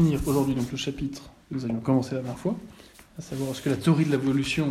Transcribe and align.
finir 0.00 0.20
aujourd'hui 0.26 0.54
donc 0.54 0.70
le 0.70 0.78
chapitre 0.78 1.22
que 1.48 1.54
nous 1.54 1.64
avions 1.64 1.80
commencé 1.80 2.14
la 2.14 2.22
dernière 2.22 2.38
fois, 2.38 2.56
à 3.18 3.22
savoir 3.22 3.50
est-ce 3.50 3.60
que 3.60 3.68
la 3.68 3.76
théorie 3.76 4.06
de 4.06 4.10
l'évolution, 4.10 4.68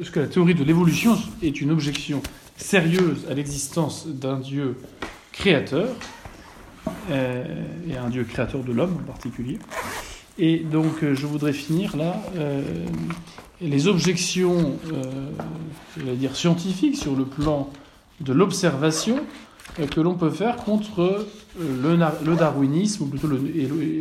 est-ce 0.00 0.10
que 0.10 0.20
la 0.20 0.26
théorie 0.26 0.54
de 0.54 0.64
l'évolution 0.64 1.18
est 1.42 1.60
une 1.60 1.70
objection 1.70 2.22
sérieuse 2.56 3.26
à 3.28 3.34
l'existence 3.34 4.06
d'un 4.06 4.38
Dieu 4.38 4.76
créateur 5.32 5.88
euh, 7.10 7.44
et 7.90 7.96
un 7.96 8.08
Dieu 8.08 8.24
créateur 8.24 8.62
de 8.62 8.72
l'homme 8.72 8.96
en 9.02 9.06
particulier? 9.06 9.58
Et 10.38 10.60
donc 10.60 11.02
euh, 11.02 11.14
je 11.14 11.26
voudrais 11.26 11.52
finir 11.52 11.98
là 11.98 12.22
euh, 12.36 12.62
les 13.60 13.86
objections, 13.86 14.78
dire 15.98 16.36
scientifiques 16.36 16.96
sur 16.96 17.14
le 17.14 17.26
plan 17.26 17.70
de 18.20 18.32
l'observation 18.32 19.20
que 19.90 20.00
l'on 20.00 20.14
peut 20.14 20.30
faire 20.30 20.56
contre 20.56 21.26
euh, 21.60 22.16
le, 22.24 22.36
darwinisme, 22.36 23.04
ou 23.04 23.06
plutôt 23.06 23.26
le, 23.26 23.38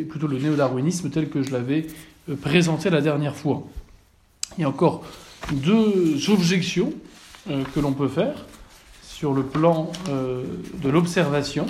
plutôt 0.04 0.28
le 0.28 0.38
néo-darwinisme 0.38 1.10
tel 1.10 1.30
que 1.30 1.44
je 1.44 1.52
l'avais 1.52 1.88
euh, 2.30 2.36
présenté 2.36 2.90
la 2.90 3.02
dernière 3.02 3.36
fois. 3.36 3.64
Il 4.58 4.62
y 4.62 4.63
a 4.63 4.70
encore 4.70 5.04
deux 5.52 6.30
objections 6.30 6.94
que 7.48 7.80
l'on 7.80 7.94
peut 7.94 8.10
faire 8.10 8.46
sur 9.02 9.34
le 9.34 9.44
plan 9.44 9.91
de 10.08 10.90
l'observation 10.90 11.66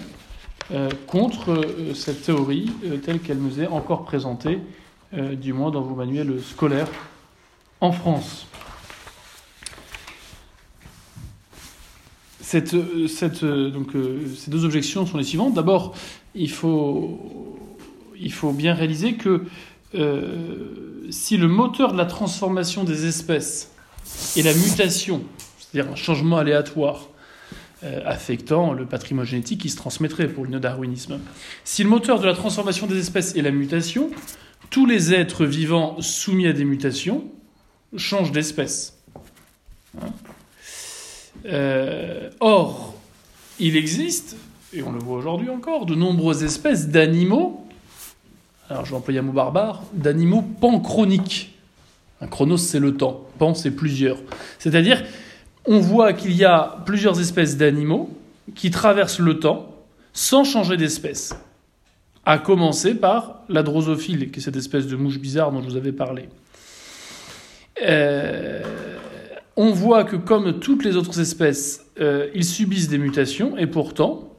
contre 1.06 1.62
cette 1.94 2.24
théorie 2.24 2.72
telle 3.06 3.20
qu'elle 3.20 3.38
nous 3.38 3.62
est 3.62 3.68
encore 3.68 4.04
présentée, 4.04 4.60
du 5.14 5.54
moins 5.54 5.72
dans 5.72 5.82
vos 5.82 5.96
manuels 5.96 6.42
scolaires 6.42 6.90
en 7.82 7.92
France. 7.92 8.49
Cette, 12.50 12.76
cette, 13.08 13.46
donc, 13.46 13.90
ces 14.36 14.50
deux 14.50 14.66
objections 14.66 15.06
sont 15.06 15.20
les 15.20 15.24
suivantes. 15.24 15.54
D'abord, 15.54 15.94
il 16.34 16.50
faut, 16.50 17.20
bien 18.56 18.74
réaliser 18.74 19.14
que 19.14 19.44
euh, 19.94 21.06
si 21.12 21.38
le 21.38 21.48
moteur 21.48 21.92
de 21.92 21.98
la 22.00 22.06
transformation 22.08 22.84
des 22.84 23.06
espèces 23.06 23.72
est 24.36 24.42
la 24.42 24.56
mutation, 24.56 25.22
c'est-à-dire 25.60 25.92
un 25.92 25.96
changement 25.96 26.38
aléatoire 26.38 27.10
euh, 27.84 28.02
affectant 28.04 28.74
le 28.74 28.88
patrimoine 28.88 29.28
génétique 29.28 29.62
qui 29.62 29.70
se 29.70 29.78
transmettrait 29.78 30.28
pour 30.28 30.44
le 30.44 30.60
darwinisme 30.60 31.20
si 31.64 31.84
le 31.84 31.90
moteur 31.90 32.20
de 32.20 32.26
la 32.26 32.34
transformation 32.34 32.88
des 32.88 32.98
espèces 32.98 33.36
est 33.36 33.44
la 33.44 33.52
mutation, 33.52 34.10
tous 34.72 34.88
les 34.88 35.14
êtres 35.14 35.46
vivants 35.46 36.02
soumis 36.02 36.48
à 36.48 36.54
des 36.54 36.66
mutations 36.66 37.26
changent 37.96 38.32
d'espèce. 38.32 39.04
Hein 40.02 40.08
euh, 41.46 42.30
or, 42.40 42.96
il 43.60 43.76
existe, 43.76 44.38
et 44.74 44.84
on 44.84 44.92
le 44.92 45.00
voit 45.00 45.18
aujourd'hui 45.18 45.50
encore, 45.50 45.86
de 45.86 45.96
nombreuses 45.96 46.44
espèces 46.44 46.90
d'animaux, 46.90 47.66
alors 48.70 48.86
je 48.86 48.92
vais 48.92 48.98
employer 48.98 49.20
un 49.20 49.24
mot 49.24 49.32
barbare, 49.32 49.84
d'animaux 49.94 50.44
panchroniques. 50.62 51.56
Un 52.22 52.28
chronos, 52.28 52.58
c'est 52.58 52.80
le 52.80 52.96
temps. 52.96 53.28
Pan, 53.40 53.54
c'est 53.56 53.72
plusieurs. 53.72 54.18
C'est-à-dire, 54.60 55.04
on 55.66 55.80
voit 55.80 56.14
qu'il 56.14 56.34
y 56.34 56.46
a 56.46 56.78
plusieurs 56.86 57.20
espèces 57.20 57.58
d'animaux 57.58 58.10
qui 58.56 58.70
traversent 58.70 59.20
le 59.20 59.40
temps 59.40 59.74
sans 60.14 60.44
changer 60.44 60.78
d'espèce. 60.78 61.36
À 62.26 62.38
commencer 62.38 62.94
par 62.94 63.42
la 63.50 63.64
drosophile, 63.64 64.30
qui 64.32 64.40
est 64.40 64.44
cette 64.44 64.58
espèce 64.58 64.86
de 64.86 64.96
mouche 64.96 65.18
bizarre 65.18 65.52
dont 65.52 65.62
je 65.62 65.70
vous 65.70 65.78
avais 65.78 65.92
parlé. 65.92 66.30
Euh, 67.82 68.62
on 69.60 69.72
voit 69.72 70.06
que 70.06 70.16
comme 70.16 70.62
toutes 70.62 70.86
les 70.86 70.96
autres 70.96 71.20
espèces, 71.20 71.86
euh, 72.00 72.30
ils 72.34 72.46
subissent 72.46 72.88
des 72.88 72.98
mutations 72.98 73.58
et 73.58 73.68
pourtant, 73.68 74.34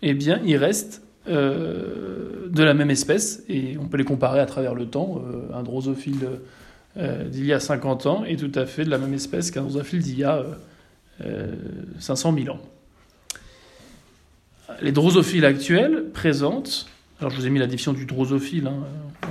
eh 0.00 0.14
bien, 0.14 0.40
ils 0.46 0.56
restent 0.56 1.02
euh, 1.28 2.48
de 2.48 2.62
la 2.62 2.72
même 2.72 2.90
espèce 2.90 3.42
et 3.50 3.76
on 3.78 3.84
peut 3.84 3.98
les 3.98 4.04
comparer 4.04 4.40
à 4.40 4.46
travers 4.46 4.74
le 4.74 4.86
temps. 4.86 5.22
Euh, 5.26 5.54
un 5.54 5.62
drosophile 5.62 6.26
d'il 6.96 7.44
y 7.44 7.52
a 7.52 7.60
50 7.60 8.06
ans 8.06 8.24
est 8.24 8.36
tout 8.36 8.58
à 8.58 8.64
fait 8.64 8.84
de 8.84 8.90
la 8.90 8.96
même 8.96 9.12
espèce 9.12 9.50
qu'un 9.50 9.60
drosophile 9.60 10.00
d'il 10.00 10.18
y 10.18 10.24
a 10.24 10.42
500 11.98 12.34
000 12.34 12.54
ans. 12.54 12.60
Les 14.80 14.92
drosophiles 14.92 15.44
actuels 15.44 16.04
présentent, 16.14 16.86
alors 17.20 17.30
je 17.30 17.36
vous 17.36 17.46
ai 17.46 17.50
mis 17.50 17.58
la 17.58 17.66
définition 17.66 17.92
du 17.92 18.04
drosophile 18.06 18.66
hein, 18.66 18.84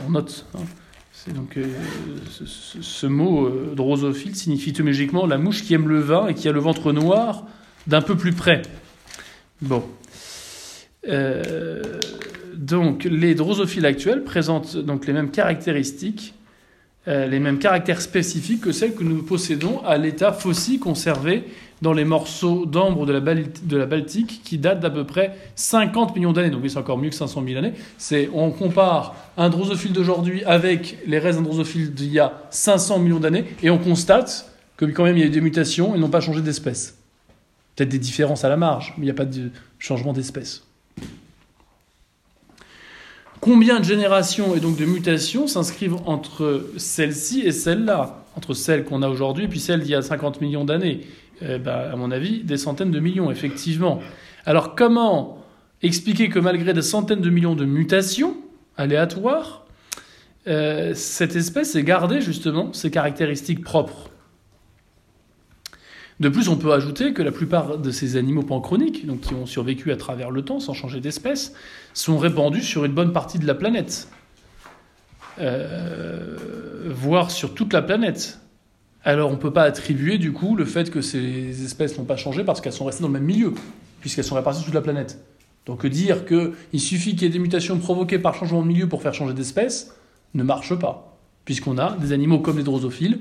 en 0.06 0.12
note, 0.12 0.46
hein, 0.56 0.64
euh, 1.28 1.64
ce, 2.82 3.06
mot 3.06 3.46
euh, 3.46 3.74
drosophile 3.76 4.36
signifie 4.36 4.70
étymologiquement 4.72 5.26
la 5.26 5.38
mouche 5.38 5.64
qui 5.64 5.74
aime 5.74 5.88
le 5.88 6.00
vin 6.00 6.28
et 6.28 6.34
qui 6.34 6.48
a 6.48 6.52
le 6.52 6.60
ventre 6.60 6.94
noir 6.94 7.46
d'un 7.88 8.02
peu 8.02 8.16
plus 8.16 8.34
près. 8.34 8.62
Bon. 9.62 9.84
Euh, 11.08 12.00
donc 12.56 13.04
les 13.04 13.36
drosophiles 13.36 13.86
actuels 13.86 14.24
présentent 14.24 14.78
donc 14.78 15.06
les 15.06 15.14
mêmes 15.14 15.32
caractéristiques, 15.32 16.34
les 17.08 17.40
mêmes 17.40 17.58
caractères 17.58 18.02
spécifiques 18.02 18.62
que 18.62 18.72
celles 18.72 18.94
que 18.94 19.04
nous 19.04 19.24
possédons 19.24 19.82
à 19.84 19.98
l'état 19.98 20.32
fossile 20.32 20.80
conservé 20.80 21.46
dans 21.82 21.94
les 21.94 22.06
morceaux 22.06 22.66
d'ambre 22.66 23.06
de, 23.06 23.76
la 23.76 23.86
Baltique 23.86 24.42
qui 24.44 24.58
datent 24.58 24.80
d'à 24.80 24.90
peu 24.90 25.04
près 25.04 25.36
50 25.56 26.16
millions 26.16 26.32
d'années. 26.32 26.52
Donc 26.52 26.64
c'est 26.68 26.78
encore 26.78 26.98
mieux 26.98 27.10
que 27.10 27.16
500 27.16 27.44
000 27.46 27.58
années. 27.58 27.74
On 28.34 28.52
compare 28.52 29.16
un 29.36 29.50
drosophile 29.50 29.92
d'aujourd'hui 29.92 30.44
avec 30.44 31.00
les 31.08 31.18
restes 31.18 31.40
d'un 31.40 31.44
drosophile 31.44 31.94
d'il 31.94 32.12
y 32.12 32.20
a 32.20 32.44
500 32.52 33.00
millions 33.00 33.20
d'années 33.20 33.46
et 33.64 33.70
on 33.70 33.80
constate 33.80 34.52
que 34.78 34.86
quand 34.86 35.04
même 35.04 35.18
il 35.18 35.22
y 35.22 35.24
a 35.24 35.28
eu 35.28 35.32
des 35.32 35.42
mutations 35.42 35.96
et 35.96 36.00
n'ont 36.00 36.10
pas 36.10 36.22
changé 36.22 36.42
d'espèce. 36.42 36.98
Peut-être 37.76 37.90
des 37.90 38.00
différences 38.00 38.44
à 38.44 38.50
la 38.50 38.58
marge, 38.58 38.94
mais 38.98 39.04
il 39.04 39.06
n'y 39.06 39.12
a 39.12 39.16
pas 39.16 39.26
de 39.26 39.50
changement 39.80 40.14
d'espèce. 40.14 40.64
Combien 43.42 43.80
de 43.80 43.86
générations 43.86 44.56
et 44.56 44.60
donc 44.60 44.78
de 44.78 44.86
mutations 44.86 45.48
s'inscrivent 45.48 45.98
entre 46.06 46.68
celle-ci 46.78 47.42
et 47.42 47.52
celle-là 47.52 48.24
Entre 48.38 48.54
celle 48.54 48.84
qu'on 48.84 49.02
a 49.02 49.10
aujourd'hui 49.10 49.46
et 49.46 49.48
puis 49.48 49.60
celle 49.60 49.80
d'il 49.80 49.90
y 49.90 49.96
a 49.96 50.04
50 50.04 50.42
millions 50.42 50.64
d'années. 50.64 51.02
Eh 51.42 51.58
ben, 51.58 51.90
à 51.92 51.96
mon 51.96 52.12
avis, 52.12 52.44
des 52.44 52.58
centaines 52.58 52.92
de 52.92 53.00
millions, 53.00 53.32
effectivement. 53.32 54.00
Alors 54.46 54.76
comment 54.76 55.40
expliquer 55.82 56.30
que 56.30 56.38
malgré 56.38 56.74
des 56.74 56.84
centaines 56.84 57.22
de 57.22 57.32
millions 57.32 57.56
de 57.56 57.66
mutations 57.66 58.38
aléatoires, 58.78 59.66
euh, 60.46 60.94
cette 60.94 61.36
espèce 61.36 61.76
ait 61.76 61.84
gardé 61.84 62.22
justement 62.22 62.72
ses 62.74 62.92
caractéristiques 62.92 63.64
propres? 63.64 64.11
De 66.22 66.30
plus, 66.30 66.50
on 66.50 66.56
peut 66.56 66.72
ajouter 66.72 67.14
que 67.14 67.24
la 67.24 67.32
plupart 67.32 67.80
de 67.80 67.90
ces 67.90 68.16
animaux 68.16 68.44
panchroniques, 68.44 69.08
donc 69.08 69.22
qui 69.22 69.34
ont 69.34 69.48
survécu 69.48 69.92
à 69.92 69.98
travers 69.98 70.30
le 70.30 70.44
temps 70.44 70.60
sans 70.60 70.74
changer 70.74 71.00
d'espèce, 71.00 71.54
sont 71.96 72.20
répandus 72.20 72.62
sur 72.62 72.86
une 72.86 72.92
bonne 72.92 73.12
partie 73.12 73.40
de 73.40 73.48
la 73.48 73.56
planète, 73.56 74.08
euh, 75.40 76.38
voire 76.86 77.32
sur 77.32 77.56
toute 77.56 77.74
la 77.74 77.82
planète. 77.82 78.40
Alors 79.04 79.32
on 79.32 79.34
ne 79.34 79.40
peut 79.40 79.52
pas 79.52 79.64
attribuer 79.64 80.20
du 80.20 80.32
coup 80.32 80.56
le 80.56 80.66
fait 80.66 80.92
que 80.92 81.02
ces 81.02 81.66
espèces 81.66 81.98
n'ont 81.98 82.06
pas 82.06 82.18
changé 82.18 82.44
parce 82.44 82.62
qu'elles 82.62 82.72
sont 82.72 82.86
restées 82.86 83.02
dans 83.02 83.08
le 83.08 83.14
même 83.14 83.24
milieu, 83.24 83.56
puisqu'elles 84.00 84.24
sont 84.24 84.36
réparties 84.36 84.60
sur 84.60 84.66
toute 84.66 84.76
la 84.76 84.82
planète. 84.82 85.26
Donc 85.66 85.88
dire 85.88 86.26
qu'il 86.28 86.80
suffit 86.80 87.16
qu'il 87.16 87.24
y 87.24 87.26
ait 87.26 87.34
des 87.34 87.40
mutations 87.40 87.80
provoquées 87.80 88.20
par 88.20 88.36
changement 88.36 88.62
de 88.62 88.68
milieu 88.68 88.88
pour 88.88 89.02
faire 89.02 89.16
changer 89.16 89.34
d'espèce 89.34 89.96
ne 90.36 90.44
marche 90.44 90.76
pas, 90.76 91.18
puisqu'on 91.46 91.80
a 91.80 91.98
des 91.98 92.14
animaux 92.14 92.40
comme 92.40 92.58
les 92.58 92.64
drosophiles 92.64 93.18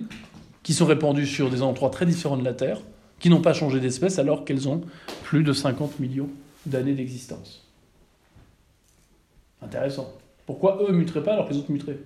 qui 0.62 0.75
sont 0.75 0.87
répandus 0.87 1.26
sur 1.26 1.50
des 1.50 1.62
endroits 1.62 1.91
très 1.91 2.06
différents 2.06 2.37
de 2.37 2.44
la 2.44 2.53
Terre, 2.53 2.81
qui 3.19 3.31
n'ont 3.31 3.41
pas 3.41 3.53
changé 3.53 3.81
d'espèce 3.81 4.19
alors 4.19 4.44
qu'elles 4.44 4.69
ont 4.69 4.82
plus 5.25 5.43
de 5.43 5.53
50 5.53 6.00
millions 6.00 6.28
d'années 6.66 6.94
d'existence. 6.94 7.66
Intéressant. 9.62 10.12
Pourquoi 10.47 10.82
eux 10.82 10.93
muteraient 10.93 11.22
pas 11.22 11.34
alors 11.34 11.49
que 11.49 11.53
les 11.53 11.59
autres 11.59 11.70
muteraient? 11.70 11.99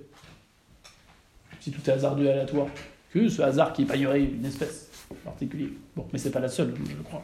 Si 1.60 1.70
tout 1.70 1.80
est 1.88 1.92
hasardeux 1.92 2.26
et 2.26 2.30
aléatoire 2.30 2.66
que 3.10 3.28
ce 3.28 3.42
hasard 3.42 3.72
qui 3.72 3.82
épargnerait 3.82 4.22
une 4.22 4.44
espèce 4.44 4.90
particulière. 5.24 5.70
Bon, 5.96 6.06
mais 6.12 6.18
c'est 6.18 6.30
pas 6.30 6.40
la 6.40 6.48
seule, 6.48 6.74
je 6.88 7.02
crois. 7.02 7.22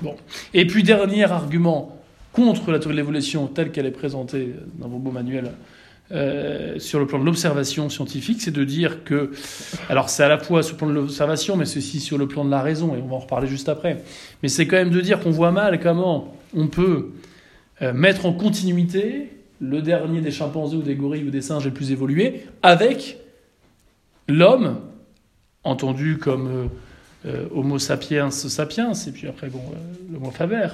Bon. 0.00 0.16
Et 0.54 0.66
puis, 0.66 0.82
dernier 0.82 1.24
argument 1.24 1.98
contre 2.32 2.70
la 2.70 2.78
théorie 2.78 2.94
de 2.94 3.00
l'évolution 3.00 3.48
telle 3.48 3.72
qu'elle 3.72 3.86
est 3.86 3.90
présentée 3.90 4.54
dans 4.78 4.88
vos 4.88 4.98
beaux 4.98 5.10
manuels 5.10 5.52
euh, 6.12 6.76
sur 6.80 6.98
le 6.98 7.06
plan 7.06 7.20
de 7.20 7.24
l'observation 7.24 7.88
scientifique, 7.88 8.42
c'est 8.42 8.50
de 8.50 8.64
dire 8.64 9.04
que, 9.04 9.30
alors 9.88 10.08
c'est 10.08 10.24
à 10.24 10.28
la 10.28 10.38
fois 10.38 10.64
sur 10.64 10.74
le 10.74 10.78
plan 10.78 10.88
de 10.88 10.94
l'observation, 10.94 11.56
mais 11.56 11.66
ceci 11.66 12.00
sur 12.00 12.18
le 12.18 12.26
plan 12.26 12.44
de 12.44 12.50
la 12.50 12.62
raison, 12.62 12.96
et 12.96 12.98
on 13.00 13.06
va 13.06 13.14
en 13.14 13.20
reparler 13.20 13.46
juste 13.46 13.68
après, 13.68 14.02
mais 14.42 14.48
c'est 14.48 14.66
quand 14.66 14.76
même 14.76 14.90
de 14.90 15.00
dire 15.00 15.20
qu'on 15.20 15.30
voit 15.30 15.52
mal 15.52 15.78
comment 15.78 16.36
on 16.52 16.66
peut 16.66 17.10
euh, 17.80 17.92
mettre 17.92 18.26
en 18.26 18.32
continuité 18.32 19.30
le 19.60 19.82
dernier 19.82 20.20
des 20.20 20.32
chimpanzés 20.32 20.76
ou 20.76 20.82
des 20.82 20.96
gorilles 20.96 21.22
ou 21.22 21.30
des 21.30 21.42
singes 21.42 21.64
les 21.64 21.70
plus 21.70 21.92
évolués 21.92 22.42
avec 22.64 23.18
l'homme 24.26 24.80
entendu 25.62 26.18
comme 26.18 26.70
euh, 27.24 27.46
Homo 27.54 27.78
sapiens 27.78 28.32
sapiens, 28.32 28.94
et 28.94 29.10
puis 29.12 29.28
après, 29.28 29.48
bon, 29.48 29.60
l'Homo 30.12 30.32
faber, 30.32 30.70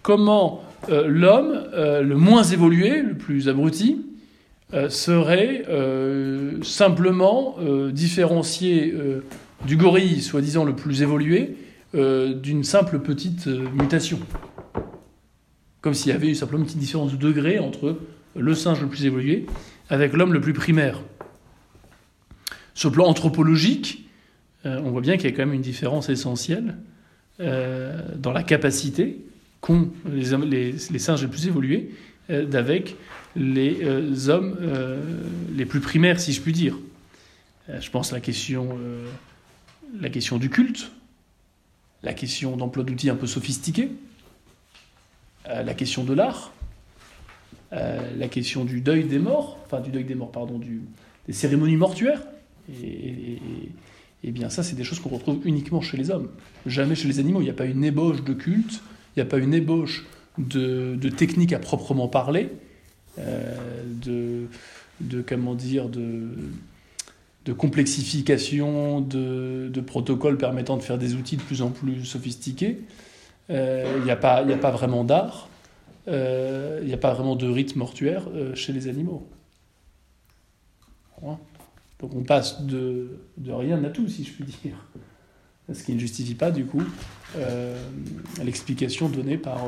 comment 0.00 0.62
l'homme, 0.88 1.68
le 1.74 2.14
moins 2.14 2.44
évolué, 2.44 3.02
le 3.02 3.14
plus 3.18 3.50
abruti, 3.50 3.98
serait 4.88 5.64
simplement 6.62 7.56
différencié 7.90 8.94
du 9.66 9.76
gorille, 9.76 10.20
soi-disant 10.20 10.64
le 10.64 10.74
plus 10.74 11.02
évolué, 11.02 11.56
d'une 11.94 12.64
simple 12.64 12.98
petite 12.98 13.46
mutation. 13.46 14.18
Comme 15.80 15.94
s'il 15.94 16.12
y 16.12 16.14
avait 16.14 16.28
eu 16.28 16.34
simplement 16.34 16.60
une 16.60 16.66
petite 16.66 16.80
différence 16.80 17.12
de 17.12 17.16
degré 17.16 17.58
entre 17.58 17.98
le 18.36 18.54
singe 18.54 18.80
le 18.80 18.88
plus 18.88 19.04
évolué, 19.04 19.46
avec 19.88 20.12
l'homme 20.12 20.32
le 20.32 20.40
plus 20.40 20.52
primaire. 20.52 21.02
Sur 22.74 22.90
le 22.90 22.94
plan 22.94 23.06
anthropologique, 23.06 24.08
euh, 24.66 24.80
on 24.84 24.90
voit 24.90 25.00
bien 25.00 25.16
qu'il 25.16 25.30
y 25.30 25.32
a 25.32 25.36
quand 25.36 25.44
même 25.44 25.54
une 25.54 25.60
différence 25.60 26.08
essentielle 26.08 26.76
euh, 27.40 28.00
dans 28.16 28.32
la 28.32 28.42
capacité 28.42 29.18
qu'ont 29.60 29.90
les, 30.08 30.24
singes 30.98 31.22
les 31.22 31.28
plus 31.28 31.46
évolués 31.46 31.90
euh, 32.30 32.44
d'avec 32.44 32.96
les 33.38 34.28
hommes 34.28 34.56
les 35.54 35.64
plus 35.64 35.80
primaires, 35.80 36.20
si 36.20 36.32
je 36.32 36.40
puis 36.40 36.52
dire. 36.52 36.76
je 37.68 37.90
pense 37.90 38.12
à 38.12 38.16
la 38.16 38.20
question, 38.20 38.78
la 40.00 40.10
question 40.10 40.38
du 40.38 40.50
culte, 40.50 40.90
la 42.02 42.12
question 42.12 42.56
d'emploi 42.56 42.84
d'outils 42.84 43.10
un 43.10 43.16
peu 43.16 43.26
sophistiqués, 43.26 43.90
la 45.46 45.74
question 45.74 46.04
de 46.04 46.14
l'art, 46.14 46.52
la 47.72 48.28
question 48.28 48.64
du 48.64 48.80
deuil 48.80 49.04
des 49.04 49.18
morts, 49.18 49.58
enfin 49.64 49.80
du 49.80 49.90
deuil 49.90 50.04
des 50.04 50.14
morts, 50.14 50.32
pardon, 50.32 50.58
du, 50.58 50.82
des 51.28 51.34
cérémonies 51.34 51.76
mortuaires. 51.76 52.22
Et, 52.82 53.38
bien 54.32 54.50
ça, 54.50 54.62
c'est 54.62 54.74
des 54.74 54.84
choses 54.84 55.00
qu'on 55.00 55.10
retrouve 55.10 55.40
uniquement 55.44 55.80
chez 55.80 55.96
les 55.96 56.10
hommes, 56.10 56.28
jamais 56.66 56.94
chez 56.94 57.06
les 57.06 57.18
animaux. 57.18 57.40
Il 57.40 57.44
n'y 57.44 57.50
a 57.50 57.54
pas 57.54 57.66
une 57.66 57.84
ébauche 57.84 58.24
de 58.24 58.32
culte, 58.32 58.80
il 59.14 59.20
n'y 59.20 59.22
a 59.22 59.26
pas 59.26 59.38
une 59.38 59.54
ébauche 59.54 60.04
de, 60.38 60.96
technique 61.08 61.52
à 61.52 61.58
proprement 61.58 62.08
parler, 62.08 62.44
euh, 62.44 62.67
de, 63.84 64.46
de, 65.00 65.22
comment 65.22 65.54
dire, 65.54 65.88
de, 65.88 66.30
complexification 67.56 69.00
de, 69.00 69.80
protocoles 69.86 70.36
permettant 70.36 70.76
de 70.76 70.82
faire 70.82 70.98
des 70.98 71.14
outils 71.14 71.36
de 71.36 71.42
plus 71.42 71.62
en 71.62 71.70
plus 71.70 72.04
sophistiqués. 72.04 72.80
Euh, 73.50 73.94
il 73.98 74.04
n'y 74.04 74.10
a, 74.10 74.16
pas, 74.16 74.44
a 74.46 74.56
pas 74.56 74.70
vraiment 74.70 75.04
d'art, 75.04 75.48
euh, 76.06 76.80
il 76.82 76.88
n'y 76.88 76.92
a 76.92 76.98
pas 76.98 77.14
vraiment 77.14 77.36
de 77.36 77.48
rythme 77.48 77.78
mortuaire 77.78 78.28
chez 78.54 78.72
les 78.72 78.88
animaux. 78.88 79.26
Donc 81.22 82.14
on 82.14 82.22
passe 82.22 82.62
de, 82.62 83.18
de 83.38 83.52
rien 83.52 83.82
à 83.84 83.88
tout, 83.88 84.08
si 84.08 84.24
je 84.24 84.32
puis 84.32 84.44
dire. 84.44 84.76
Ce 85.72 85.82
qui 85.82 85.92
ne 85.92 85.98
justifie 85.98 86.34
pas, 86.34 86.50
du 86.50 86.64
coup, 86.64 86.82
euh, 87.36 87.76
l'explication 88.42 89.08
donnée 89.08 89.36
par. 89.36 89.66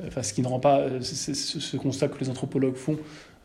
Euh, 0.00 0.06
enfin, 0.08 0.22
ce 0.22 0.32
qui 0.32 0.42
ne 0.42 0.48
rend 0.48 0.60
pas. 0.60 0.86
ce, 1.02 1.76
constat 1.76 2.08
que 2.08 2.18
les 2.20 2.30
anthropologues 2.30 2.76
font 2.76 2.98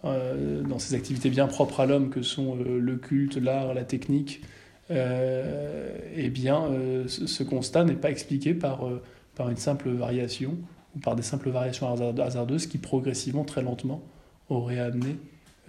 euh, 0.04 0.62
dans 0.62 0.80
ces 0.80 0.96
activités 0.96 1.30
bien 1.30 1.48
propres 1.48 1.80
à 1.80 1.86
l'homme, 1.86 2.10
que 2.10 2.22
sont 2.22 2.56
le 2.56 2.96
culte, 2.96 3.38
l'art, 3.38 3.74
la 3.74 3.84
technique, 3.84 4.42
eh 4.90 6.30
bien, 6.30 6.70
ce, 7.08 7.44
constat 7.44 7.86
n'est 7.86 7.96
pas 7.96 8.12
expliqué 8.12 8.54
par, 8.54 8.88
par 9.36 9.50
une 9.50 9.58
simple 9.58 9.90
variation 9.90 10.58
ou 10.96 11.00
par 11.00 11.16
des 11.16 11.24
simples 11.24 11.50
variations 11.50 11.92
hasardeuses 11.92 12.68
qui, 12.68 12.78
progressivement, 12.78 13.44
très 13.44 13.64
lentement, 13.64 14.04
auraient 14.50 14.80
amené 14.80 15.18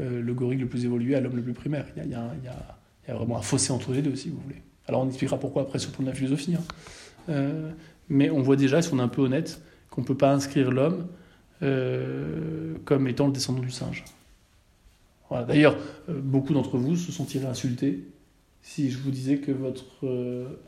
euh, 0.01 0.21
le 0.21 0.35
gorille 0.35 0.59
le 0.59 0.67
plus 0.67 0.85
évolué 0.85 1.15
à 1.15 1.21
l'homme 1.21 1.37
le 1.37 1.43
plus 1.43 1.55
primaire. 1.55 1.87
Il 1.97 2.11
y, 2.11 2.15
a, 2.15 3.15
vraiment 3.15 3.39
un 3.39 3.43
fossé 3.43 3.73
entre 3.73 3.93
les 3.93 4.03
deux, 4.03 4.15
si 4.15 4.29
vous 4.29 4.39
voulez. 4.39 4.63
Alors 4.89 5.03
on 5.03 5.09
expliquera 5.09 5.39
pourquoi 5.39 5.63
après 5.63 5.79
sur 5.79 5.91
le 5.91 5.95
plan 5.95 6.05
de 6.05 6.11
la 6.11 6.15
philosophie. 6.15 6.55
Hein. 6.55 6.65
Euh, 7.29 7.71
mais 8.09 8.31
on 8.31 8.43
voit 8.43 8.57
déjà, 8.57 8.83
si 8.83 8.93
on 8.93 8.99
est 8.99 9.03
un 9.03 9.09
peu 9.09 9.23
honnête, 9.23 9.61
qu'on 9.97 10.03
ne 10.03 10.07
peut 10.07 10.15
pas 10.15 10.31
inscrire 10.31 10.71
l'homme 10.71 11.07
euh, 11.63 12.75
comme 12.85 13.09
étant 13.09 13.27
le 13.27 13.33
descendant 13.33 13.61
du 13.61 13.71
singe. 13.71 14.05
D'ailleurs, 15.49 15.77
beaucoup 16.07 16.53
d'entre 16.53 16.77
vous 16.77 16.95
se 16.95 17.11
sentiraient 17.11 17.47
insultés 17.49 18.05
si 18.63 18.91
je 18.93 18.99
vous 18.99 19.11
disais 19.11 19.39
que 19.39 19.51
votre 19.51 19.85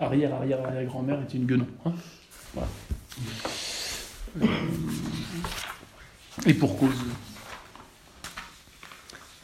arrière-arrière-arrière-grand-mère 0.00 1.22
était 1.22 1.36
une 1.36 1.46
guenon. 1.46 1.66
Hein. 1.84 1.92
voilà. 2.54 2.68
Et 6.46 6.54
pour 6.54 6.76
cause. 6.76 6.96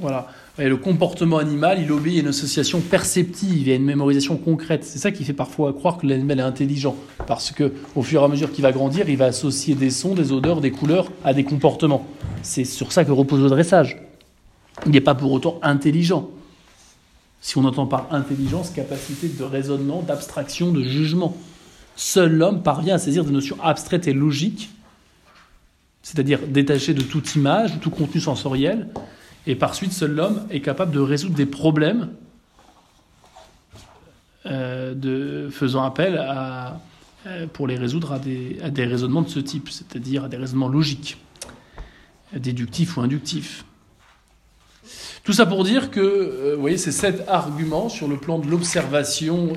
Voilà. 0.00 0.32
Et 0.56 0.68
le 0.68 0.76
comportement 0.76 1.38
animal, 1.38 1.80
il 1.82 1.90
obéit 1.90 2.18
à 2.18 2.20
une 2.20 2.28
association 2.28 2.80
perceptive, 2.80 3.68
à 3.68 3.74
une 3.74 3.84
mémorisation 3.84 4.36
concrète. 4.36 4.84
C'est 4.84 5.00
ça 5.00 5.10
qui 5.10 5.24
fait 5.24 5.32
parfois 5.32 5.72
croire 5.72 5.98
que 5.98 6.06
l'animal 6.06 6.38
est 6.38 6.42
intelligent. 6.42 6.94
Parce 7.26 7.50
que, 7.50 7.72
au 7.96 8.02
fur 8.04 8.22
et 8.22 8.24
à 8.24 8.28
mesure 8.28 8.52
qu'il 8.52 8.62
va 8.62 8.70
grandir, 8.70 9.08
il 9.08 9.16
va 9.16 9.26
associer 9.26 9.74
des 9.74 9.90
sons, 9.90 10.14
des 10.14 10.30
odeurs, 10.30 10.60
des 10.60 10.70
couleurs 10.70 11.10
à 11.24 11.34
des 11.34 11.42
comportements. 11.42 12.06
C'est 12.42 12.64
sur 12.64 12.92
ça 12.92 13.04
que 13.04 13.10
repose 13.10 13.42
le 13.42 13.48
dressage. 13.48 14.00
Il 14.86 14.92
n'est 14.92 15.00
pas 15.00 15.16
pour 15.16 15.32
autant 15.32 15.58
intelligent. 15.62 16.30
Si 17.40 17.58
on 17.58 17.64
entend 17.64 17.86
par 17.86 18.14
intelligence, 18.14 18.70
capacité 18.70 19.26
de 19.28 19.42
raisonnement, 19.42 20.02
d'abstraction, 20.02 20.70
de 20.70 20.82
jugement. 20.82 21.36
Seul 21.96 22.32
l'homme 22.32 22.62
parvient 22.62 22.94
à 22.94 22.98
saisir 22.98 23.24
des 23.24 23.32
notions 23.32 23.56
abstraites 23.60 24.06
et 24.06 24.12
logiques, 24.12 24.70
c'est-à-dire 26.02 26.40
détachées 26.46 26.94
de 26.94 27.02
toute 27.02 27.34
image, 27.34 27.74
de 27.74 27.78
tout 27.78 27.90
contenu 27.90 28.20
sensoriel, 28.20 28.88
et 29.46 29.54
par 29.56 29.74
suite, 29.74 29.92
seul 29.92 30.12
l'homme 30.12 30.46
est 30.50 30.60
capable 30.60 30.92
de 30.92 31.00
résoudre 31.00 31.34
des 31.34 31.46
problèmes 31.46 32.10
euh, 34.46 35.50
faisant 35.50 35.84
appel 35.84 36.18
à, 36.18 36.80
euh, 37.26 37.46
pour 37.46 37.66
les 37.66 37.76
résoudre 37.76 38.12
à 38.12 38.18
des, 38.18 38.58
à 38.62 38.70
des 38.70 38.84
raisonnements 38.84 39.22
de 39.22 39.28
ce 39.28 39.38
type, 39.38 39.68
c'est-à-dire 39.70 40.24
à 40.24 40.28
des 40.28 40.36
raisonnements 40.36 40.68
logiques, 40.68 41.18
déductifs 42.34 42.96
ou 42.96 43.00
inductifs. 43.00 43.64
Tout 45.24 45.32
ça 45.32 45.46
pour 45.46 45.64
dire 45.64 45.90
que, 45.90 46.00
euh, 46.00 46.54
vous 46.54 46.60
voyez, 46.60 46.76
ces 46.78 46.92
sept 46.92 47.24
arguments 47.28 47.88
sur 47.88 48.08
le 48.08 48.16
plan 48.16 48.38
de 48.38 48.46
l'observation, 48.46 49.54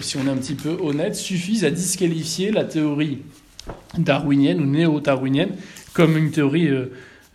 si 0.00 0.16
on 0.16 0.26
est 0.26 0.30
un 0.30 0.36
petit 0.36 0.54
peu 0.54 0.76
honnête, 0.82 1.14
suffisent 1.14 1.64
à 1.64 1.70
disqualifier 1.70 2.52
la 2.52 2.64
théorie 2.64 3.18
darwinienne 3.96 4.60
ou 4.60 4.66
néo-darwinienne 4.66 5.56
comme 5.94 6.16
une 6.16 6.30
théorie 6.30 6.68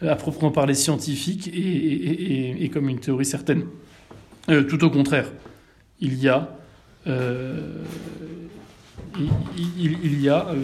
à 0.07 0.15
proprement 0.15 0.51
parler 0.51 0.73
scientifique 0.73 1.49
et, 1.53 2.69
comme 2.73 2.89
une 2.89 2.99
théorie 2.99 3.25
certaine. 3.25 3.65
Euh, 4.49 4.63
tout 4.63 4.83
au 4.83 4.89
contraire, 4.89 5.31
il 5.99 6.15
y 6.15 6.27
a, 6.27 6.57
euh, 7.07 7.77
il, 9.17 10.21
y 10.21 10.29
a 10.29 10.47
euh, 10.49 10.55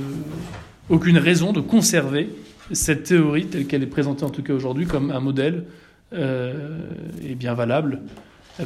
aucune 0.89 1.17
raison 1.17 1.53
de 1.53 1.61
conserver 1.61 2.29
cette 2.71 3.03
théorie 3.03 3.47
telle 3.47 3.65
qu'elle 3.67 3.83
est 3.83 3.87
présentée 3.87 4.23
en 4.23 4.29
tout 4.29 4.43
cas 4.43 4.53
aujourd'hui 4.53 4.85
comme 4.85 5.11
un 5.11 5.19
modèle 5.19 5.65
bien 6.11 7.53
valable 7.53 8.01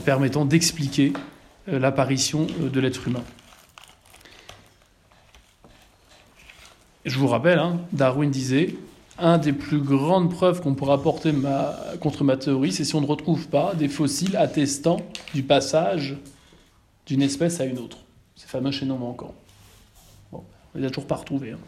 permettant 0.05 0.45
d'expliquer 0.45 1.11
l'apparition 1.67 2.47
de 2.59 2.79
l'être 2.79 3.05
humain. 3.07 3.23
Je 7.05 7.19
vous 7.19 7.27
rappelle, 7.27 7.59
hein, 7.59 7.81
Darwin 7.91 8.31
disait 8.31 8.75
un 9.19 9.37
des 9.37 9.53
plus 9.53 9.79
grandes 9.79 10.31
preuves 10.31 10.61
qu'on 10.61 10.73
pourra 10.73 10.95
apporter 10.95 11.33
contre 11.99 12.23
ma 12.23 12.37
théorie, 12.37 12.71
c'est 12.71 12.83
si 12.83 12.95
on 12.95 13.01
ne 13.01 13.05
retrouve 13.05 13.47
pas 13.47 13.73
des 13.75 13.87
fossiles 13.87 14.35
attestant 14.37 14.97
du 15.33 15.43
passage 15.43 16.17
d'une 17.05 17.21
espèce 17.21 17.59
à 17.59 17.65
une 17.65 17.79
autre. 17.79 17.97
Ces 18.35 18.47
fameux 18.47 18.71
chaînons 18.71 18.97
manquants. 18.97 19.35
Bon, 20.31 20.43
on 20.73 20.79
les 20.79 20.85
a 20.85 20.89
toujours 20.89 21.07
pas 21.07 21.15
retrouvés. 21.15 21.51
Hein. 21.51 21.59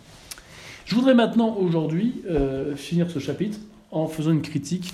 Je 0.86 0.96
voudrais 0.96 1.14
maintenant, 1.14 1.56
aujourd'hui, 1.56 2.22
euh, 2.30 2.76
finir 2.76 3.10
ce 3.10 3.20
chapitre 3.20 3.58
en 3.92 4.08
faisant 4.08 4.32
une 4.32 4.42
critique. 4.42 4.94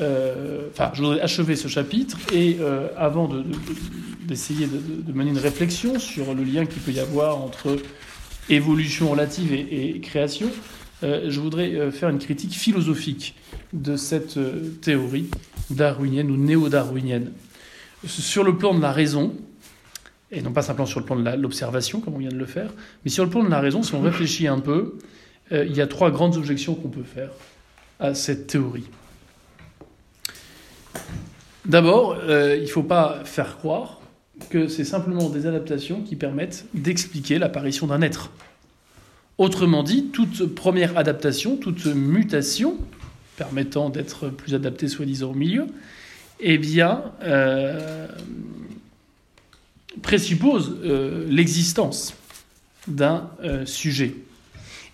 Euh, 0.00 0.68
enfin, 0.72 0.90
je 0.94 1.02
voudrais 1.02 1.20
achever 1.20 1.54
ce 1.54 1.68
chapitre 1.68 2.18
et 2.32 2.56
euh, 2.60 2.88
avant 2.96 3.30
d'essayer 4.22 4.66
de, 4.66 5.12
mener 5.12 5.30
une 5.30 5.38
réflexion 5.38 6.00
sur 6.00 6.34
le 6.34 6.42
lien 6.42 6.66
qu'il 6.66 6.82
peut 6.82 6.90
y 6.90 6.98
avoir 6.98 7.40
entre 7.40 7.76
évolution 8.48 9.10
relative 9.10 9.52
et 9.52 10.00
création, 10.00 10.50
je 11.04 11.40
voudrais 11.40 11.74
euh, 11.74 11.90
faire 11.90 12.08
une 12.08 12.18
critique 12.18 12.54
philosophique 12.54 13.34
de 13.72 13.96
cette 13.96 14.36
euh, 14.36 14.70
théorie 14.80 15.28
darwinienne 15.70 16.30
ou 16.30 16.36
néo-darwinienne. 16.36 17.30
Sur 18.06 18.44
le 18.44 18.56
plan 18.56 18.74
de 18.74 18.80
la 18.80 18.92
raison, 18.92 19.34
et 20.30 20.42
non 20.42 20.52
pas 20.52 20.62
simplement 20.62 20.86
sur 20.86 21.00
le 21.00 21.06
plan 21.06 21.16
de 21.16 21.28
l'observation, 21.40 22.00
comme 22.00 22.14
on 22.14 22.18
vient 22.18 22.30
de 22.30 22.38
le 22.38 22.46
faire, 22.46 22.70
mais 23.04 23.10
sur 23.10 23.24
le 23.24 23.30
plan 23.30 23.44
de 23.44 23.50
la 23.50 23.60
raison, 23.60 23.82
si 23.82 23.94
on 23.94 24.02
réfléchit 24.02 24.46
un 24.46 24.60
peu, 24.60 24.98
il 25.50 25.74
y 25.74 25.80
a 25.80 25.86
trois 25.86 26.10
grandes 26.10 26.36
objections 26.36 26.74
qu'on 26.74 26.88
peut 26.88 27.04
faire 27.04 27.30
à 28.00 28.14
cette 28.14 28.46
théorie. 28.46 28.84
D'abord, 31.64 32.18
il 32.26 32.62
ne 32.62 32.66
faut 32.66 32.82
pas 32.82 33.22
faire 33.24 33.56
croire 33.56 34.00
que 34.50 34.68
c'est 34.68 34.84
simplement 34.84 35.30
des 35.30 35.46
adaptations 35.46 36.02
qui 36.02 36.16
permettent 36.16 36.66
d'expliquer 36.74 37.38
l'apparition 37.38 37.86
d'un 37.86 38.02
être. 38.02 38.30
Autrement 39.38 39.82
dit, 39.82 40.06
toute 40.12 40.46
première 40.54 40.96
adaptation, 40.96 41.56
toute 41.56 41.86
mutation 41.86 42.78
permettant 43.36 43.90
d'être 43.90 44.28
plus 44.28 44.54
adapté 44.54 44.88
soi-disant 44.88 45.30
au 45.30 45.34
milieu, 45.34 45.66
eh 46.40 46.60
euh, 47.22 48.06
présuppose 50.02 50.76
euh, 50.84 51.26
l'existence 51.28 52.14
d'un 52.86 53.30
euh, 53.42 53.66
sujet. 53.66 54.14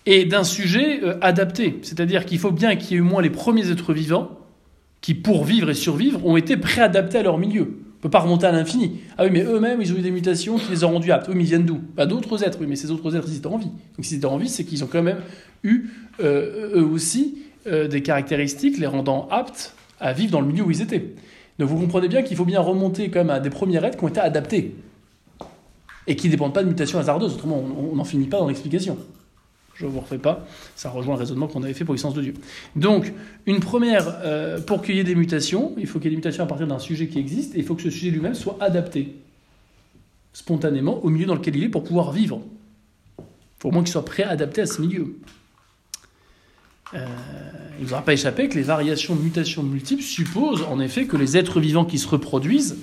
Et 0.07 0.25
d'un 0.25 0.43
sujet 0.43 1.01
adapté. 1.21 1.77
C'est-à-dire 1.83 2.25
qu'il 2.25 2.39
faut 2.39 2.51
bien 2.51 2.75
qu'il 2.75 2.93
y 2.93 2.97
ait 2.97 3.01
au 3.01 3.05
moins 3.05 3.21
les 3.21 3.29
premiers 3.29 3.69
êtres 3.69 3.93
vivants 3.93 4.39
qui, 4.99 5.13
pour 5.13 5.45
vivre 5.45 5.69
et 5.69 5.75
survivre, 5.75 6.25
ont 6.25 6.37
été 6.37 6.57
préadaptés 6.57 7.19
à 7.19 7.23
leur 7.23 7.37
milieu 7.37 7.77
ne 8.01 8.09
peut 8.09 8.09
pas 8.09 8.19
remonter 8.19 8.47
à 8.47 8.51
l'infini. 8.51 8.99
Ah 9.15 9.25
oui, 9.25 9.29
mais 9.31 9.43
eux-mêmes, 9.43 9.79
ils 9.79 9.93
ont 9.93 9.95
eu 9.95 10.01
des 10.01 10.09
mutations 10.09 10.57
qui 10.57 10.71
les 10.71 10.83
ont 10.83 10.91
rendus 10.91 11.11
aptes. 11.11 11.29
Eux, 11.29 11.35
ils 11.35 11.43
viennent 11.43 11.65
d'où? 11.65 11.77
Pas 11.95 12.07
d'autres 12.07 12.43
êtres, 12.43 12.57
oui, 12.59 12.65
mais 12.67 12.75
ces 12.75 12.89
autres 12.89 13.15
êtres, 13.15 13.27
ils 13.29 13.37
étaient 13.37 13.45
en 13.45 13.59
vie. 13.59 13.69
Donc 13.95 14.05
s'ils 14.05 14.17
étaient 14.17 14.25
en 14.25 14.37
vie, 14.37 14.49
c'est 14.49 14.63
qu'ils 14.63 14.83
ont 14.83 14.87
quand 14.87 15.03
même 15.03 15.19
eu, 15.63 15.91
euh, 16.19 16.79
eux 16.79 16.83
aussi, 16.83 17.37
euh, 17.67 17.87
des 17.87 18.01
caractéristiques 18.01 18.79
les 18.79 18.87
rendant 18.87 19.27
aptes 19.29 19.75
à 19.99 20.13
vivre 20.13 20.31
dans 20.31 20.41
le 20.41 20.47
milieu 20.47 20.63
où 20.63 20.71
ils 20.71 20.81
étaient. 20.81 21.13
Donc 21.59 21.69
vous 21.69 21.77
comprenez 21.77 22.07
bien 22.07 22.23
qu'il 22.23 22.35
faut 22.35 22.45
bien 22.45 22.59
remonter 22.59 23.11
quand 23.11 23.19
même 23.19 23.29
à 23.29 23.39
des 23.39 23.51
premiers 23.51 23.85
êtres 23.85 23.99
qui 23.99 24.03
ont 24.03 24.07
été 24.07 24.19
adaptés 24.19 24.73
et 26.07 26.15
qui 26.15 26.25
ne 26.25 26.31
dépendent 26.31 26.55
pas 26.55 26.63
de 26.63 26.69
mutations 26.69 26.97
hasardeuses, 26.97 27.35
autrement 27.35 27.63
on 27.91 27.95
n'en 27.95 28.03
finit 28.03 28.25
pas 28.25 28.39
dans 28.39 28.47
l'explication. 28.47 28.97
Je 29.81 29.87
ne 29.87 29.91
vous 29.91 29.99
refais 29.99 30.19
pas, 30.19 30.45
ça 30.75 30.91
rejoint 30.91 31.15
le 31.15 31.19
raisonnement 31.19 31.47
qu'on 31.47 31.63
avait 31.63 31.73
fait 31.73 31.85
pour 31.85 31.95
l'essence 31.95 32.13
de 32.13 32.21
Dieu. 32.21 32.35
Donc, 32.75 33.11
une 33.47 33.59
première, 33.59 34.19
euh, 34.23 34.61
pour 34.61 34.83
qu'il 34.83 34.95
y 34.95 34.99
ait 34.99 35.03
des 35.03 35.15
mutations, 35.15 35.73
il 35.79 35.87
faut 35.87 35.97
qu'il 35.97 36.11
y 36.11 36.13
ait 36.13 36.15
des 36.15 36.17
mutations 36.17 36.43
à 36.43 36.47
partir 36.47 36.67
d'un 36.67 36.77
sujet 36.77 37.07
qui 37.07 37.17
existe, 37.17 37.55
et 37.55 37.57
il 37.57 37.65
faut 37.65 37.73
que 37.73 37.81
ce 37.81 37.89
sujet 37.89 38.11
lui-même 38.11 38.35
soit 38.35 38.57
adapté 38.59 39.15
spontanément 40.33 41.03
au 41.03 41.09
milieu 41.09 41.25
dans 41.25 41.33
lequel 41.33 41.55
il 41.55 41.63
est 41.63 41.69
pour 41.69 41.83
pouvoir 41.83 42.11
vivre. 42.11 42.43
Il 43.17 43.23
faut 43.57 43.69
au 43.69 43.71
moins 43.71 43.81
qu'il 43.81 43.91
soit 43.91 44.05
préadapté 44.05 44.61
à 44.61 44.65
ce 44.67 44.81
milieu. 44.81 45.15
Euh, 46.93 47.07
il 47.79 47.81
ne 47.81 47.87
vous 47.87 47.93
aura 47.93 48.03
pas 48.03 48.13
échappé 48.13 48.49
que 48.49 48.55
les 48.55 48.63
variations 48.63 49.15
de 49.15 49.21
mutations 49.21 49.63
multiples 49.63 50.03
supposent 50.03 50.63
en 50.69 50.79
effet 50.79 51.05
que 51.05 51.17
les 51.17 51.37
êtres 51.37 51.59
vivants 51.59 51.85
qui 51.85 51.97
se 51.97 52.07
reproduisent 52.07 52.77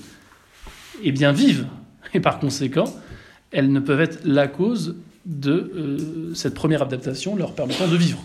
eh 1.02 1.12
bien, 1.12 1.30
vivent. 1.30 1.68
Et 2.12 2.18
par 2.18 2.40
conséquent, 2.40 2.92
elles 3.52 3.70
ne 3.70 3.78
peuvent 3.78 4.00
être 4.00 4.18
la 4.24 4.48
cause 4.48 4.96
de 5.26 5.52
euh, 5.52 6.34
cette 6.34 6.54
première 6.54 6.82
adaptation 6.82 7.36
leur 7.36 7.52
permettant 7.54 7.88
de 7.88 7.96
vivre. 7.96 8.22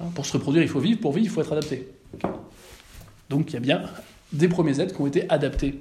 Hein, 0.00 0.06
pour 0.14 0.26
se 0.26 0.32
reproduire, 0.32 0.62
il 0.62 0.68
faut 0.68 0.80
vivre. 0.80 1.00
Pour 1.00 1.12
vivre, 1.12 1.26
il 1.26 1.30
faut 1.30 1.40
être 1.40 1.52
adapté. 1.52 1.88
Donc 3.28 3.50
il 3.50 3.54
y 3.54 3.56
a 3.56 3.60
bien 3.60 3.82
des 4.32 4.48
premiers 4.48 4.80
êtres 4.80 4.94
qui 4.94 5.00
ont 5.00 5.06
été 5.06 5.28
adaptés 5.30 5.80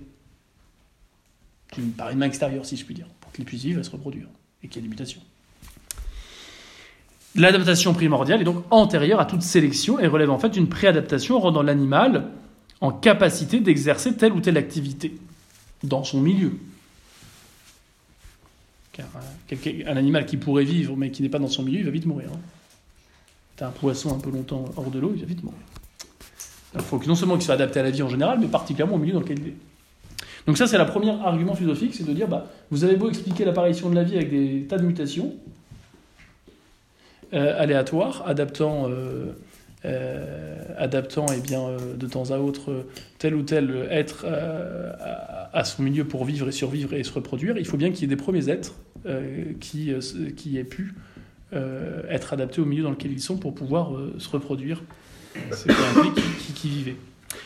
par 1.98 2.10
une 2.10 2.20
main 2.20 2.26
extérieure, 2.26 2.66
si 2.66 2.76
je 2.76 2.86
puis 2.86 2.94
dire, 2.94 3.08
pour 3.22 3.32
qu'ils 3.32 3.46
puissent 3.46 3.64
vivre 3.64 3.80
et 3.80 3.84
se 3.84 3.92
reproduire, 3.92 4.28
et 4.64 4.68
qu'il 4.68 4.78
y 4.78 4.80
ait 4.80 4.88
des 4.88 4.90
mutations. 4.90 5.22
L'adaptation 7.36 7.94
primordiale 7.94 8.42
est 8.42 8.46
donc 8.46 8.66
antérieure 8.72 9.22
à 9.22 9.26
toute 9.26 9.42
sélection 9.42 10.00
et 10.00 10.08
relève 10.08 10.30
en 10.30 10.38
fait 10.38 10.50
d'une 10.50 10.68
préadaptation 10.68 11.40
rendant 11.40 11.64
l'animal 11.64 12.28
en 12.82 12.92
capacité 12.92 13.62
d'exercer 13.62 14.16
telle 14.18 14.34
ou 14.34 14.42
telle 14.42 14.58
activité 14.58 15.18
dans 15.84 16.04
son 16.04 16.20
milieu. 16.20 16.58
Euh, 19.16 19.84
un, 19.88 19.98
animal 19.98 20.26
qui 20.26 20.38
pourrait 20.38 20.64
vivre 20.64 20.96
mais 20.98 21.12
qui 21.12 21.22
n'est 21.22 21.30
pas 21.30 21.40
dans 21.40 21.48
son 21.48 21.64
milieu, 21.64 21.80
il 21.80 21.86
va 21.86 21.92
vite 21.92 22.06
mourir. 22.06 22.30
Hein. 22.34 22.40
T'as 23.56 23.68
un 23.68 23.72
poisson 23.72 24.16
un 24.16 24.20
peu 24.20 24.32
longtemps 24.32 24.66
hors 24.76 24.90
de 24.90 25.00
l'eau, 25.00 25.12
il 25.16 25.22
va 25.22 25.28
vite 25.28 25.44
mourir. 25.44 25.60
Il 26.74 26.82
faut 26.82 26.98
que 26.98 27.08
non 27.08 27.16
seulement 27.16 27.36
qu'il 27.36 27.44
soit 27.44 27.56
adapté 27.56 27.80
à 27.80 27.84
la 27.84 27.92
vie 27.92 28.02
en 28.02 28.10
général, 28.10 28.40
mais 28.40 28.48
particulièrement 28.48 28.96
au 28.96 29.00
milieu 29.00 29.14
dans 29.14 29.20
lequel 29.20 29.40
il 29.40 29.48
est. 29.50 29.56
Donc 30.48 30.58
ça, 30.58 30.68
c'est 30.68 30.78
le 30.78 30.86
premier 30.86 31.12
argument 31.12 31.54
philosophique, 31.54 31.94
c'est 31.94 32.06
de 32.06 32.14
dire, 32.14 32.28
bah, 32.28 32.48
vous 32.72 32.84
avez 32.84 32.96
beau 32.96 33.10
expliquer 33.10 33.46
l'apparition 33.46 33.90
de 33.90 33.96
la 33.96 34.04
vie 34.04 34.16
avec 34.16 34.30
des 34.30 34.66
tas 34.68 34.78
de 34.78 34.86
mutations 34.86 35.36
euh, 37.34 37.62
aléatoires, 37.62 38.24
adaptant, 38.26 38.88
euh, 38.90 39.34
adaptant 40.78 41.26
eh 41.36 41.40
bien, 41.40 41.76
de 41.98 42.08
temps 42.08 42.32
à 42.32 42.38
autre 42.38 42.86
tel 43.18 43.36
ou 43.36 43.42
tel 43.42 43.88
être 43.90 44.26
à, 45.54 45.64
son 45.64 45.84
milieu 45.84 46.06
pour 46.06 46.26
vivre 46.26 46.48
et 46.48 46.52
survivre 46.52 46.94
et 46.94 47.04
se 47.04 47.12
reproduire, 47.12 47.58
il 47.58 47.66
faut 47.66 47.78
bien 47.78 47.92
qu'il 47.92 48.02
y 48.02 48.04
ait 48.06 48.16
des 48.16 48.16
premiers 48.16 48.50
êtres 48.50 48.76
qui, 49.60 49.92
qui 50.38 50.58
aient 50.58 50.64
pu 50.64 50.94
être 52.10 52.34
adaptés 52.34 52.62
au 52.62 52.66
milieu 52.66 52.84
dans 52.84 52.92
lequel 52.92 53.12
ils 53.12 53.22
sont 53.22 53.38
pour 53.38 53.56
pouvoir 53.56 53.92
se 54.20 54.30
reproduire. 54.30 54.84
C'est 55.52 55.72
un 55.72 56.12
qui, 56.12 56.54
qui 56.54 56.70
vivait. 56.70 56.96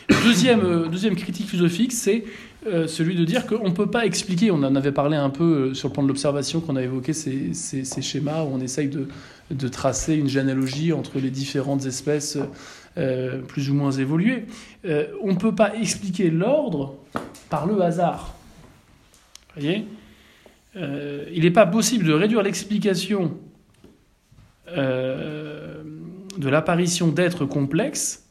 Deuxième, 0.08 0.88
deuxième 0.90 1.16
critique 1.16 1.48
philosophique, 1.48 1.92
c'est 1.92 2.24
euh, 2.66 2.88
celui 2.88 3.14
de 3.14 3.24
dire 3.24 3.46
qu'on 3.46 3.68
ne 3.68 3.74
peut 3.74 3.90
pas 3.90 4.06
expliquer, 4.06 4.50
on 4.50 4.56
en 4.56 4.74
avait 4.74 4.92
parlé 4.92 5.16
un 5.16 5.30
peu 5.30 5.44
euh, 5.70 5.74
sur 5.74 5.88
le 5.88 5.92
plan 5.92 6.02
de 6.02 6.08
l'observation, 6.08 6.60
qu'on 6.60 6.74
a 6.74 6.82
évoqué 6.82 7.12
ces, 7.12 7.52
schémas 8.02 8.42
où 8.42 8.48
on 8.52 8.60
essaye 8.60 8.88
de, 8.88 9.06
tracer 9.68 10.14
une 10.14 10.28
généalogie 10.28 10.92
entre 10.92 11.18
les 11.18 11.30
différentes 11.30 11.86
espèces 11.86 12.38
euh, 12.98 13.42
plus 13.42 13.70
ou 13.70 13.74
moins 13.74 13.92
évoluées. 13.92 14.46
on 14.84 15.32
ne 15.32 15.36
peut 15.36 15.54
pas 15.54 15.74
expliquer 15.76 16.30
l'ordre 16.30 16.96
par 17.48 17.66
le 17.66 17.80
hasard. 17.80 18.34
Voyez? 19.54 19.86
Il 20.74 21.42
n'est 21.42 21.50
pas 21.50 21.66
possible 21.66 22.04
de 22.04 22.12
réduire 22.12 22.42
l'explication 22.42 23.38
de 24.74 26.48
l'apparition 26.48 27.08
d'êtres 27.08 27.46
complexes 27.46 28.24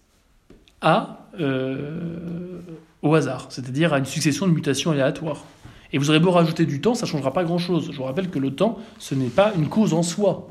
au 3.01 3.15
hasard, 3.15 3.47
c'est-à-dire 3.49 3.93
à 3.93 3.99
une 3.99 4.05
succession 4.05 4.47
de 4.47 4.51
mutations 4.51 4.91
aléatoires. 4.91 5.45
Et 5.93 5.97
vous 5.97 6.09
aurez 6.09 6.19
beau 6.19 6.31
rajouter 6.31 6.65
du 6.65 6.81
temps, 6.81 6.93
ça 6.93 7.05
ne 7.05 7.11
changera 7.11 7.31
pas 7.31 7.43
grand-chose. 7.43 7.89
Je 7.91 7.97
vous 7.97 8.03
rappelle 8.03 8.29
que 8.29 8.39
le 8.39 8.51
temps, 8.51 8.79
ce 8.97 9.15
n'est 9.15 9.29
pas 9.29 9.53
une 9.55 9.69
cause 9.69 9.93
en 9.93 10.03
soi. 10.03 10.47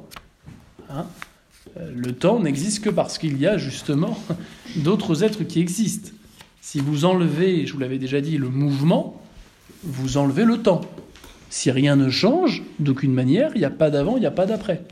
Hein. 0.94 1.06
Euh, 1.78 1.90
le 1.94 2.12
temps 2.12 2.40
n'existe 2.40 2.84
que 2.84 2.90
parce 2.90 3.18
qu'il 3.18 3.38
y 3.38 3.46
a 3.46 3.58
justement 3.58 4.18
d'autres 4.76 5.24
êtres 5.24 5.44
qui 5.44 5.60
existent. 5.60 6.10
Si 6.60 6.80
vous 6.80 7.04
enlevez, 7.04 7.66
je 7.66 7.72
vous 7.72 7.78
l'avais 7.78 7.98
déjà 7.98 8.20
dit, 8.20 8.38
le 8.38 8.48
mouvement, 8.48 9.20
vous 9.82 10.16
enlevez 10.16 10.44
le 10.44 10.58
temps. 10.58 10.82
Si 11.50 11.70
rien 11.70 11.96
ne 11.96 12.10
change, 12.10 12.62
d'aucune 12.78 13.12
manière, 13.12 13.50
il 13.54 13.58
n'y 13.58 13.64
a 13.64 13.70
pas 13.70 13.90
d'avant, 13.90 14.16
il 14.16 14.20
n'y 14.20 14.26
a 14.26 14.30
pas 14.30 14.46
d'après. 14.46 14.82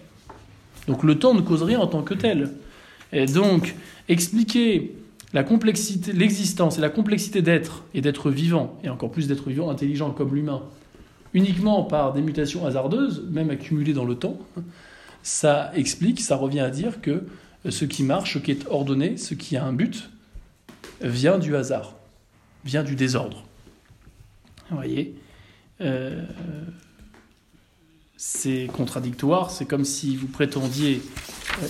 Donc 0.87 1.03
le 1.03 1.19
temps 1.19 1.35
ne 1.35 1.41
cause 1.41 1.63
rien 1.63 1.81
en 1.81 1.87
tant 1.87 2.03
que 2.03 2.15
tel. 2.15 2.51
Et 3.13 3.27
donc, 3.27 3.75
expliquer 4.09 4.95
la 5.33 5.45
complexité, 5.45 6.13
l'existence 6.13 6.79
et 6.79 6.81
la 6.81 6.91
complexité 6.91 7.43
d'être 7.43 7.85
et 7.95 8.01
d'être 8.01 8.31
vivant, 8.31 8.79
et 8.85 8.89
encore 8.89 9.11
plus 9.11 9.29
d'être 9.29 9.49
vivant 9.49 9.71
intelligent 9.71 10.11
comme 10.11 10.35
l'humain, 10.35 10.63
uniquement 11.35 11.85
par 11.85 12.13
des 12.13 12.21
mutations 12.21 12.67
hasardeuses, 12.67 13.27
même 13.31 13.51
accumulées 13.51 13.95
dans 13.95 14.05
le 14.05 14.15
temps, 14.15 14.39
ça 15.23 15.71
explique, 15.75 16.21
ça 16.21 16.37
revient 16.37 16.61
à 16.61 16.71
dire 16.71 17.01
que 17.01 17.27
ce 17.69 17.85
qui 17.85 18.03
marche, 18.03 18.35
ce 18.35 18.39
qui 18.39 18.51
est 18.51 18.67
ordonné, 18.69 19.17
ce 19.17 19.35
qui 19.35 19.57
a 19.57 19.65
un 19.65 19.73
but, 19.73 20.11
vient 21.01 21.39
du 21.39 21.57
hasard, 21.57 21.95
vient 22.65 22.83
du 22.83 22.97
désordre. 22.97 23.45
Vous 24.71 24.77
voyez 24.77 25.15
euh, 25.81 26.25
C'est 28.17 28.69
contradictoire, 28.73 29.51
c'est 29.51 29.67
comme 29.67 29.85
si 29.85 30.17
vous 30.17 30.29
prétendiez 30.29 31.03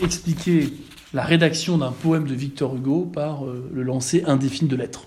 expliquer 0.03 0.73
la 1.13 1.25
rédaction 1.25 1.79
d'un 1.79 1.93
poème 1.93 2.27
de 2.27 2.35
Victor 2.35 2.75
Hugo 2.75 3.05
par 3.05 3.45
euh, 3.45 3.69
le 3.73 3.83
lancer 3.83 4.25
indéfini 4.27 4.69
de 4.69 4.77
lettres. 4.77 5.07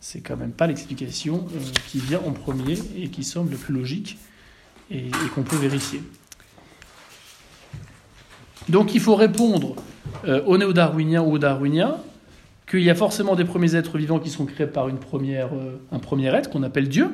C'est 0.00 0.20
quand 0.20 0.36
même 0.36 0.52
pas 0.52 0.66
l'explication 0.66 1.46
euh, 1.54 1.58
qui 1.88 1.98
vient 1.98 2.20
en 2.26 2.32
premier 2.32 2.76
et 2.96 3.08
qui 3.08 3.22
semble 3.22 3.56
plus 3.56 3.74
logique 3.74 4.18
et, 4.90 5.10
qu'on 5.34 5.42
peut 5.42 5.56
vérifier. 5.56 6.02
Donc 8.68 8.94
il 8.94 9.00
faut 9.00 9.16
répondre 9.16 9.76
euh, 10.26 10.42
aux 10.44 10.58
néo-darwiniens 10.58 11.22
ou 11.22 11.32
aux 11.32 11.38
darwiniens 11.38 11.96
qu'il 12.70 12.82
y 12.82 12.90
a 12.90 12.94
forcément 12.94 13.34
des 13.34 13.44
premiers 13.44 13.74
êtres 13.74 13.98
vivants 13.98 14.18
qui 14.18 14.30
sont 14.30 14.46
créés 14.46 14.66
par 14.66 14.88
première, 14.94 15.50
un 15.90 15.98
premier 15.98 16.28
être 16.34 16.48
qu'on 16.48 16.62
appelle 16.62 16.88
Dieu, 16.88 17.10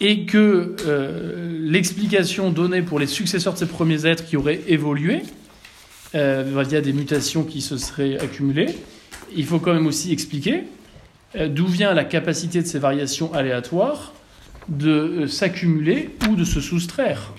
et 0.00 0.26
que 0.26 0.76
euh, 0.86 1.58
l'explication 1.62 2.50
donnée 2.50 2.82
pour 2.82 2.98
les 2.98 3.06
successeurs 3.06 3.54
de 3.54 3.58
ces 3.58 3.66
premiers 3.66 4.06
êtres 4.06 4.24
qui 4.24 4.36
auraient 4.36 4.60
évolué 4.68 5.22
euh, 6.14 6.62
via 6.68 6.80
des 6.80 6.92
mutations 6.92 7.44
qui 7.44 7.62
se 7.62 7.78
seraient 7.78 8.18
accumulées, 8.18 8.76
il 9.34 9.46
faut 9.46 9.58
quand 9.58 9.72
même 9.72 9.86
aussi 9.86 10.12
expliquer 10.12 10.64
euh, 11.36 11.48
d'où 11.48 11.66
vient 11.66 11.94
la 11.94 12.04
capacité 12.04 12.60
de 12.62 12.66
ces 12.66 12.78
variations 12.78 13.32
aléatoires 13.32 14.12
de 14.68 15.26
s'accumuler 15.26 16.10
ou 16.28 16.36
de 16.36 16.44
se 16.44 16.60
soustraire. 16.60 17.32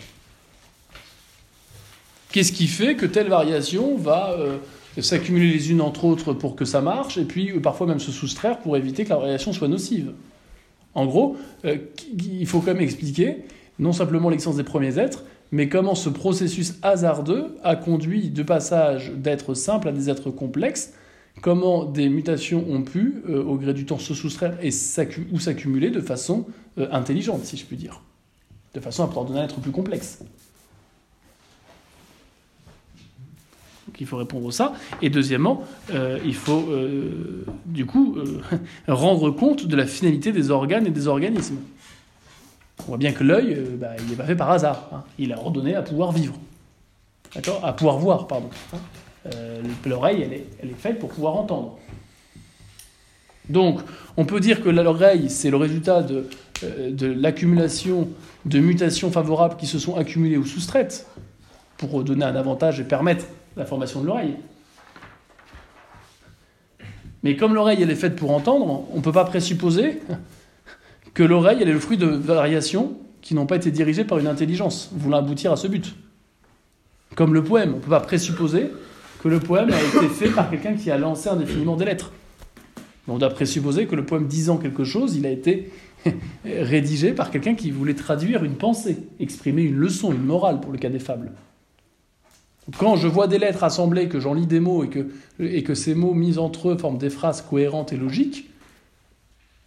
Qu'est-ce 2.38 2.51
qui 2.51 2.67
fait 2.67 2.94
que 2.94 3.08
telle 3.08 3.29
variation 3.29 3.98
va 3.98 4.38
s'accumuler 5.00 5.51
les 5.51 5.72
unes 5.72 5.82
entre 5.82 6.06
autres 6.06 6.34
pour 6.34 6.56
que 6.56 6.65
ça 6.65 6.82
marche, 6.82 7.17
et 7.17 7.24
puis 7.24 7.60
parfois 7.60 7.88
même 7.88 8.00
se 8.00 8.12
soustraire 8.12 8.60
pour 8.60 8.77
éviter 8.77 9.06
que 9.06 9.10
la 9.10 9.15
variation 9.15 9.53
soit 9.53 9.67
nocive 9.67 10.12
en 10.98 11.06
gros, 11.06 11.38
euh, 11.65 11.77
il 12.20 12.48
faut 12.48 12.60
quand 12.60 12.74
même 12.74 12.82
expliquer 12.82 13.44
non 13.77 13.94
simplement 13.94 14.29
l'existence 14.29 14.58
des 14.58 14.63
premiers 14.63 14.98
êtres, 14.98 15.24
mais 15.51 15.70
comment 15.70 15.94
ce 15.94 16.10
processus 16.10 16.74
hasardeux 16.82 17.56
a 17.63 17.75
conduit 17.75 18.29
de 18.29 18.41
passage 18.41 19.12
d'êtres 19.12 19.53
simples 19.53 19.89
à 19.89 19.91
des 19.91 20.10
êtres 20.10 20.32
complexes, 20.32 20.94
comment 21.44 21.86
des 21.86 22.10
mutations 22.10 22.65
ont 22.67 22.82
pu, 22.82 23.22
euh, 23.29 23.44
au 23.44 23.58
gré 23.58 23.75
du 23.75 23.86
temps, 23.86 24.00
se 24.00 24.15
soustraire 24.15 24.58
et 24.63 24.72
ou 25.32 25.39
s'accumuler 25.39 25.91
de 25.91 26.01
façon 26.01 26.48
euh, 26.79 26.88
intelligente, 26.91 27.46
si 27.46 27.58
je 27.58 27.65
puis 27.65 27.77
dire, 27.77 28.01
de 28.74 28.79
façon 28.79 29.03
à 29.03 29.08
pouvoir 29.08 29.25
donner 29.25 29.41
un 29.41 29.46
être 29.46 29.62
plus 29.62 29.72
complexe. 29.72 30.24
Il 34.00 34.06
faut 34.06 34.18
répondre 34.18 34.50
à 34.50 34.51
ça. 34.51 34.74
Et 35.01 35.10
deuxièmement, 35.10 35.63
euh, 35.92 36.20
il 36.25 36.36
faut 36.36 36.66
euh, 36.70 37.46
du 37.66 37.86
coup 37.86 38.18
euh, 38.18 38.42
rendre 38.88 39.32
compte 39.32 39.66
de 39.66 39.75
la 39.75 39.86
finalité 39.86 40.32
des 40.32 40.51
organes 40.51 40.86
et 40.88 40.92
des 40.92 41.08
organismes. 41.08 41.58
On 42.80 42.84
voit 42.89 42.98
bien 42.98 43.12
que 43.12 43.24
l'œil, 43.24 43.58
bah, 43.80 43.92
il 44.00 44.10
n'est 44.10 44.16
pas 44.16 44.25
fait 44.25 44.36
par 44.36 44.51
hasard. 44.51 44.89
Hein. 44.94 45.04
Il 45.18 45.32
est 45.32 45.36
ordonné 45.36 45.75
à 45.75 45.82
pouvoir 45.82 46.12
vivre. 46.12 46.36
D'accord? 47.34 47.66
À 47.66 47.74
pouvoir 47.74 47.98
voir, 47.98 48.27
pardon. 48.27 48.50
Hein? 48.74 48.77
L'oreille, 49.86 50.25
elle 50.62 50.70
est, 50.70 50.75
faite 50.75 51.00
pour 51.00 51.10
pouvoir 51.10 51.36
entendre. 51.36 51.77
Donc, 53.50 53.82
on 54.16 54.24
peut 54.24 54.39
dire 54.39 54.63
que 54.63 54.70
l'oreille, 54.70 55.30
c'est 55.30 55.50
le 55.50 55.58
résultat 55.58 56.01
de 56.01 56.27
l'accumulation 57.01 58.08
de 58.46 58.60
mutations 58.60 59.12
favorables 59.12 59.58
qui 59.58 59.68
se 59.68 59.80
sont 59.80 59.98
accumulées 59.98 60.38
ou 60.38 60.46
soustraites 60.46 61.08
pour 61.77 62.04
donner 62.04 62.25
un 62.25 62.36
avantage 62.36 62.80
et 62.80 62.84
permettre 62.84 63.25
la 63.58 63.66
formation 63.66 64.02
de 64.02 64.08
l'oreille. 64.08 64.36
Mais 67.24 67.36
comme 67.36 67.56
l'oreille 67.56 67.82
elle 67.82 67.92
est 67.92 67.96
faite 67.96 68.16
pour 68.16 68.32
entendre, 68.32 68.86
on 68.94 68.98
ne 68.98 69.02
peut 69.02 69.12
pas 69.12 69.26
présupposer 69.26 70.00
que 71.14 71.24
l'oreille 71.24 71.58
elle 71.62 71.70
est 71.70 71.74
le 71.74 71.80
fruit 71.80 71.98
de 71.98 72.06
variations 72.06 72.98
qui 73.22 73.34
n'ont 73.34 73.48
pas 73.48 73.58
été 73.58 73.72
dirigées 73.72 74.06
par 74.06 74.20
une 74.20 74.28
intelligence, 74.28 74.90
voulant 74.94 75.18
aboutir 75.18 75.52
à 75.52 75.58
ce 75.58 75.68
but. 75.68 75.96
Comme 77.16 77.34
le 77.34 77.44
poème, 77.44 77.74
on 77.74 77.78
ne 77.78 77.82
peut 77.82 77.90
pas 77.90 78.00
présupposer 78.00 78.72
que 79.22 79.28
le 79.28 79.40
poème 79.40 79.72
a 79.72 79.82
été 79.82 80.08
fait 80.08 80.30
par 80.30 80.50
quelqu'un 80.50 80.76
qui 80.76 80.92
a 80.92 80.98
lancé 80.98 81.28
indéfiniment 81.28 81.76
des 81.76 81.86
lettres. 81.86 82.12
On 83.08 83.18
doit 83.18 83.30
présupposer 83.30 83.88
que 83.88 83.96
le 83.96 84.06
poème 84.06 84.28
disant 84.28 84.58
quelque 84.58 84.84
chose, 84.84 85.16
il 85.16 85.26
a 85.26 85.32
été 85.32 85.72
rédigé 86.46 87.14
par 87.14 87.32
quelqu'un 87.32 87.56
qui 87.56 87.72
voulait 87.72 87.96
traduire 87.96 88.44
une 88.44 88.56
pensée, 88.56 88.98
exprimer 89.20 89.64
une 89.64 89.78
leçon, 89.78 90.12
une 90.12 90.24
morale 90.24 90.60
pour 90.60 90.72
le 90.72 90.78
cas 90.78 90.90
des 90.90 91.00
fables. 91.00 91.32
Quand 92.78 92.98
je 92.98 93.08
vois 93.08 93.28
des 93.28 93.40
lettres 93.40 93.64
assemblées, 93.64 94.10
que 94.10 94.20
j'en 94.20 94.34
lis 94.34 94.46
des 94.46 94.60
mots 94.60 94.84
et 94.84 94.90
que, 95.64 95.74
ces 95.74 95.96
mots 95.96 96.14
mis 96.14 96.38
entre 96.38 96.70
eux 96.70 96.78
forment 96.78 96.98
des 96.98 97.10
phrases 97.10 97.42
cohérentes 97.42 97.94
et 97.94 97.98
logiques, 97.98 98.50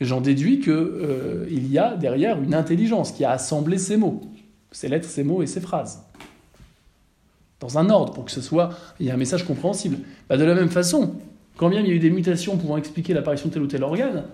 j'en 0.01 0.21
déduis 0.21 0.61
qu'il 0.61 0.73
euh, 0.73 1.47
y 1.51 1.79
a 1.79 1.97
derrière 1.97 2.41
une 2.43 2.55
intelligence 2.55 3.13
qui 3.13 3.25
a 3.25 3.31
assemblé 3.31 3.79
ces 3.79 3.97
mots, 3.97 4.21
ces 4.71 4.89
lettres, 4.89 5.09
ces 5.09 5.25
mots 5.25 5.43
et 5.43 5.47
ces 5.47 5.61
phrases. 5.61 6.03
Dans 7.61 7.79
un 7.79 7.89
ordre, 7.91 8.13
pour 8.13 8.25
que 8.25 8.31
ce 8.31 8.41
soit, 8.41 8.71
y 9.01 9.11
a 9.11 9.15
un 9.15 9.19
message 9.19 9.47
compréhensible. 9.47 9.99
Bah, 10.29 10.37
de 10.37 10.45
la 10.45 10.55
même 10.55 10.71
façon, 10.71 11.15
quand 11.57 11.69
bien 11.69 11.81
il 11.81 11.89
y 11.89 11.91
a 11.91 11.95
eu 11.95 11.99
des 11.99 12.11
mutations 12.11 12.57
pouvant 12.57 12.77
expliquer 12.77 13.15
l'apparition 13.15 13.49
de 13.49 13.55
tel 13.55 13.63
ou 13.63 13.67
tel 13.67 13.83
organe, 13.83 14.25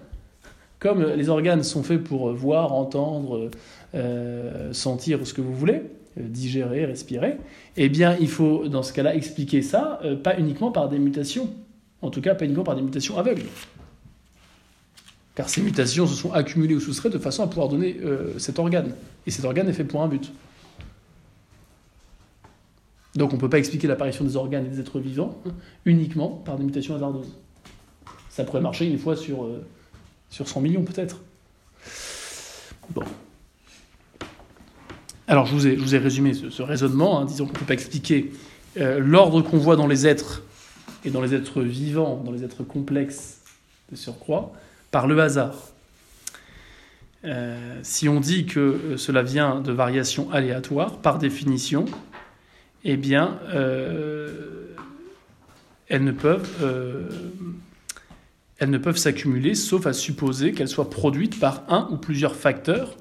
comme 0.79 1.05
les 1.05 1.29
organes 1.29 1.63
sont 1.63 1.83
faits 1.83 2.03
pour 2.03 2.33
voir, 2.33 2.73
entendre, 2.73 3.51
euh, 3.95 4.73
sentir 4.73 5.27
ce 5.27 5.35
que 5.35 5.41
vous 5.41 5.55
voulez, 5.55 5.83
digérer, 6.17 6.87
respirer, 6.87 7.39
eh 7.77 7.89
bien, 7.89 8.17
il 8.19 8.29
faut, 8.29 8.69
dans 8.69 8.83
ce 8.83 8.93
cas-là, 8.93 9.15
expliquer 9.15 9.63
ça, 9.63 10.01
euh, 10.05 10.17
pas 10.17 10.39
uniquement 10.39 10.71
par 10.71 10.89
des 10.89 10.99
mutations. 10.99 11.53
En 12.03 12.11
tout 12.11 12.21
cas, 12.21 12.35
pas 12.35 12.45
uniquement 12.45 12.65
par 12.65 12.77
des 12.77 12.83
mutations 12.83 13.19
aveugles. 13.19 13.45
Car 15.35 15.49
ces 15.49 15.61
mutations 15.61 16.07
se 16.07 16.15
sont 16.15 16.33
accumulées 16.33 16.75
ou 16.75 16.81
soustraites 16.81 17.13
de 17.13 17.19
façon 17.19 17.43
à 17.43 17.47
pouvoir 17.47 17.69
donner 17.69 17.99
euh, 18.03 18.39
cet 18.39 18.59
organe. 18.59 18.95
Et 19.27 19.31
cet 19.31 19.45
organe 19.45 19.69
est 19.69 19.75
fait 19.75 19.85
pour 19.85 20.03
un 20.03 20.09
but. 20.09 20.33
Donc 23.15 23.33
on 23.33 23.37
ne 23.37 23.41
peut 23.41 23.51
pas 23.51 23.59
expliquer 23.59 23.87
l'apparition 23.87 24.25
des 24.25 24.37
organes 24.37 24.67
et 24.67 24.69
des 24.69 24.81
êtres 24.81 25.01
vivants 25.01 25.41
uniquement 25.87 26.29
par 26.29 26.57
des 26.57 26.65
mutations 26.65 26.95
hasardeuses. 26.95 27.35
Ça 28.29 28.45
pourrait 28.45 28.61
marcher 28.61 28.87
une 28.87 28.99
fois 28.99 29.17
sur, 29.17 29.49
sur 30.29 30.47
100 30.47 30.61
millions 30.61 30.85
peut-être. 30.85 31.23
Bon. 32.91 33.05
Alors, 35.29 35.47
je 35.47 35.55
vous 35.55 35.95
ai, 35.95 35.99
résumé 35.99 36.35
ce, 36.35 36.63
raisonnement, 36.63 37.21
hein, 37.21 37.25
disons 37.25 37.47
qu'on 37.47 37.53
ne 37.53 37.59
peut 37.59 37.65
pas 37.65 37.75
expliquer 37.75 38.31
euh, 38.79 39.01
l'ordre 39.01 39.43
qu'on 39.43 39.59
voit 39.59 39.75
dans 39.75 39.89
les 39.89 40.07
êtres 40.07 40.45
et 41.05 41.11
dans 41.11 41.21
les 41.21 41.35
êtres 41.35 41.63
vivants, 41.63 42.23
dans 42.25 42.31
les 42.31 42.45
êtres 42.45 42.63
complexes 42.63 43.41
de 43.91 43.97
surcroît, 43.97 44.53
par 44.93 45.09
le 45.09 45.19
hasard. 45.21 45.57
Euh, 47.25 47.81
si 47.83 48.09
on 48.09 48.21
dit 48.21 48.47
que 48.47 48.61
euh, 48.61 48.97
cela 48.97 49.23
vient 49.23 49.61
de 49.61 49.73
variations 49.73 50.31
aléatoires, 50.31 50.99
par 50.99 51.19
définition, 51.19 51.87
eh 52.85 52.97
bien, 52.97 53.41
elles 55.89 56.05
ne 56.05 56.13
peuvent 56.13 56.47
s'accumuler, 58.97 59.57
sauf 59.57 59.89
à 59.89 59.93
supposer 59.93 60.53
qu'elles 60.53 60.69
soient 60.69 60.89
produites 60.89 61.41
par 61.41 61.65
un 61.69 61.89
ou 61.91 61.97
plusieurs 61.97 62.37
facteurs 62.37 62.97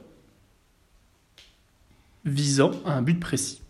visant 2.25 2.71
à 2.85 2.93
un 2.93 3.01
but 3.01 3.19
précis. 3.19 3.61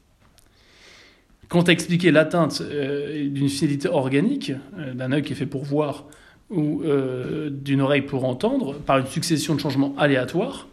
Quant 1.50 1.62
à 1.62 1.72
expliquer 1.72 2.12
l'atteinte 2.12 2.62
euh, 2.62 3.30
d'une 3.30 3.50
finalité 3.50 3.88
organique, 3.88 4.52
euh, 4.78 4.94
d'un 4.94 5.12
œil 5.12 5.22
qui 5.22 5.34
est 5.34 5.36
fait 5.36 5.46
pour 5.46 5.64
voir 5.64 6.06
ou 6.50 6.82
euh, 6.84 7.50
d'une 7.50 7.82
oreille 7.82 8.02
pour 8.02 8.26
entendre, 8.26 8.76
par 8.80 8.98
une 8.98 9.08
succession 9.08 9.56
de 9.56 9.60
changements 9.60 9.96
aléatoires, 9.98 10.68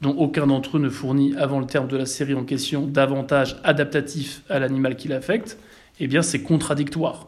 dont 0.00 0.16
aucun 0.16 0.46
d'entre 0.46 0.76
eux 0.76 0.80
ne 0.80 0.88
fournit 0.88 1.34
avant 1.36 1.58
le 1.58 1.66
terme 1.66 1.88
de 1.88 1.96
la 1.96 2.06
série 2.06 2.34
en 2.34 2.44
question 2.44 2.86
d'avantages 2.86 3.56
adaptatifs 3.64 4.42
à 4.48 4.58
l'animal 4.58 4.96
qui 4.96 5.08
l'affecte, 5.08 5.58
eh 5.98 6.06
bien 6.06 6.22
c'est 6.22 6.42
contradictoire. 6.42 7.26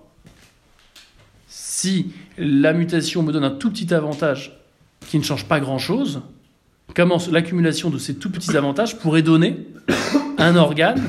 Si 1.48 2.12
la 2.38 2.72
mutation 2.72 3.22
me 3.22 3.32
donne 3.32 3.44
un 3.44 3.50
tout 3.50 3.70
petit 3.70 3.92
avantage 3.92 4.60
qui 5.08 5.18
ne 5.18 5.24
change 5.24 5.46
pas 5.46 5.58
grand-chose, 5.58 6.22
comment 6.94 7.18
l'accumulation 7.31 7.90
de 7.90 7.98
ces 7.98 8.16
tout 8.16 8.31
petits 8.31 8.57
avantages 8.57 8.98
pourrait 8.98 9.22
donner 9.22 9.66
un 10.38 10.57
organe 10.57 11.03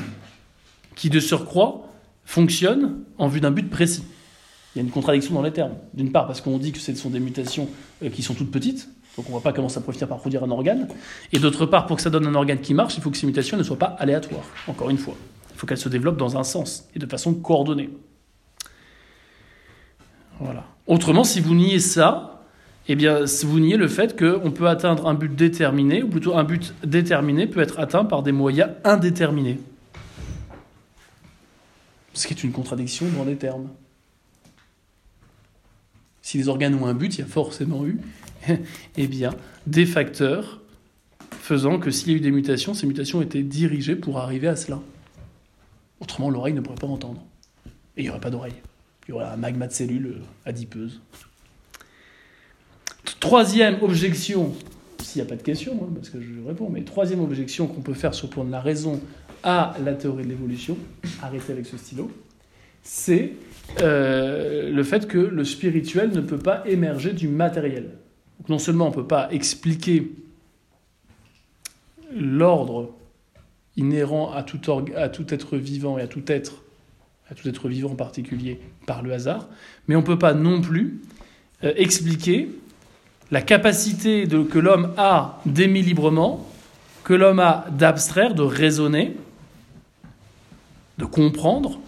qui, 0.94 1.10
de 1.10 1.20
surcroît, 1.20 1.88
fonctionne 2.24 2.98
en 3.18 3.28
vue 3.28 3.40
d'un 3.40 3.50
but 3.50 3.68
précis. 3.68 4.04
Il 4.74 4.78
y 4.78 4.80
a 4.80 4.84
une 4.84 4.90
contradiction 4.90 5.34
dans 5.34 5.42
les 5.42 5.52
termes. 5.52 5.74
D'une 5.92 6.12
part, 6.12 6.26
parce 6.26 6.40
qu'on 6.40 6.58
dit 6.58 6.72
que 6.72 6.78
ce 6.78 6.94
sont 6.94 7.10
des 7.10 7.20
mutations 7.20 7.68
euh, 8.02 8.08
qui 8.08 8.22
sont 8.22 8.34
toutes 8.34 8.50
petites, 8.50 8.88
donc 9.16 9.26
on 9.26 9.28
ne 9.28 9.32
voit 9.32 9.42
pas 9.42 9.52
comment 9.52 9.68
ça 9.68 9.82
peut 9.82 9.92
finir 9.92 10.08
par 10.08 10.18
produire 10.18 10.42
un 10.44 10.50
organe. 10.50 10.88
Et 11.32 11.38
d'autre 11.38 11.66
part, 11.66 11.86
pour 11.86 11.96
que 11.96 12.02
ça 12.02 12.08
donne 12.08 12.26
un 12.26 12.34
organe 12.34 12.60
qui 12.60 12.72
marche, 12.72 12.96
il 12.96 13.02
faut 13.02 13.10
que 13.10 13.18
ces 13.18 13.26
mutations 13.26 13.58
ne 13.58 13.62
soient 13.62 13.78
pas 13.78 13.96
aléatoires, 13.98 14.44
encore 14.66 14.88
une 14.88 14.96
fois. 14.96 15.14
Il 15.52 15.58
faut 15.58 15.66
qu'elles 15.66 15.76
se 15.76 15.90
développent 15.90 16.16
dans 16.16 16.38
un 16.38 16.44
sens 16.44 16.88
et 16.94 16.98
de 16.98 17.06
façon 17.06 17.34
coordonnée. 17.34 17.90
Voilà. 20.40 20.64
Autrement, 20.86 21.24
si 21.24 21.40
vous 21.40 21.54
niez 21.54 21.78
ça, 21.78 22.31
eh 22.88 22.96
bien, 22.96 23.24
vous 23.44 23.60
niez 23.60 23.76
le 23.76 23.88
fait 23.88 24.18
qu'on 24.18 24.50
peut 24.50 24.68
atteindre 24.68 25.06
un 25.06 25.14
but 25.14 25.34
déterminé, 25.34 26.02
ou 26.02 26.08
plutôt 26.08 26.36
un 26.36 26.44
but 26.44 26.74
déterminé 26.84 27.46
peut 27.46 27.60
être 27.60 27.78
atteint 27.78 28.04
par 28.04 28.22
des 28.22 28.32
moyens 28.32 28.70
indéterminés. 28.84 29.58
Ce 32.14 32.26
qui 32.26 32.34
est 32.34 32.42
une 32.42 32.52
contradiction 32.52 33.06
dans 33.16 33.24
les 33.24 33.36
termes. 33.36 33.68
Si 36.20 36.38
les 36.38 36.48
organes 36.48 36.74
ont 36.74 36.86
un 36.86 36.94
but, 36.94 37.16
il 37.16 37.20
y 37.20 37.24
a 37.24 37.26
forcément 37.26 37.86
eu 37.86 37.98
eh 38.96 39.06
bien, 39.06 39.30
des 39.66 39.86
facteurs 39.86 40.60
faisant 41.30 41.78
que 41.78 41.90
s'il 41.90 42.10
y 42.10 42.14
a 42.14 42.16
eu 42.16 42.20
des 42.20 42.30
mutations, 42.30 42.74
ces 42.74 42.86
mutations 42.86 43.22
étaient 43.22 43.42
dirigées 43.42 43.96
pour 43.96 44.18
arriver 44.18 44.48
à 44.48 44.56
cela. 44.56 44.80
Autrement, 46.00 46.30
l'oreille 46.30 46.54
ne 46.54 46.60
pourrait 46.60 46.76
pas 46.76 46.86
entendre. 46.86 47.22
Et 47.96 48.00
il 48.00 48.02
n'y 48.04 48.10
aurait 48.10 48.20
pas 48.20 48.30
d'oreille. 48.30 48.54
Il 49.06 49.10
y 49.10 49.14
aurait 49.14 49.26
un 49.26 49.36
magma 49.36 49.66
de 49.66 49.72
cellules 49.72 50.22
adipeuses. 50.44 51.00
Troisième 53.20 53.82
objection, 53.82 54.52
s'il 55.00 55.22
n'y 55.22 55.26
a 55.26 55.30
pas 55.30 55.36
de 55.36 55.42
question, 55.42 55.78
hein, 55.82 55.88
parce 55.94 56.10
que 56.10 56.20
je 56.20 56.46
réponds, 56.46 56.68
mais 56.70 56.82
troisième 56.82 57.20
objection 57.20 57.66
qu'on 57.66 57.80
peut 57.80 57.94
faire 57.94 58.14
sur 58.14 58.28
le 58.28 58.32
plan 58.32 58.44
de 58.44 58.50
la 58.50 58.60
raison 58.60 59.00
à 59.42 59.74
la 59.84 59.94
théorie 59.94 60.24
de 60.24 60.28
l'évolution, 60.28 60.76
arrêtez 61.22 61.52
avec 61.52 61.66
ce 61.66 61.76
stylo, 61.76 62.10
c'est 62.82 63.32
euh, 63.80 64.72
le 64.72 64.82
fait 64.84 65.06
que 65.06 65.18
le 65.18 65.44
spirituel 65.44 66.10
ne 66.10 66.20
peut 66.20 66.38
pas 66.38 66.62
émerger 66.66 67.12
du 67.12 67.28
matériel. 67.28 67.90
non 68.48 68.58
seulement 68.58 68.86
on 68.86 68.90
ne 68.90 68.94
peut 68.94 69.06
pas 69.06 69.28
expliquer 69.32 70.12
l'ordre 72.14 72.94
inhérent 73.76 74.32
à 74.32 74.42
tout, 74.42 74.60
à 74.96 75.08
tout 75.08 75.32
être 75.32 75.56
vivant 75.56 75.98
et 75.98 76.02
à 76.02 76.06
tout 76.06 76.30
être, 76.30 76.62
à 77.30 77.34
tout 77.34 77.48
être 77.48 77.68
vivant 77.68 77.90
en 77.90 77.96
particulier 77.96 78.60
par 78.86 79.02
le 79.02 79.12
hasard, 79.12 79.48
mais 79.88 79.96
on 79.96 80.00
ne 80.00 80.06
peut 80.06 80.18
pas 80.18 80.34
non 80.34 80.60
plus 80.60 81.00
euh, 81.64 81.72
expliquer 81.76 82.50
la 83.32 83.40
capacité 83.40 84.28
que 84.28 84.58
l'homme 84.58 84.92
a 84.98 85.40
d'aimer 85.46 85.80
librement, 85.80 86.46
que 87.02 87.14
l'homme 87.14 87.40
a 87.40 87.64
d'abstraire, 87.70 88.34
de 88.34 88.42
raisonner, 88.42 89.16
de 90.98 91.06
comprendre, 91.06 91.80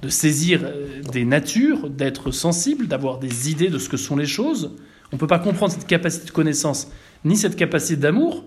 de 0.00 0.08
saisir 0.08 0.60
euh, 0.62 1.02
des 1.10 1.24
natures, 1.24 1.90
d'être 1.90 2.30
sensible, 2.30 2.86
d'avoir 2.86 3.18
des 3.18 3.50
idées 3.50 3.68
de 3.68 3.78
ce 3.78 3.88
que 3.88 3.96
sont 3.96 4.16
les 4.16 4.26
choses. 4.26 4.76
On 5.10 5.16
ne 5.16 5.18
peut 5.18 5.26
pas 5.26 5.40
comprendre 5.40 5.72
cette 5.72 5.88
capacité 5.88 6.26
de 6.26 6.30
connaissance, 6.30 6.88
ni 7.24 7.36
cette 7.36 7.56
capacité 7.56 7.96
d'amour, 7.96 8.44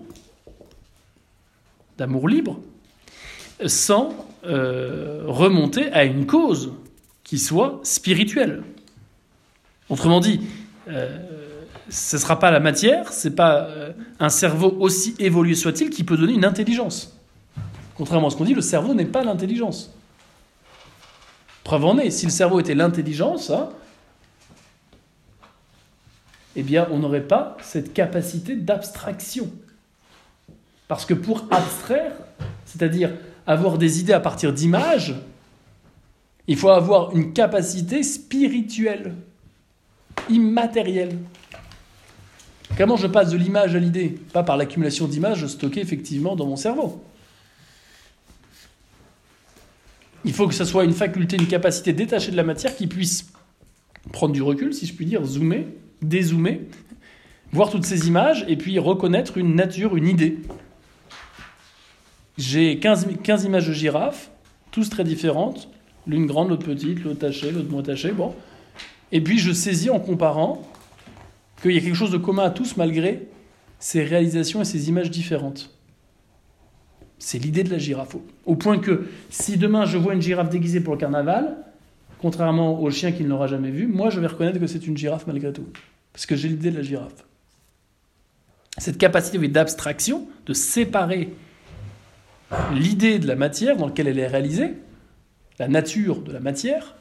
d'amour 1.98 2.26
libre, 2.26 2.58
sans 3.66 4.14
euh, 4.44 5.24
remonter 5.26 5.92
à 5.92 6.04
une 6.04 6.24
cause 6.24 6.72
qui 7.22 7.38
soit 7.38 7.80
spirituelle. 7.82 8.62
Autrement 9.90 10.20
dit, 10.20 10.40
euh, 10.88 11.47
ce 11.88 12.16
ne 12.16 12.20
sera 12.20 12.38
pas 12.38 12.50
la 12.50 12.60
matière, 12.60 13.12
c'est 13.12 13.34
pas 13.34 13.62
euh, 13.62 13.92
un 14.20 14.28
cerveau 14.28 14.76
aussi 14.80 15.14
évolué 15.18 15.54
soit-il 15.54 15.90
qui 15.90 16.04
peut 16.04 16.16
donner 16.16 16.34
une 16.34 16.44
intelligence. 16.44 17.16
Contrairement 17.96 18.28
à 18.28 18.30
ce 18.30 18.36
qu'on 18.36 18.44
dit, 18.44 18.54
le 18.54 18.60
cerveau 18.60 18.94
n'est 18.94 19.06
pas 19.06 19.24
l'intelligence. 19.24 19.92
Preuve 21.64 21.84
en 21.84 21.98
est, 21.98 22.10
si 22.10 22.26
le 22.26 22.32
cerveau 22.32 22.60
était 22.60 22.74
l'intelligence, 22.74 23.50
hein, 23.50 23.70
eh 26.56 26.62
bien, 26.62 26.88
on 26.90 26.98
n'aurait 26.98 27.26
pas 27.26 27.56
cette 27.62 27.92
capacité 27.92 28.56
d'abstraction. 28.56 29.50
Parce 30.88 31.04
que 31.04 31.14
pour 31.14 31.44
abstraire, 31.50 32.12
c'est-à-dire 32.64 33.10
avoir 33.46 33.78
des 33.78 34.00
idées 34.00 34.12
à 34.12 34.20
partir 34.20 34.52
d'images, 34.52 35.14
il 36.46 36.56
faut 36.56 36.70
avoir 36.70 37.14
une 37.14 37.32
capacité 37.32 38.02
spirituelle, 38.02 39.14
immatérielle. 40.30 41.18
Comment 42.76 42.96
je 42.96 43.06
passe 43.06 43.30
de 43.30 43.36
l'image 43.36 43.74
à 43.74 43.78
l'idée? 43.78 44.18
Pas 44.32 44.42
par 44.42 44.56
l'accumulation 44.56 45.08
d'images 45.08 45.46
stockées 45.46 45.80
effectivement 45.80 46.36
dans 46.36 46.46
mon 46.46 46.56
cerveau. 46.56 47.02
Il 50.24 50.32
faut 50.32 50.46
que 50.46 50.54
ce 50.54 50.64
soit 50.64 50.84
une 50.84 50.92
faculté, 50.92 51.36
une 51.36 51.46
capacité 51.46 51.92
détachée 51.92 52.30
de 52.30 52.36
la 52.36 52.44
matière 52.44 52.76
qui 52.76 52.86
puisse 52.86 53.32
prendre 54.12 54.32
du 54.32 54.42
recul, 54.42 54.74
si 54.74 54.86
je 54.86 54.94
puis 54.94 55.06
dire, 55.06 55.24
zoomer, 55.24 55.66
dézoomer, 56.02 56.60
voir 57.52 57.70
toutes 57.70 57.84
ces 57.84 58.08
images 58.08 58.44
et 58.48 58.56
puis 58.56 58.78
reconnaître 58.78 59.38
une 59.38 59.54
nature, 59.54 59.96
une 59.96 60.06
idée. 60.06 60.38
J'ai 62.36 62.78
15, 62.78 63.08
15 63.22 63.44
images 63.44 63.68
de 63.68 63.72
girafes, 63.72 64.30
tous 64.70 64.88
très 64.90 65.04
différentes, 65.04 65.68
l'une 66.06 66.26
grande, 66.26 66.50
l'autre 66.50 66.66
petite, 66.66 67.02
l'autre 67.02 67.20
tachée, 67.20 67.50
l'autre 67.50 67.70
moins 67.70 67.82
tachée, 67.82 68.12
bon. 68.12 68.34
Et 69.10 69.20
puis 69.20 69.38
je 69.38 69.52
saisis 69.52 69.90
en 69.90 69.98
comparant 69.98 70.62
qu'il 71.60 71.72
y 71.72 71.78
a 71.78 71.80
quelque 71.80 71.94
chose 71.94 72.10
de 72.10 72.18
commun 72.18 72.44
à 72.44 72.50
tous 72.50 72.76
malgré 72.76 73.26
ces 73.78 74.02
réalisations 74.02 74.62
et 74.62 74.64
ces 74.64 74.88
images 74.88 75.10
différentes. 75.10 75.70
C'est 77.18 77.38
l'idée 77.38 77.64
de 77.64 77.70
la 77.70 77.78
girafe. 77.78 78.16
Au 78.46 78.54
point 78.54 78.78
que 78.78 79.08
si 79.30 79.56
demain 79.56 79.84
je 79.84 79.98
vois 79.98 80.14
une 80.14 80.22
girafe 80.22 80.50
déguisée 80.50 80.80
pour 80.80 80.94
le 80.94 81.00
carnaval, 81.00 81.56
contrairement 82.20 82.80
au 82.80 82.90
chien 82.90 83.12
qui 83.12 83.24
ne 83.24 83.28
l'aura 83.28 83.46
jamais 83.46 83.70
vu, 83.70 83.86
moi 83.86 84.10
je 84.10 84.20
vais 84.20 84.26
reconnaître 84.26 84.60
que 84.60 84.66
c'est 84.66 84.86
une 84.86 84.96
girafe 84.96 85.26
malgré 85.26 85.52
tout. 85.52 85.66
Parce 86.12 86.26
que 86.26 86.36
j'ai 86.36 86.48
l'idée 86.48 86.70
de 86.70 86.76
la 86.76 86.82
girafe. 86.82 87.24
Cette 88.78 88.98
capacité 88.98 89.38
d'abstraction, 89.48 90.28
de 90.46 90.52
séparer 90.52 91.30
l'idée 92.72 93.18
de 93.18 93.26
la 93.26 93.34
matière 93.34 93.76
dans 93.76 93.86
laquelle 93.86 94.06
elle 94.06 94.18
est 94.18 94.26
réalisée, 94.26 94.74
la 95.58 95.66
nature 95.66 96.22
de 96.22 96.32
la 96.32 96.40
matière, 96.40 96.94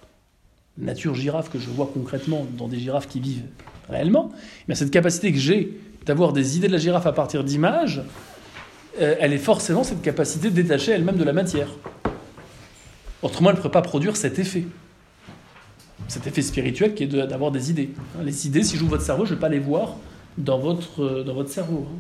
nature 0.80 1.14
girafe 1.14 1.50
que 1.52 1.60
je 1.60 1.70
vois 1.70 1.90
concrètement 1.94 2.46
dans 2.58 2.68
des 2.68 2.80
girafes 2.80 3.08
qui 3.08 3.20
vivent 3.20 3.46
réellement, 3.90 4.32
mais 4.68 4.76
cette 4.76 4.92
capacité 4.92 5.32
que 5.32 5.40
j'ai 5.40 5.80
d'avoir 6.06 6.34
des 6.34 6.58
idées 6.58 6.68
de 6.68 6.74
la 6.74 6.78
girafe 6.78 7.06
à 7.06 7.12
partir 7.12 7.44
d'images, 7.44 8.02
euh, 9.00 9.16
elle 9.20 9.34
est 9.34 9.38
forcément 9.38 9.84
cette 9.84 10.02
capacité 10.02 10.50
détachée 10.50 10.92
elle-même 10.92 11.18
de 11.18 11.24
la 11.24 11.34
matière. 11.34 11.70
Autrement, 13.22 13.50
elle 13.50 13.56
ne 13.56 13.62
pourrait 13.62 13.72
pas 13.72 13.82
produire 13.82 14.16
cet 14.16 14.40
effet. 14.40 14.66
Cet 16.08 16.26
effet 16.28 16.42
spirituel 16.42 16.94
qui 16.94 17.04
est 17.04 17.08
d'avoir 17.08 17.52
des 17.52 17.70
idées. 17.70 17.90
Les 18.24 18.48
idées, 18.48 18.64
si 18.64 18.78
j'ouvre 18.78 18.92
votre 18.92 19.04
cerveau, 19.04 19.26
je 19.26 19.32
ne 19.32 19.36
vais 19.36 19.42
pas 19.42 19.50
les 19.50 19.60
voir 19.60 19.98
dans 20.38 20.60
votre, 20.60 21.04
euh, 21.04 21.24
dans 21.24 21.34
votre 21.34 21.50
cerveau. 21.50 21.88
Hein. 21.90 21.98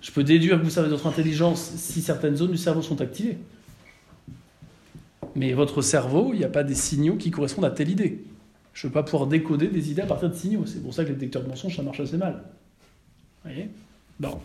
Je 0.00 0.10
peux 0.12 0.24
déduire 0.24 0.58
que 0.58 0.64
vous 0.64 0.70
savez 0.70 0.88
votre 0.88 1.06
intelligence 1.06 1.72
si 1.76 2.00
certaines 2.00 2.36
zones 2.36 2.52
du 2.52 2.56
cerveau 2.56 2.80
sont 2.80 3.00
activées. 3.00 3.38
Mais 5.34 5.52
votre 5.52 5.82
cerveau, 5.82 6.30
il 6.32 6.38
n'y 6.38 6.44
a 6.44 6.48
pas 6.48 6.64
des 6.64 6.74
signaux 6.74 7.16
qui 7.16 7.30
correspondent 7.30 7.66
à 7.66 7.70
telle 7.70 7.90
idée. 7.90 8.24
Je 8.72 8.86
ne 8.86 8.90
veux 8.90 8.94
pas 8.94 9.02
pouvoir 9.02 9.26
décoder 9.26 9.68
des 9.68 9.90
idées 9.90 10.02
à 10.02 10.06
partir 10.06 10.30
de 10.30 10.34
signaux. 10.34 10.64
C'est 10.66 10.82
pour 10.82 10.94
ça 10.94 11.04
que 11.04 11.08
les 11.08 11.14
détecteurs 11.14 11.42
de 11.42 11.48
mensonges, 11.48 11.76
ça 11.76 11.82
marche 11.82 12.00
assez 12.00 12.16
mal. 12.16 12.42
Vous 13.44 13.50
voyez? 13.50 13.70
Bon. 14.18 14.38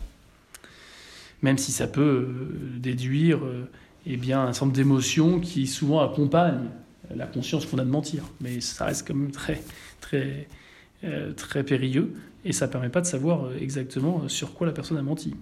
Même 1.42 1.58
si 1.58 1.72
ça 1.72 1.88
peut 1.88 2.02
euh, 2.02 2.80
déduire 2.80 3.46
euh, 3.46 3.70
eh 4.06 4.18
bien, 4.18 4.42
un 4.42 4.54
certain 4.54 4.72
d'émotions 4.72 5.40
qui 5.40 5.68
souvent 5.68 6.00
accompagnent 6.00 6.70
la 7.16 7.28
conscience 7.28 7.66
qu'on 7.66 7.78
a 7.78 7.86
de 7.86 7.90
mentir. 7.90 8.24
Mais 8.42 8.62
ça 8.62 8.86
reste 8.86 9.08
quand 9.08 9.14
même 9.14 9.32
très, 9.32 9.62
très, 10.02 10.48
euh, 11.04 11.34
très 11.34 11.64
périlleux 11.64 12.14
et 12.46 12.54
ça 12.54 12.68
ne 12.68 12.72
permet 12.72 12.90
pas 12.90 13.02
de 13.02 13.06
savoir 13.06 13.54
exactement 13.60 14.28
sur 14.28 14.54
quoi 14.54 14.66
la 14.66 14.74
personne 14.74 14.98
a 14.98 15.02
menti. 15.02 15.36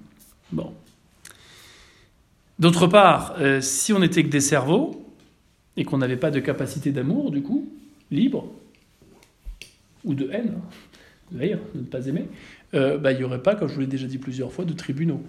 Bon. 0.52 0.74
D'autre 2.60 2.88
part, 2.88 3.36
si 3.60 3.92
on 3.92 4.00
n'était 4.00 4.24
que 4.24 4.30
des 4.30 4.40
cerveaux 4.40 5.06
et 5.76 5.84
qu'on 5.84 5.98
n'avait 5.98 6.18
pas 6.18 6.32
de 6.32 6.40
capacité 6.40 6.92
d'amour, 6.92 7.32
du 7.32 7.42
coup, 7.42 7.68
libre, 8.10 8.48
ou 10.06 10.14
de 10.14 10.30
haine, 10.32 10.56
d'ailleurs, 11.32 11.62
de 11.74 11.82
ne 11.82 11.86
pas 11.86 12.06
aimer, 12.08 12.28
euh, 12.74 12.98
bah, 12.98 13.12
il 13.12 13.18
n'y 13.18 13.24
aurait 13.24 13.42
pas, 13.42 13.56
comme 13.56 13.68
je 13.68 13.76
vous 13.76 13.82
l'ai 13.82 13.88
déjà 13.88 14.08
dit 14.08 14.18
plusieurs 14.18 14.52
fois, 14.52 14.66
de 14.66 14.74
tribunaux. 14.74 15.22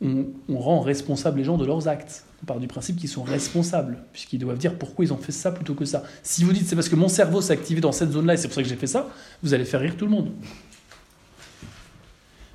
On, 0.00 0.26
rend 0.58 0.80
responsables 0.80 1.38
les 1.38 1.44
gens 1.44 1.56
de 1.56 1.64
leurs 1.64 1.88
actes. 1.88 2.26
On 2.42 2.46
part 2.46 2.58
du 2.58 2.66
principe 2.66 2.96
qu'ils 2.96 3.08
sont 3.08 3.22
responsables, 3.22 3.98
puisqu'ils 4.12 4.38
doivent 4.38 4.58
dire 4.58 4.76
pourquoi 4.76 5.04
ils 5.04 5.12
ont 5.12 5.18
fait 5.18 5.32
ça 5.32 5.50
plutôt 5.50 5.74
que 5.74 5.86
ça. 5.86 6.02
Si 6.22 6.44
vous 6.44 6.52
dites 6.52 6.66
c'est 6.66 6.74
parce 6.74 6.90
que 6.90 6.96
mon 6.96 7.08
cerveau 7.08 7.40
s'est 7.40 7.54
activé 7.54 7.80
dans 7.80 7.92
cette 7.92 8.10
zone-là 8.10 8.34
et 8.34 8.36
c'est 8.36 8.48
pour 8.48 8.54
ça 8.54 8.62
que 8.62 8.68
j'ai 8.68 8.76
fait 8.76 8.86
ça, 8.86 9.08
vous 9.42 9.54
allez 9.54 9.64
faire 9.64 9.80
rire 9.80 9.96
tout 9.96 10.04
le 10.04 10.10
monde. 10.10 10.32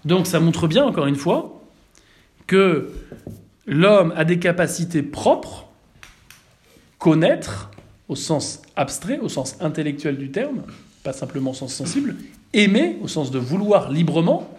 Donc 0.06 0.28
ça 0.28 0.40
montre 0.40 0.68
bien, 0.68 0.86
encore 0.86 1.08
une 1.08 1.16
fois, 1.16 1.64
que 2.46 2.92
l'homme 3.66 4.14
a 4.16 4.26
des 4.26 4.38
capacités 4.38 5.02
propres, 5.02 5.68
connaître, 7.00 7.72
au 8.10 8.16
sens 8.16 8.62
abstrait, 8.76 9.20
au 9.20 9.30
sens 9.30 9.56
intellectuel 9.60 10.18
du 10.18 10.32
terme, 10.32 10.64
pas 11.04 11.14
simplement 11.14 11.52
au 11.52 11.54
sens 11.54 11.74
sensible, 11.74 12.16
aimer 12.54 12.98
au 13.02 13.08
sens 13.08 13.32
de 13.32 13.40
vouloir 13.40 13.92
librement 13.92 14.50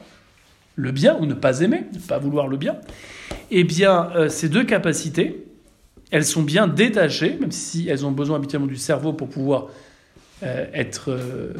le 0.76 0.92
bien 0.92 1.16
ou 1.20 1.26
ne 1.26 1.34
pas 1.34 1.60
aimer, 1.60 1.84
ne 1.92 1.98
pas 1.98 2.18
vouloir 2.18 2.48
le 2.48 2.56
bien, 2.56 2.76
eh 3.50 3.64
bien, 3.64 4.10
euh, 4.14 4.28
ces 4.28 4.48
deux 4.48 4.64
capacités, 4.64 5.44
elles 6.10 6.24
sont 6.24 6.42
bien 6.42 6.66
détachées, 6.66 7.36
même 7.40 7.52
si 7.52 7.88
elles 7.88 8.06
ont 8.06 8.12
besoin 8.12 8.36
habituellement 8.36 8.66
du 8.66 8.76
cerveau 8.76 9.12
pour 9.12 9.28
pouvoir 9.28 9.68
euh, 10.42 10.66
être 10.72 11.10
euh, 11.10 11.52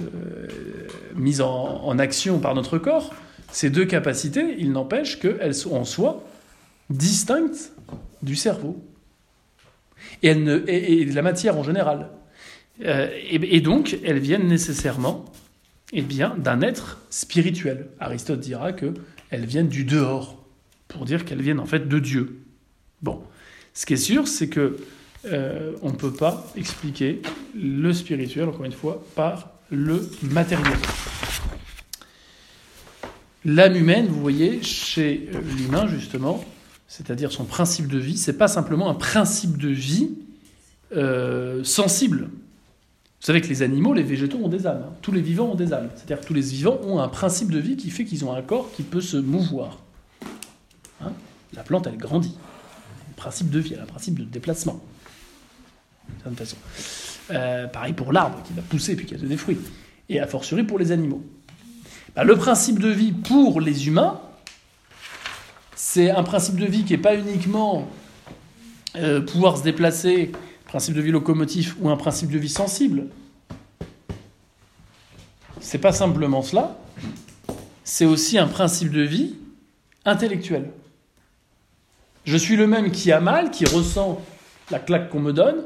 mises 1.15 1.41
en, 1.41 1.99
action 1.99 2.39
par 2.39 2.55
notre 2.55 2.79
corps. 2.79 3.13
Ces 3.53 3.71
deux 3.71 3.85
capacités, 3.85 4.57
il 4.59 4.73
n'empêche 4.73 5.19
qu'elles 5.19 5.55
sont 5.55 5.75
en 5.75 5.85
soi 5.85 6.25
distinctes 6.89 7.73
du 8.23 8.37
cerveau. 8.37 8.83
Et, 10.23 10.31
et 10.31 11.05
de 11.05 11.15
la 11.15 11.23
matière 11.23 11.59
en 11.59 11.63
général. 11.63 12.09
Euh, 12.85 13.09
et, 13.29 13.61
donc, 13.61 13.99
elles 14.05 14.19
viennent 14.19 14.47
nécessairement 14.47 15.25
eh 15.93 16.03
bien, 16.03 16.35
d'un 16.39 16.63
être 16.63 17.01
spirituel. 17.11 17.89
Aristote 17.99 18.41
dira 18.41 18.73
qu'elles 18.73 19.45
viennent 19.47 19.69
du 19.69 19.85
dehors, 19.85 20.43
pour 20.89 21.05
dire 21.05 21.25
qu'elles 21.25 21.43
viennent 21.43 21.61
en 21.61 21.67
fait 21.67 21.89
de 21.89 21.99
Dieu. 21.99 22.41
Bon, 23.03 23.23
ce 23.75 23.87
qui 23.87 23.95
est 23.95 23.99
sûr, 23.99 24.29
c'est 24.29 24.49
que 24.49 24.77
euh, 25.27 25.73
on 25.83 25.91
ne 25.91 25.97
peut 25.97 26.13
pas 26.13 26.51
expliquer 26.57 27.21
le 27.55 27.93
spirituel, 27.93 28.49
encore 28.49 28.65
une 28.65 28.73
fois, 28.73 29.05
par 29.15 29.51
le 29.71 30.09
matériel. 30.23 30.79
L'âme 33.45 33.77
humaine, 33.77 34.07
vous 34.07 34.21
voyez, 34.21 34.63
chez 34.63 35.29
euh, 35.35 35.41
l'humain, 35.57 35.87
justement, 35.87 36.45
c'est-à-dire 36.89 37.31
son 37.31 37.45
principe 37.45 37.89
de 37.89 37.99
vie, 37.99 38.17
c'est 38.17 38.39
pas 38.39 38.49
simplement 38.49 38.89
un 38.91 38.95
principe 38.95 39.59
de 39.59 39.69
vie 39.69 40.11
sensible. 41.63 42.31
Vous 43.21 43.27
savez 43.27 43.43
que 43.43 43.49
les 43.49 43.61
animaux, 43.61 43.93
les 43.93 44.03
végétaux 44.03 44.39
ont 44.39 44.49
des 44.49 44.67
âmes. 44.67 44.85
Hein. 44.87 44.93
Tous 45.03 45.13
les 45.13 45.21
vivants 45.21 45.51
ont 45.51 45.55
des 45.55 45.75
âmes. 45.75 45.91
C'est-à-dire 45.95 46.21
que 46.21 46.27
tous 46.27 46.33
les 46.33 46.41
vivants 46.41 46.79
ont 46.85 47.01
un 47.01 47.09
principe 47.09 47.51
de 47.51 47.59
vie 47.59 47.77
qui 47.77 47.91
fait 47.91 48.07
qu'ils 48.07 48.25
ont 48.25 48.35
un 48.35 48.41
corps 48.41 48.73
qui 48.73 48.83
peut 48.83 49.03
se 49.03 49.19
mouvoir. 49.19 49.79
Hein 51.03 51.13
la 51.53 51.63
plante, 51.63 51.87
elle 51.87 51.99
grandit. 51.99 52.35
Un 53.11 53.15
principe 53.17 53.51
de 53.51 53.59
vie, 53.59 53.75
elle 53.75 53.81
a 53.81 53.83
un 53.83 53.87
principe 53.87 54.19
de 54.19 54.25
déplacement. 54.25 54.81
De 56.09 56.15
certaine 56.15 56.37
façon. 56.37 56.57
Euh, 57.31 57.67
pareil 57.67 57.93
pour 57.93 58.11
l'arbre 58.11 58.43
qui 58.43 58.55
va 58.55 58.63
pousser 58.63 58.97
puis 58.97 59.05
qui 59.05 59.15
donner 59.15 59.29
des 59.29 59.37
fruits. 59.37 59.59
Et 60.09 60.19
a 60.19 60.27
fortiori 60.27 60.63
pour 60.63 60.79
les 60.79 60.91
animaux. 60.91 61.23
Bah, 62.17 62.25
le 62.25 62.37
principe 62.37 62.79
de 62.79 62.89
vie 62.89 63.13
pour 63.13 63.61
les 63.61 63.87
humains, 63.87 64.19
c'est 65.77 66.11
un 66.11 66.23
principe 66.23 66.57
de 66.57 66.65
vie 66.65 66.85
qui 66.85 66.95
n'est 66.95 66.99
pas 66.99 67.15
uniquement 67.15 67.87
euh, 68.97 69.21
pouvoir 69.21 69.59
se 69.59 69.63
déplacer 69.63 70.33
principe 70.71 70.95
de 70.95 71.01
vie 71.01 71.11
locomotif 71.11 71.77
ou 71.81 71.91
un 71.91 71.97
principe 71.97 72.31
de 72.31 72.39
vie 72.39 72.49
sensible. 72.49 73.07
C'est 75.61 75.79
pas 75.79 75.91
simplement 75.91 76.43
cela, 76.43 76.79
c'est 77.83 78.05
aussi 78.05 78.39
un 78.39 78.47
principe 78.47 78.93
de 78.93 79.03
vie 79.03 79.35
intellectuel. 80.05 80.71
Je 82.25 82.37
suis 82.37 82.55
le 82.55 82.69
même 82.69 82.93
qui 82.93 83.11
a 83.11 83.19
mal, 83.19 83.51
qui 83.51 83.65
ressent 83.65 84.21
la 84.71 84.79
claque 84.79 85.11
qu'on 85.11 85.19
me 85.19 85.33
donne, 85.33 85.65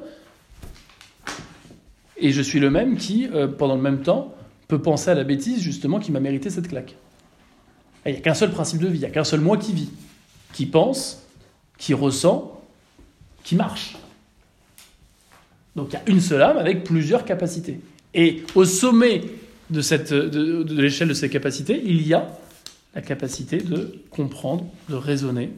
et 2.17 2.33
je 2.33 2.40
suis 2.40 2.59
le 2.59 2.71
même 2.71 2.97
qui, 2.97 3.29
euh, 3.29 3.47
pendant 3.47 3.77
le 3.77 3.83
même 3.83 4.01
temps, 4.01 4.35
peut 4.69 4.81
penser 4.81 5.11
à 5.11 5.14
la 5.14 5.25
bêtise 5.25 5.61
justement 5.61 6.01
qui 6.01 6.12
m'a 6.12 6.21
mérité 6.21 6.49
cette 6.49 6.69
claque. 6.69 6.97
Il 8.07 8.12
n'y 8.12 8.19
a 8.19 8.21
qu'un 8.23 8.33
seul 8.33 8.53
principe 8.53 8.81
de 8.81 8.87
vie, 8.87 8.97
il 8.97 9.01
n'y 9.01 9.07
a 9.07 9.11
qu'un 9.11 9.25
seul 9.25 9.40
moi 9.40 9.59
qui 9.59 9.75
vit, 9.75 9.90
qui 10.55 10.64
pense, 10.64 11.27
qui 11.77 11.93
ressent, 11.93 12.62
qui 13.43 13.55
marche. 13.55 13.99
Donc 15.77 15.89
il 15.91 15.95
y 15.95 15.97
a 15.97 16.03
une 16.07 16.21
seule 16.21 16.43
âme 16.43 16.59
avec 16.59 16.85
plusieurs 16.85 17.25
capacités. 17.25 17.81
Et 18.15 18.45
au 18.55 18.65
sommet 18.65 19.23
de, 19.71 19.81
cette, 19.81 20.13
de, 20.13 20.81
l'échelle 20.81 21.09
de 21.09 21.15
ces 21.15 21.29
capacités, 21.29 21.83
il 21.85 22.07
y 22.07 22.15
a 22.15 22.29
la 22.95 23.03
capacité 23.03 23.59
de 23.59 24.01
comprendre, 24.11 24.67
de 24.89 24.95
raisonner, 24.95 25.51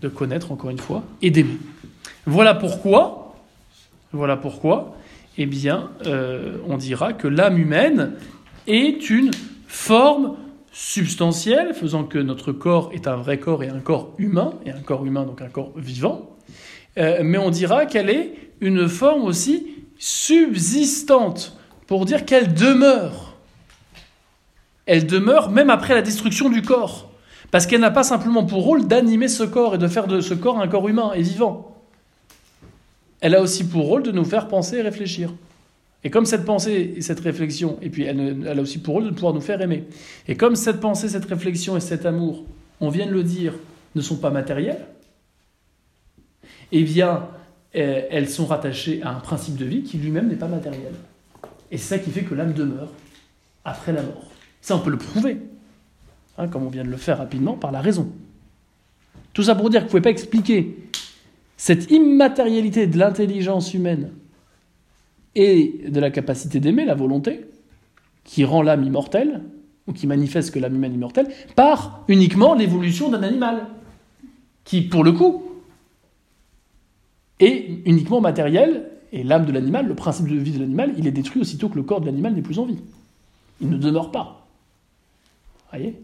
de 0.00 0.08
connaître 0.08 0.50
encore 0.52 0.70
une 0.70 0.78
fois, 0.78 1.02
et 1.20 1.30
d'aimer. 1.30 1.58
Voilà 2.26 2.54
pourquoi, 2.54 3.36
voilà 4.12 4.36
pourquoi, 4.36 4.96
eh 5.36 5.46
bien, 5.46 5.90
euh, 6.06 6.56
on 6.66 6.78
dira 6.78 7.12
que 7.12 7.28
l'âme 7.28 7.58
humaine 7.58 8.12
est 8.66 9.10
une 9.10 9.30
forme 9.66 10.36
substantielle, 10.72 11.74
faisant 11.74 12.04
que 12.04 12.18
notre 12.18 12.52
corps 12.52 12.90
est 12.92 13.06
un 13.06 13.16
vrai 13.16 13.38
corps 13.38 13.62
et 13.62 13.68
un 13.68 13.80
corps 13.80 14.14
humain, 14.18 14.54
et 14.64 14.70
un 14.70 14.80
corps 14.80 15.04
humain 15.04 15.24
donc 15.24 15.42
un 15.42 15.48
corps 15.48 15.72
vivant, 15.76 16.36
euh, 16.98 17.20
mais 17.22 17.38
on 17.38 17.50
dira 17.50 17.86
qu'elle 17.86 18.10
est 18.10 18.34
une 18.60 18.88
forme 18.88 19.22
aussi 19.24 19.66
subsistante, 19.98 21.56
pour 21.86 22.04
dire 22.04 22.24
qu'elle 22.24 22.54
demeure. 22.54 23.36
Elle 24.86 25.06
demeure 25.06 25.50
même 25.50 25.70
après 25.70 25.94
la 25.94 26.02
destruction 26.02 26.48
du 26.48 26.62
corps, 26.62 27.10
parce 27.50 27.66
qu'elle 27.66 27.80
n'a 27.80 27.90
pas 27.90 28.02
simplement 28.02 28.44
pour 28.44 28.64
rôle 28.64 28.86
d'animer 28.86 29.28
ce 29.28 29.44
corps 29.44 29.74
et 29.74 29.78
de 29.78 29.88
faire 29.88 30.06
de 30.06 30.20
ce 30.20 30.34
corps 30.34 30.60
un 30.60 30.68
corps 30.68 30.88
humain 30.88 31.12
et 31.14 31.22
vivant. 31.22 31.66
elle 33.20 33.34
a 33.34 33.42
aussi 33.42 33.64
pour 33.68 33.86
rôle 33.86 34.02
de 34.02 34.12
nous 34.12 34.24
faire 34.24 34.48
penser 34.48 34.76
et 34.76 34.82
réfléchir. 34.82 35.30
Et 36.02 36.10
comme 36.10 36.24
cette 36.24 36.46
pensée 36.46 36.94
et 36.96 37.02
cette 37.02 37.20
réflexion, 37.20 37.76
et 37.82 37.90
puis 37.90 38.04
elle, 38.04 38.44
elle, 38.46 38.58
a 38.58 38.62
aussi 38.62 38.78
pour 38.78 38.94
rôle 38.94 39.04
de 39.04 39.10
pouvoir 39.10 39.34
nous 39.34 39.42
faire 39.42 39.60
aimer. 39.60 39.84
Et 40.28 40.34
comme 40.34 40.56
cette 40.56 40.80
pensée, 40.80 41.10
cette 41.10 41.26
réflexion 41.26 41.76
et 41.76 41.80
cet 41.80 42.06
amour, 42.06 42.44
on 42.80 42.88
vient 42.88 43.06
de 43.06 43.12
le 43.12 43.22
dire, 43.22 43.52
ne 43.94 44.00
sont 44.00 44.16
pas 44.16 44.30
matériels, 44.30 44.86
eh 46.72 46.82
bien, 46.82 47.28
euh, 47.76 48.02
elles 48.10 48.28
sont 48.28 48.46
rattachées 48.46 49.02
à 49.02 49.10
un 49.10 49.20
principe 49.20 49.56
de 49.56 49.64
vie 49.64 49.82
qui 49.82 49.98
lui-même 49.98 50.28
n'est 50.28 50.36
pas 50.36 50.48
matériel. 50.48 50.92
Et 51.70 51.78
c'est 51.78 51.96
ça 51.96 51.98
qui 51.98 52.10
fait 52.10 52.22
que 52.22 52.34
l'âme 52.34 52.52
demeure 52.52 52.88
après 53.64 53.92
la 53.92 54.02
mort. 54.02 54.24
Ça, 54.60 54.76
on 54.76 54.80
peut 54.80 54.90
le 54.90 54.98
prouver, 54.98 55.38
hein, 56.38 56.48
comme 56.48 56.64
on 56.64 56.70
vient 56.70 56.84
de 56.84 56.90
le 56.90 56.96
faire 56.96 57.18
rapidement, 57.18 57.54
par 57.54 57.72
la 57.72 57.80
raison. 57.80 58.10
Tout 59.32 59.44
ça 59.44 59.54
pour 59.54 59.70
dire 59.70 59.80
que 59.80 59.84
vous 59.90 59.96
ne 59.96 60.02
pouvez 60.02 60.02
pas 60.02 60.10
expliquer 60.10 60.76
cette 61.56 61.90
immatérialité 61.90 62.86
de 62.86 62.98
l'intelligence 62.98 63.74
humaine 63.74 64.10
et 65.34 65.84
de 65.88 66.00
la 66.00 66.10
capacité 66.10 66.58
d'aimer, 66.58 66.84
la 66.84 66.94
volonté, 66.94 67.46
qui 68.24 68.44
rend 68.44 68.62
l'âme 68.62 68.82
immortelle, 68.82 69.42
ou 69.86 69.92
qui 69.92 70.06
manifeste 70.06 70.52
que 70.52 70.58
l'âme 70.58 70.74
humaine 70.74 70.92
est 70.92 70.96
immortelle, 70.96 71.28
par 71.54 72.04
uniquement 72.08 72.54
l'évolution 72.54 73.10
d'un 73.10 73.22
animal, 73.22 73.66
qui, 74.64 74.82
pour 74.82 75.04
le 75.04 75.12
coup, 75.12 75.49
est 77.40 77.80
uniquement 77.84 78.20
matériel, 78.20 78.90
et 79.12 79.24
l'âme 79.24 79.44
de 79.44 79.52
l'animal, 79.52 79.86
le 79.86 79.94
principe 79.94 80.28
de 80.28 80.36
vie 80.36 80.52
de 80.52 80.60
l'animal, 80.60 80.94
il 80.96 81.06
est 81.06 81.12
détruit 81.12 81.40
aussitôt 81.40 81.68
que 81.68 81.76
le 81.76 81.82
corps 81.82 82.00
de 82.00 82.06
l'animal 82.06 82.34
n'est 82.34 82.42
plus 82.42 82.58
en 82.58 82.64
vie. 82.64 82.78
Il 83.60 83.68
ne 83.68 83.76
demeure 83.76 84.10
pas. 84.10 84.46
Vous 85.72 85.78
voyez 85.78 86.00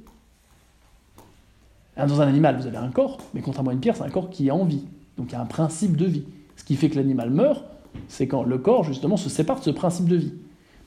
Dans 1.96 2.20
un 2.20 2.26
animal, 2.26 2.56
vous 2.56 2.66
avez 2.66 2.76
un 2.76 2.90
corps, 2.90 3.18
mais 3.34 3.40
contrairement 3.40 3.70
à 3.70 3.74
une 3.74 3.80
pierre, 3.80 3.96
c'est 3.96 4.02
un 4.02 4.10
corps 4.10 4.30
qui 4.30 4.48
est 4.48 4.50
en 4.50 4.64
vie. 4.64 4.84
Donc 5.16 5.28
il 5.30 5.32
y 5.32 5.36
a 5.36 5.40
un 5.40 5.46
principe 5.46 5.96
de 5.96 6.06
vie. 6.06 6.24
Ce 6.56 6.64
qui 6.64 6.76
fait 6.76 6.88
que 6.90 6.96
l'animal 6.96 7.30
meurt, 7.30 7.64
c'est 8.08 8.26
quand 8.26 8.42
le 8.42 8.58
corps, 8.58 8.84
justement, 8.84 9.16
se 9.16 9.28
sépare 9.28 9.60
de 9.60 9.64
ce 9.64 9.70
principe 9.70 10.08
de 10.08 10.16
vie. 10.16 10.32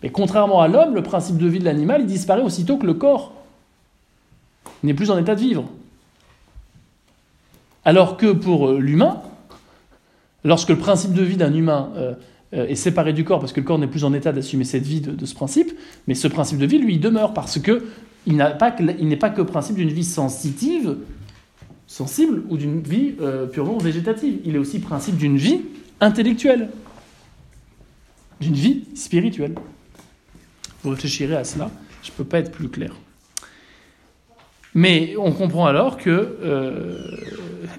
Mais 0.03 0.09
contrairement 0.09 0.61
à 0.61 0.67
l'homme, 0.67 0.95
le 0.95 1.03
principe 1.03 1.37
de 1.37 1.47
vie 1.47 1.59
de 1.59 1.65
l'animal, 1.65 2.01
il 2.01 2.07
disparaît 2.07 2.41
aussitôt 2.41 2.77
que 2.77 2.85
le 2.85 2.93
corps 2.93 3.33
n'est 4.83 4.93
plus 4.93 5.11
en 5.11 5.17
état 5.17 5.35
de 5.35 5.41
vivre. 5.41 5.65
Alors 7.85 8.17
que 8.17 8.31
pour 8.31 8.73
l'humain, 8.73 9.21
lorsque 10.43 10.69
le 10.69 10.77
principe 10.77 11.13
de 11.13 11.23
vie 11.23 11.37
d'un 11.37 11.53
humain 11.53 11.91
euh, 11.95 12.13
euh, 12.53 12.67
est 12.67 12.75
séparé 12.75 13.13
du 13.13 13.23
corps, 13.23 13.39
parce 13.39 13.53
que 13.53 13.59
le 13.59 13.65
corps 13.65 13.79
n'est 13.79 13.87
plus 13.87 14.03
en 14.03 14.13
état 14.13 14.31
d'assumer 14.31 14.63
cette 14.63 14.85
vie 14.85 15.01
de, 15.01 15.25
ce 15.25 15.35
principe, 15.35 15.71
mais 16.07 16.15
ce 16.15 16.27
principe 16.27 16.57
de 16.57 16.65
vie, 16.65 16.79
lui, 16.79 16.95
il 16.95 16.99
demeure, 16.99 17.33
parce 17.33 17.59
que 17.59 17.83
il 18.25 18.35
n'est 18.35 19.17
pas, 19.17 19.29
que 19.29 19.41
principe 19.41 19.75
d'une 19.75 19.89
vie 19.89 20.03
sensitive, 20.03 20.97
sensible, 21.87 22.43
ou 22.49 22.57
d'une 22.57 22.81
vie 22.81 23.15
euh, 23.21 23.47
purement 23.47 23.77
végétative. 23.77 24.39
Il 24.45 24.55
est 24.55 24.59
aussi 24.59 24.79
principe 24.79 25.17
d'une 25.17 25.37
vie 25.37 25.61
intellectuelle, 25.99 26.69
d'une 28.39 28.53
vie 28.53 28.83
spirituelle. 28.95 29.55
Vous 30.83 30.91
réfléchirez 30.91 31.35
à 31.35 31.43
cela, 31.43 31.71
je 32.03 32.11
ne 32.11 32.15
peux 32.15 32.23
pas 32.23 32.39
être 32.39 32.51
plus 32.51 32.69
clair. 32.69 32.93
Mais 34.75 35.15
on 35.17 35.31
comprend 35.31 35.65
alors 35.65 35.97
que 35.97 36.37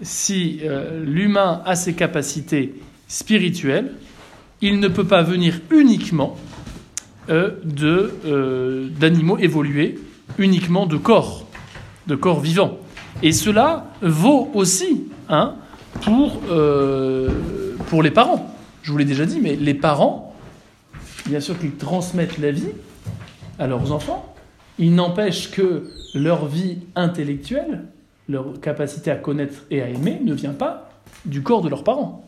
si 0.02 0.60
euh, 0.62 1.04
l'humain 1.04 1.62
a 1.64 1.76
ses 1.76 1.94
capacités 1.94 2.74
spirituelles, 3.08 3.92
il 4.60 4.80
ne 4.80 4.88
peut 4.88 5.06
pas 5.06 5.22
venir 5.22 5.60
uniquement 5.70 6.36
euh, 7.28 8.88
d'animaux 8.98 9.38
évolués, 9.38 9.98
uniquement 10.38 10.86
de 10.86 10.96
corps, 10.96 11.46
de 12.06 12.14
corps 12.14 12.40
vivants. 12.40 12.78
Et 13.22 13.32
cela 13.32 13.86
vaut 14.02 14.50
aussi 14.54 15.04
hein, 15.28 15.54
pour, 16.02 16.40
pour 17.88 18.02
les 18.02 18.10
parents. 18.10 18.54
Je 18.82 18.92
vous 18.92 18.98
l'ai 18.98 19.04
déjà 19.04 19.26
dit, 19.26 19.40
mais 19.40 19.56
les 19.56 19.74
parents, 19.74 20.34
bien 21.26 21.40
sûr 21.40 21.58
qu'ils 21.58 21.76
transmettent 21.76 22.38
la 22.38 22.50
vie 22.50 22.72
à 23.58 23.66
leurs 23.66 23.92
enfants, 23.92 24.34
il 24.78 24.94
n'empêche 24.94 25.50
que 25.50 25.90
leur 26.14 26.46
vie 26.46 26.78
intellectuelle, 26.96 27.84
leur 28.30 28.60
capacité 28.60 29.10
à 29.10 29.16
connaître 29.16 29.64
et 29.70 29.82
à 29.82 29.88
aimer 29.88 30.20
ne 30.22 30.32
vient 30.34 30.52
pas 30.52 30.90
du 31.24 31.42
corps 31.42 31.62
de 31.62 31.68
leurs 31.68 31.84
parents. 31.84 32.24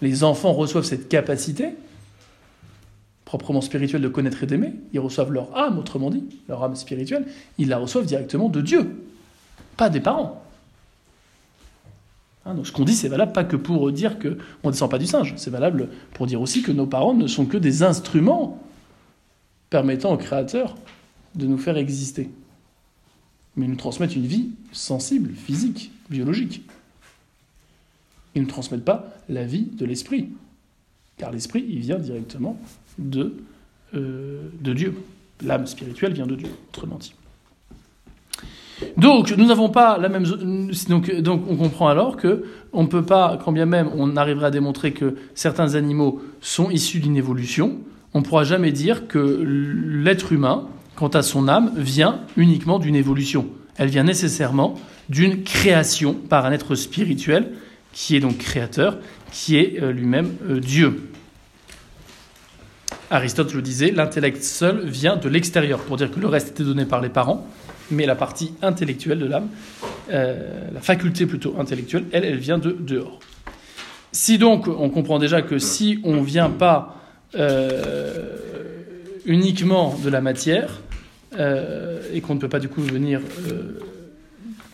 Les 0.00 0.24
enfants 0.24 0.52
reçoivent 0.52 0.84
cette 0.84 1.08
capacité 1.08 1.70
proprement 3.24 3.62
spirituelle 3.62 4.02
de 4.02 4.08
connaître 4.08 4.42
et 4.42 4.46
d'aimer, 4.46 4.74
ils 4.92 5.00
reçoivent 5.00 5.32
leur 5.32 5.56
âme, 5.56 5.78
autrement 5.78 6.10
dit, 6.10 6.22
leur 6.50 6.62
âme 6.62 6.76
spirituelle, 6.76 7.24
ils 7.56 7.66
la 7.66 7.78
reçoivent 7.78 8.04
directement 8.04 8.50
de 8.50 8.60
Dieu, 8.60 8.94
pas 9.78 9.88
des 9.88 10.00
parents. 10.00 10.42
Hein, 12.44 12.56
ce 12.62 12.72
qu'on 12.72 12.84
dit, 12.84 12.92
c'est 12.92 13.08
valable 13.08 13.32
pas 13.32 13.44
que 13.44 13.56
pour 13.56 13.90
dire 13.90 14.18
qu'on 14.18 14.68
ne 14.68 14.70
descend 14.70 14.90
pas 14.90 14.98
du 14.98 15.06
singe, 15.06 15.32
c'est 15.38 15.48
valable 15.48 15.88
pour 16.12 16.26
dire 16.26 16.42
aussi 16.42 16.62
que 16.62 16.72
nos 16.72 16.84
parents 16.84 17.14
ne 17.14 17.26
sont 17.26 17.46
que 17.46 17.56
des 17.56 17.82
instruments 17.82 18.62
permettant 19.70 20.12
au 20.12 20.18
Créateur 20.18 20.74
de 21.34 21.46
nous 21.46 21.56
faire 21.56 21.78
exister. 21.78 22.28
Mais 23.56 23.66
ils 23.66 23.70
nous 23.70 23.76
transmettent 23.76 24.16
une 24.16 24.26
vie 24.26 24.50
sensible, 24.72 25.32
physique, 25.34 25.92
biologique. 26.08 26.62
Ils 28.34 28.42
ne 28.42 28.48
transmettent 28.48 28.84
pas 28.84 29.14
la 29.28 29.44
vie 29.44 29.68
de 29.72 29.84
l'esprit. 29.84 30.30
Car 31.18 31.30
l'esprit, 31.30 31.64
il 31.68 31.80
vient 31.80 31.98
directement 31.98 32.58
de, 32.98 33.34
euh, 33.94 34.48
Dieu. 34.62 34.96
L'âme 35.44 35.66
spirituelle 35.66 36.14
vient 36.14 36.26
de 36.26 36.36
Dieu, 36.36 36.48
autrement 36.68 36.96
dit. 36.96 37.14
Donc, 38.96 39.32
nous 39.36 39.46
n'avons 39.46 39.68
pas 39.68 39.98
la 39.98 40.08
même. 40.08 40.24
Donc, 40.88 41.14
donc, 41.20 41.42
on 41.48 41.56
comprend 41.56 41.88
alors 41.88 42.16
que 42.16 42.44
on 42.72 42.82
ne 42.82 42.88
peut 42.88 43.04
pas, 43.04 43.38
quand 43.42 43.52
bien 43.52 43.66
même 43.66 43.90
on 43.94 44.16
arriverait 44.16 44.46
à 44.46 44.50
démontrer 44.50 44.92
que 44.92 45.16
certains 45.34 45.74
animaux 45.74 46.20
sont 46.40 46.70
issus 46.70 46.98
d'une 46.98 47.16
évolution, 47.16 47.78
on 48.14 48.20
ne 48.20 48.24
pourra 48.24 48.44
jamais 48.44 48.72
dire 48.72 49.08
que 49.08 49.18
l'être 49.18 50.32
humain, 50.32 50.68
quant 50.96 51.08
à 51.08 51.22
son 51.22 51.48
âme, 51.48 51.72
vient 51.76 52.20
uniquement 52.36 52.78
d'une 52.78 52.96
évolution. 52.96 53.46
Elle 53.76 53.88
vient 53.88 54.04
nécessairement 54.04 54.74
d'une 55.08 55.42
création 55.42 56.14
par 56.14 56.46
un 56.46 56.52
être 56.52 56.74
spirituel 56.74 57.52
qui 57.92 58.16
est 58.16 58.20
donc 58.20 58.38
créateur, 58.38 58.98
qui 59.30 59.56
est 59.56 59.82
euh, 59.82 59.92
lui-même 59.92 60.32
euh, 60.48 60.60
Dieu. 60.60 61.10
Aristote 63.10 63.52
le 63.52 63.60
disait, 63.60 63.90
l'intellect 63.90 64.42
seul 64.42 64.86
vient 64.86 65.16
de 65.16 65.28
l'extérieur, 65.28 65.80
pour 65.80 65.98
dire 65.98 66.10
que 66.10 66.18
le 66.18 66.28
reste 66.28 66.50
était 66.50 66.64
donné 66.64 66.86
par 66.86 67.02
les 67.02 67.10
parents, 67.10 67.46
mais 67.90 68.06
la 68.06 68.14
partie 68.14 68.54
intellectuelle 68.62 69.18
de 69.18 69.26
l'âme, 69.26 69.48
euh, 70.10 70.70
la 70.72 70.80
faculté 70.80 71.26
plutôt 71.26 71.54
intellectuelle, 71.58 72.06
elle, 72.12 72.24
elle 72.24 72.38
vient 72.38 72.58
de 72.58 72.72
dehors. 72.72 73.18
Si 74.12 74.38
donc 74.38 74.66
on 74.68 74.88
comprend 74.88 75.18
déjà 75.18 75.42
que 75.42 75.58
si 75.58 76.00
on 76.04 76.16
ne 76.16 76.24
vient 76.24 76.50
pas 76.50 76.96
uniquement 79.26 79.94
de 80.02 80.10
la 80.10 80.20
matière, 80.20 80.80
euh, 81.38 82.02
et 82.12 82.20
qu'on 82.20 82.34
ne 82.34 82.40
peut 82.40 82.48
pas 82.48 82.60
du 82.60 82.68
coup 82.68 82.82
venir 82.82 83.20
euh, 83.48 83.78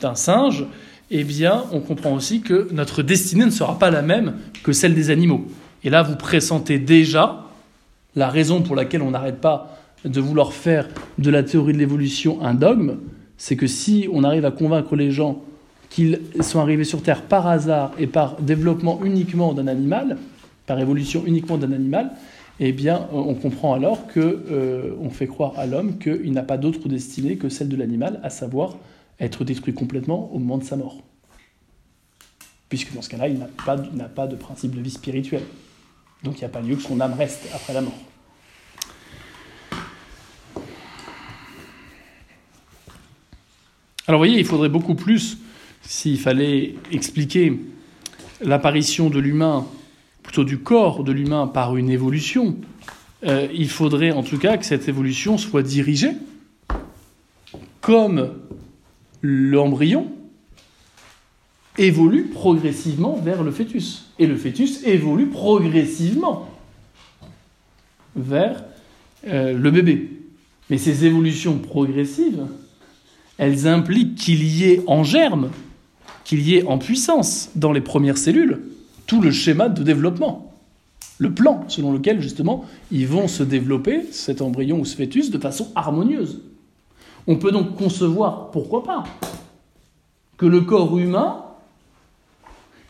d'un 0.00 0.14
singe, 0.14 0.66
eh 1.10 1.24
bien, 1.24 1.64
on 1.72 1.80
comprend 1.80 2.12
aussi 2.12 2.40
que 2.40 2.68
notre 2.72 3.02
destinée 3.02 3.44
ne 3.44 3.50
sera 3.50 3.78
pas 3.78 3.90
la 3.90 4.02
même 4.02 4.34
que 4.62 4.72
celle 4.72 4.94
des 4.94 5.10
animaux. 5.10 5.46
Et 5.84 5.90
là, 5.90 6.02
vous 6.02 6.16
pressentez 6.16 6.78
déjà 6.78 7.44
la 8.16 8.28
raison 8.28 8.62
pour 8.62 8.74
laquelle 8.74 9.02
on 9.02 9.12
n'arrête 9.12 9.40
pas 9.40 9.78
de 10.04 10.20
vouloir 10.20 10.52
faire 10.52 10.88
de 11.18 11.30
la 11.30 11.42
théorie 11.42 11.72
de 11.72 11.78
l'évolution 11.78 12.42
un 12.42 12.54
dogme, 12.54 12.96
c'est 13.36 13.56
que 13.56 13.66
si 13.66 14.08
on 14.12 14.24
arrive 14.24 14.44
à 14.44 14.50
convaincre 14.50 14.96
les 14.96 15.10
gens 15.10 15.42
qu'ils 15.90 16.20
sont 16.40 16.60
arrivés 16.60 16.84
sur 16.84 17.02
Terre 17.02 17.22
par 17.22 17.46
hasard 17.46 17.92
et 17.98 18.06
par 18.06 18.40
développement 18.40 19.00
uniquement 19.04 19.54
d'un 19.54 19.68
animal, 19.68 20.18
par 20.66 20.78
évolution 20.78 21.22
uniquement 21.24 21.56
d'un 21.56 21.72
animal, 21.72 22.10
eh 22.60 22.72
bien, 22.72 23.08
on 23.12 23.34
comprend 23.34 23.74
alors 23.74 24.08
que 24.08 24.18
euh, 24.20 24.96
on 25.00 25.10
fait 25.10 25.28
croire 25.28 25.52
à 25.56 25.66
l'homme 25.66 25.98
qu'il 25.98 26.32
n'a 26.32 26.42
pas 26.42 26.58
d'autre 26.58 26.88
destinée 26.88 27.36
que 27.36 27.48
celle 27.48 27.68
de 27.68 27.76
l'animal, 27.76 28.18
à 28.24 28.30
savoir 28.30 28.76
être 29.20 29.44
détruit 29.44 29.74
complètement 29.74 30.32
au 30.32 30.38
moment 30.40 30.58
de 30.58 30.64
sa 30.64 30.76
mort. 30.76 30.98
Puisque 32.68 32.92
dans 32.94 33.02
ce 33.02 33.08
cas-là, 33.10 33.28
il 33.28 33.38
n'a 33.38 33.46
pas, 33.64 33.76
pas, 34.08 34.26
de 34.26 34.34
principe 34.34 34.74
de 34.74 34.80
vie 34.80 34.90
spirituelle. 34.90 35.44
Donc 36.24 36.36
il 36.36 36.40
n'y 36.40 36.46
a 36.46 36.48
pas 36.48 36.60
lieu 36.60 36.74
que 36.74 36.82
son 36.82 37.00
âme 37.00 37.14
reste 37.14 37.48
après 37.54 37.72
la 37.72 37.80
mort. 37.80 37.98
Alors 44.08 44.18
vous 44.18 44.26
voyez, 44.26 44.38
il 44.38 44.44
faudrait 44.44 44.68
beaucoup 44.68 44.94
plus, 44.94 45.38
s'il 45.82 46.18
fallait 46.18 46.74
expliquer 46.90 47.60
l'apparition 48.40 49.10
de 49.10 49.20
l'humain 49.20 49.66
plutôt 50.28 50.44
du 50.44 50.58
corps 50.58 51.04
de 51.04 51.12
l'humain 51.12 51.46
par 51.46 51.78
une 51.78 51.88
évolution, 51.88 52.56
euh, 53.24 53.48
il 53.54 53.70
faudrait 53.70 54.10
en 54.10 54.22
tout 54.22 54.36
cas 54.36 54.58
que 54.58 54.66
cette 54.66 54.86
évolution 54.86 55.38
soit 55.38 55.62
dirigée 55.62 56.12
comme 57.80 58.34
l'embryon 59.22 60.12
évolue 61.78 62.24
progressivement 62.24 63.16
vers 63.16 63.42
le 63.42 63.50
fœtus. 63.50 64.10
Et 64.18 64.26
le 64.26 64.36
fœtus 64.36 64.84
évolue 64.84 65.28
progressivement 65.28 66.46
vers 68.14 68.64
euh, 69.26 69.54
le 69.54 69.70
bébé. 69.70 70.10
Mais 70.68 70.76
ces 70.76 71.06
évolutions 71.06 71.56
progressives, 71.56 72.44
elles 73.38 73.66
impliquent 73.66 74.16
qu'il 74.16 74.44
y 74.44 74.64
ait 74.64 74.82
en 74.88 75.04
germe, 75.04 75.48
qu'il 76.24 76.46
y 76.46 76.56
ait 76.56 76.64
en 76.64 76.76
puissance 76.76 77.48
dans 77.54 77.72
les 77.72 77.80
premières 77.80 78.18
cellules, 78.18 78.60
tout 79.08 79.20
le 79.20 79.32
schéma 79.32 79.68
de 79.68 79.82
développement, 79.82 80.52
le 81.18 81.32
plan 81.32 81.64
selon 81.66 81.92
lequel 81.92 82.20
justement 82.20 82.64
ils 82.92 83.08
vont 83.08 83.26
se 83.26 83.42
développer, 83.42 84.04
cet 84.12 84.40
embryon 84.40 84.78
ou 84.78 84.84
ce 84.84 84.94
fœtus, 84.94 85.30
de 85.30 85.38
façon 85.38 85.72
harmonieuse. 85.74 86.42
On 87.26 87.36
peut 87.36 87.50
donc 87.50 87.74
concevoir, 87.74 88.50
pourquoi 88.52 88.84
pas, 88.84 89.04
que 90.36 90.46
le 90.46 90.60
corps 90.60 90.96
humain 90.96 91.42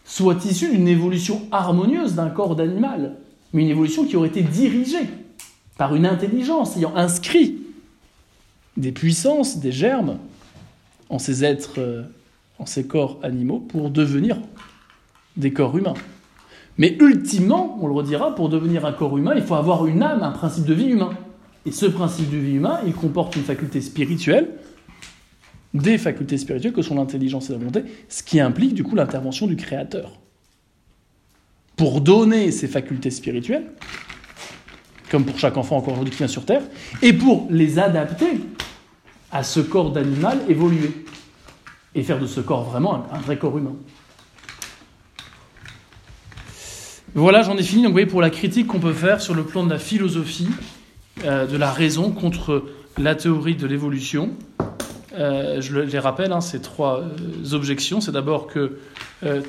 soit 0.04 0.44
issu 0.44 0.70
d'une 0.70 0.88
évolution 0.88 1.42
harmonieuse 1.52 2.14
d'un 2.14 2.31
corps 2.31 2.57
d'animal, 2.57 3.14
mais 3.52 3.62
une 3.62 3.68
évolution 3.68 4.04
qui 4.04 4.16
aurait 4.16 4.28
été 4.28 4.42
dirigée 4.42 5.07
par 5.76 5.94
une 5.94 6.04
intelligence 6.04 6.76
ayant 6.76 6.96
inscrit 6.96 7.59
des 8.76 8.90
puissances, 8.90 9.59
des 9.59 9.72
germes 9.72 10.18
en 11.11 11.20
ces 11.20 11.44
êtres, 11.44 11.78
euh, 11.78 12.02
en 12.59 12.66
ces 12.66 12.87
corps 12.87 13.18
animaux 13.22 13.61
pour 13.61 13.90
devenir 13.90 14.38
des 15.38 15.53
corps 15.53 15.77
humains. 15.77 15.94
Mais 16.77 16.96
ultimement, 17.01 17.79
on 17.81 17.88
le 17.88 17.94
redira, 17.94 18.35
pour 18.35 18.48
devenir 18.48 18.85
un 18.85 18.92
corps 18.92 19.16
humain, 19.16 19.33
il 19.35 19.42
faut 19.42 19.55
avoir 19.55 19.87
une 19.87 20.03
âme, 20.03 20.22
un 20.22 20.31
principe 20.31 20.64
de 20.64 20.74
vie 20.74 20.88
humain. 20.88 21.11
Et 21.66 21.72
ce 21.72 21.87
principe 21.87 22.31
de 22.31 22.37
vie 22.37 22.55
humain, 22.55 22.81
il 22.87 22.94
comporte 22.94 23.35
une 23.37 23.42
faculté 23.42 23.81
spirituelle, 23.81 24.51
des 25.74 25.98
facultés 25.98 26.38
spirituelles 26.38 26.72
que 26.72 26.83
sont 26.83 26.94
l'intelligence 26.94 27.51
et 27.51 27.53
la 27.53 27.59
volonté, 27.59 27.83
ce 28.09 28.22
qui 28.22 28.40
implique 28.40 28.74
du 28.74 28.85
coup 28.85 28.94
l'intervention 28.94 29.46
du 29.46 29.57
Créateur. 29.57 30.18
Pour 31.77 32.01
donner 32.01 32.51
ces 32.53 32.68
facultés 32.68 33.11
spirituelles, 33.11 33.66
comme 35.11 35.24
pour 35.24 35.38
chaque 35.38 35.57
enfant 35.57 35.77
encore 35.77 35.94
aujourd'hui 35.94 36.12
qui 36.12 36.18
vient 36.18 36.29
sur 36.29 36.44
Terre, 36.44 36.62
et 37.03 37.12
pour 37.12 37.46
les 37.51 37.79
adapter 37.79 38.40
à 39.31 39.42
ce 39.42 39.61
corps 39.61 39.92
d'animal 39.92 40.38
évolué, 40.48 41.05
et 41.94 42.03
faire 42.03 42.18
de 42.18 42.27
ce 42.27 42.40
corps 42.40 42.64
vraiment 42.64 43.07
un, 43.12 43.18
vrai 43.18 43.38
corps 43.38 43.59
humain. 43.59 43.74
Voilà, 47.14 47.42
j'en 47.42 47.57
ai 47.57 47.62
fini. 47.62 47.83
Donc, 47.83 47.90
vous 47.90 47.94
voyez, 47.94 48.07
pour 48.07 48.21
la 48.21 48.31
critique 48.31 48.66
qu'on 48.66 48.81
peut 48.81 48.92
faire 48.92 49.21
sur 49.21 49.35
le 49.35 49.42
plan 49.42 49.64
de 49.64 49.71
la 49.71 49.79
philosophie, 49.79 50.49
euh, 51.25 51.47
de 51.47 51.57
la 51.57 51.73
raison 51.73 52.11
contre 52.11 52.64
la 52.99 53.14
théorie 53.14 53.57
de 53.57 53.66
l'évolution, 53.66 54.31
euh, 55.14 55.61
je 55.61 55.79
les 55.79 55.99
rappelle, 55.99 56.33
hein, 56.33 56.42
ces 56.42 56.61
trois 56.61 57.01
euh, 57.01 57.55
objections. 57.55 58.01
C'est 58.01 58.12
d'abord 58.12 58.47
que 58.47 58.79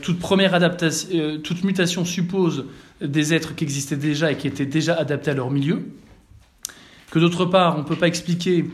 toute 0.01 0.17
première 0.17 0.55
adaptation, 0.55 1.39
toute 1.43 1.63
mutation 1.63 2.03
suppose 2.03 2.65
des 3.01 3.35
êtres 3.35 3.53
qui 3.53 3.65
existaient 3.65 3.97
déjà 3.97 4.31
et 4.31 4.37
qui 4.37 4.47
étaient 4.47 4.65
déjà 4.65 4.95
adaptés 4.95 5.29
à 5.29 5.35
leur 5.35 5.51
milieu. 5.51 5.83
Que 7.11 7.19
d'autre 7.19 7.45
part, 7.45 7.75
on 7.75 7.79
ne 7.79 7.83
peut 7.83 7.95
pas 7.95 8.07
expliquer 8.07 8.65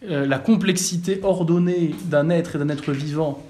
la 0.00 0.38
complexité 0.38 1.20
ordonnée 1.22 1.94
d'un 2.06 2.30
être 2.30 2.56
et 2.56 2.58
d'un 2.58 2.70
être 2.70 2.92
vivant 2.92 3.44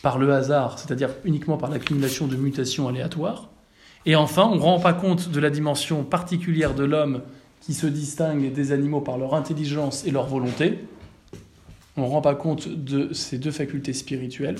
par 0.00 0.16
le 0.16 0.32
hasard, 0.32 0.78
c'est-à-dire 0.78 1.10
uniquement 1.24 1.56
par 1.56 1.70
l'accumulation 1.70 2.28
de 2.28 2.36
mutations 2.36 2.86
aléatoires. 2.86 3.48
Et 4.08 4.16
enfin, 4.16 4.48
on 4.50 4.56
ne 4.56 4.60
rend 4.60 4.80
pas 4.80 4.94
compte 4.94 5.28
de 5.28 5.38
la 5.38 5.50
dimension 5.50 6.02
particulière 6.02 6.74
de 6.74 6.82
l'homme 6.82 7.20
qui 7.60 7.74
se 7.74 7.86
distingue 7.86 8.50
des 8.54 8.72
animaux 8.72 9.02
par 9.02 9.18
leur 9.18 9.34
intelligence 9.34 10.06
et 10.06 10.10
leur 10.10 10.26
volonté. 10.26 10.78
On 11.98 12.04
ne 12.04 12.06
rend 12.06 12.22
pas 12.22 12.34
compte 12.34 12.68
de 12.68 13.12
ces 13.12 13.36
deux 13.36 13.50
facultés 13.50 13.92
spirituelles 13.92 14.56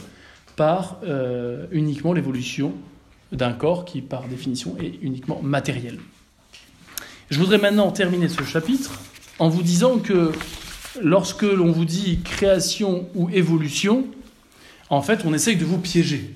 par 0.54 0.98
euh, 1.04 1.64
uniquement 1.72 2.12
l'évolution 2.12 2.74
d'un 3.32 3.54
corps 3.54 3.86
qui, 3.86 4.02
par 4.02 4.28
définition, 4.28 4.76
est 4.82 4.98
uniquement 5.00 5.40
matériel. 5.42 5.98
Je 7.30 7.38
voudrais 7.38 7.56
maintenant 7.56 7.90
terminer 7.90 8.28
ce 8.28 8.42
chapitre 8.42 9.00
en 9.38 9.48
vous 9.48 9.62
disant 9.62 9.96
que 9.96 10.30
lorsque 11.00 11.40
l'on 11.40 11.72
vous 11.72 11.86
dit 11.86 12.20
création 12.22 13.08
ou 13.14 13.30
évolution, 13.30 14.04
en 14.90 15.00
fait, 15.00 15.20
on 15.24 15.32
essaye 15.32 15.56
de 15.56 15.64
vous 15.64 15.78
piéger. 15.78 16.34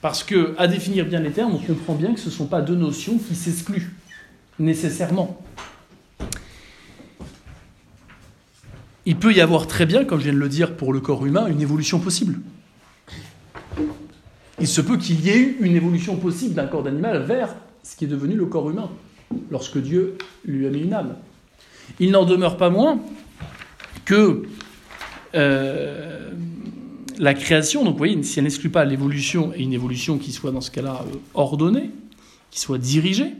Parce 0.00 0.22
que, 0.22 0.54
à 0.58 0.68
définir 0.68 1.06
bien 1.06 1.20
les 1.20 1.32
termes, 1.32 1.54
on 1.54 1.58
comprend 1.58 1.94
bien 1.94 2.14
que 2.14 2.20
ce 2.20 2.26
ne 2.26 2.34
sont 2.34 2.46
pas 2.46 2.60
deux 2.60 2.74
notions 2.74 3.18
qui 3.18 3.34
s'excluent 3.34 3.92
nécessairement. 4.58 5.40
Il 9.04 9.16
peut 9.16 9.32
y 9.32 9.40
avoir 9.40 9.66
très 9.66 9.86
bien, 9.86 10.04
comme 10.04 10.18
je 10.18 10.24
viens 10.24 10.32
de 10.32 10.38
le 10.38 10.48
dire 10.48 10.76
pour 10.76 10.92
le 10.92 11.00
corps 11.00 11.24
humain, 11.24 11.46
une 11.46 11.60
évolution 11.60 12.00
possible. 12.00 12.40
Il 14.58 14.66
se 14.66 14.80
peut 14.80 14.96
qu'il 14.96 15.20
y 15.20 15.30
ait 15.30 15.38
eu 15.38 15.56
une 15.60 15.76
évolution 15.76 16.16
possible 16.16 16.54
d'un 16.54 16.66
corps 16.66 16.82
d'animal 16.82 17.22
vers 17.22 17.54
ce 17.82 17.94
qui 17.94 18.04
est 18.04 18.08
devenu 18.08 18.34
le 18.34 18.46
corps 18.46 18.68
humain, 18.68 18.90
lorsque 19.50 19.78
Dieu 19.78 20.16
lui 20.44 20.66
a 20.66 20.70
mis 20.70 20.80
une 20.80 20.92
âme. 20.92 21.14
Il 22.00 22.10
n'en 22.10 22.24
demeure 22.24 22.56
pas 22.56 22.70
moins 22.70 22.98
que 24.04 24.42
euh, 25.34 26.30
la 27.18 27.34
création, 27.34 27.84
donc 27.84 27.92
vous 27.92 27.98
voyez, 27.98 28.22
si 28.22 28.38
elle 28.38 28.44
n'exclut 28.44 28.70
pas 28.70 28.84
l'évolution, 28.84 29.52
et 29.54 29.62
une 29.62 29.72
évolution 29.72 30.18
qui 30.18 30.32
soit 30.32 30.50
dans 30.52 30.60
ce 30.60 30.70
cas-là 30.70 31.04
euh, 31.06 31.16
ordonnée, 31.34 31.90
qui 32.50 32.60
soit 32.60 32.78
dirigée, 32.78 33.34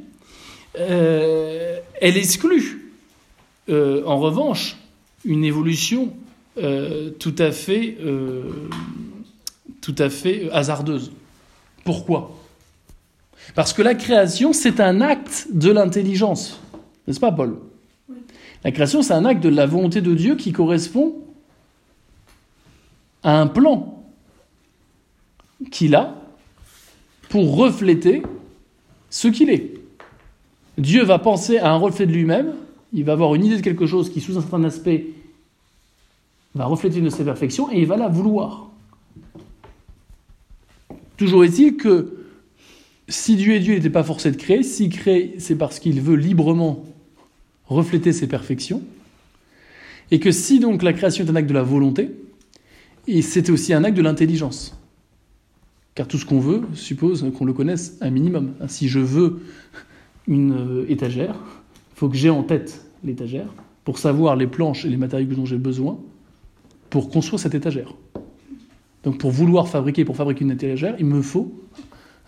euh, 0.79 1.79
elle 2.01 2.17
exclut, 2.17 2.93
en 3.69 4.19
revanche, 4.19 4.77
une 5.25 5.45
évolution 5.45 6.13
tout 6.55 7.35
à 7.39 7.51
fait, 7.51 7.97
tout 9.81 9.95
à 9.99 10.11
fait 10.11 10.49
hasardeuse. 10.53 11.11
Pourquoi? 11.85 12.39
Parce 13.55 13.73
que 13.73 13.83
la 13.83 13.95
création, 13.95 14.53
c'est 14.53 14.81
un 14.81 15.01
acte 15.01 15.49
de 15.53 15.71
l'intelligence, 15.71 16.61
n'est-ce 17.07 17.21
pas, 17.21 17.33
Paul? 17.33 17.57
La 18.65 18.73
création, 18.73 19.03
c'est 19.03 19.15
un 19.15 19.25
acte 19.25 19.43
de 19.43 19.49
la 19.49 19.67
volonté 19.67 20.01
de 20.01 20.15
Dieu 20.15 20.37
qui 20.37 20.53
correspond 20.53 21.15
un 23.35 23.47
plan 23.47 24.05
qu'il 25.71 25.95
a 25.95 26.15
pour 27.29 27.57
refléter 27.57 28.23
ce 29.11 29.29
qu'il 29.29 29.51
est. 29.51 29.75
Dieu 30.79 31.05
va 31.05 31.19
penser 31.19 31.59
à 31.59 31.73
un 31.73 31.77
reflet 31.77 32.07
de 32.07 32.13
lui-même, 32.13 32.55
il 32.93 33.05
va 33.05 33.13
avoir 33.13 33.35
une 33.35 33.45
idée 33.45 33.57
de 33.57 33.63
quelque 33.63 33.87
chose 33.87 34.11
qui, 34.11 34.21
sous 34.21 34.37
un 34.37 34.41
certain 34.41 34.63
aspect, 34.65 35.07
va 36.55 36.67
refléter 36.67 36.99
une 36.99 37.07
de 37.07 37.11
ses 37.11 37.25
perfections 37.25 37.71
et 37.73 37.81
il 37.81 37.87
va 37.87 37.97
la 37.97 38.09
vouloir. 38.09 38.71
Toujours 41.17 41.45
est-il 41.45 41.77
que 41.77 42.27
si 43.09 43.37
Dieu 43.37 43.55
est 43.55 43.61
Dieu, 43.61 43.75
il 43.75 43.77
n'était 43.77 43.91
pas 43.91 44.05
forcé 44.05 44.31
de 44.31 44.37
créer. 44.37 44.63
S'il 44.63 44.91
crée, 44.91 45.35
c'est 45.39 45.57
parce 45.57 45.79
qu'il 45.79 46.01
veut 46.01 46.17
librement 46.17 46.85
refléter 47.69 48.13
ses 48.13 48.27
perfections. 48.27 48.83
Et 50.11 50.21
que 50.21 50.31
si 50.31 50.61
donc 50.61 50.83
la 50.83 50.93
création 50.93 51.25
est 51.25 51.31
un 51.31 51.37
acte 51.37 51.49
de 51.49 51.55
la 51.55 51.63
volonté, 51.63 52.11
et 53.07 53.23
c'est 53.23 53.51
aussi 53.51 53.73
un 53.73 53.85
acte 53.85 53.97
de 53.97 54.03
l'intelligence. 54.03 54.79
Car 55.95 56.07
tout 56.07 56.19
ce 56.19 56.27
qu'on 56.27 56.41
veut 56.41 56.63
suppose 56.75 57.25
qu'on 57.37 57.45
le 57.45 57.53
connaisse 57.53 57.97
un 58.01 58.11
minimum. 58.11 58.53
Si 58.69 58.89
je 58.89 58.99
veux 58.99 59.41
une 60.29 60.53
euh, 60.53 60.91
étagère, 60.91 61.37
il 61.95 61.99
faut 61.99 62.09
que 62.09 62.17
j'ai 62.17 62.31
en 62.31 62.43
tête 62.43 62.85
l'étagère 63.03 63.47
pour 63.85 63.99
savoir 63.99 64.37
les 64.37 64.47
planches 64.47 64.85
et 64.85 64.89
les 64.89 64.97
matériaux 64.97 65.35
dont 65.35 65.47
j'ai 65.47 65.57
besoin 65.57 65.99
pour 66.91 67.09
construire 67.09 67.41
cette 67.41 67.55
étagère. 67.55 67.95
Donc 69.05 69.19
pour 69.19 69.31
vouloir 69.31 69.69
fabriquer, 69.69 70.05
pour 70.05 70.17
fabriquer 70.17 70.45
une 70.45 70.51
étagère, 70.51 70.97
il 70.99 71.07
me 71.07 71.23
faut, 71.23 71.55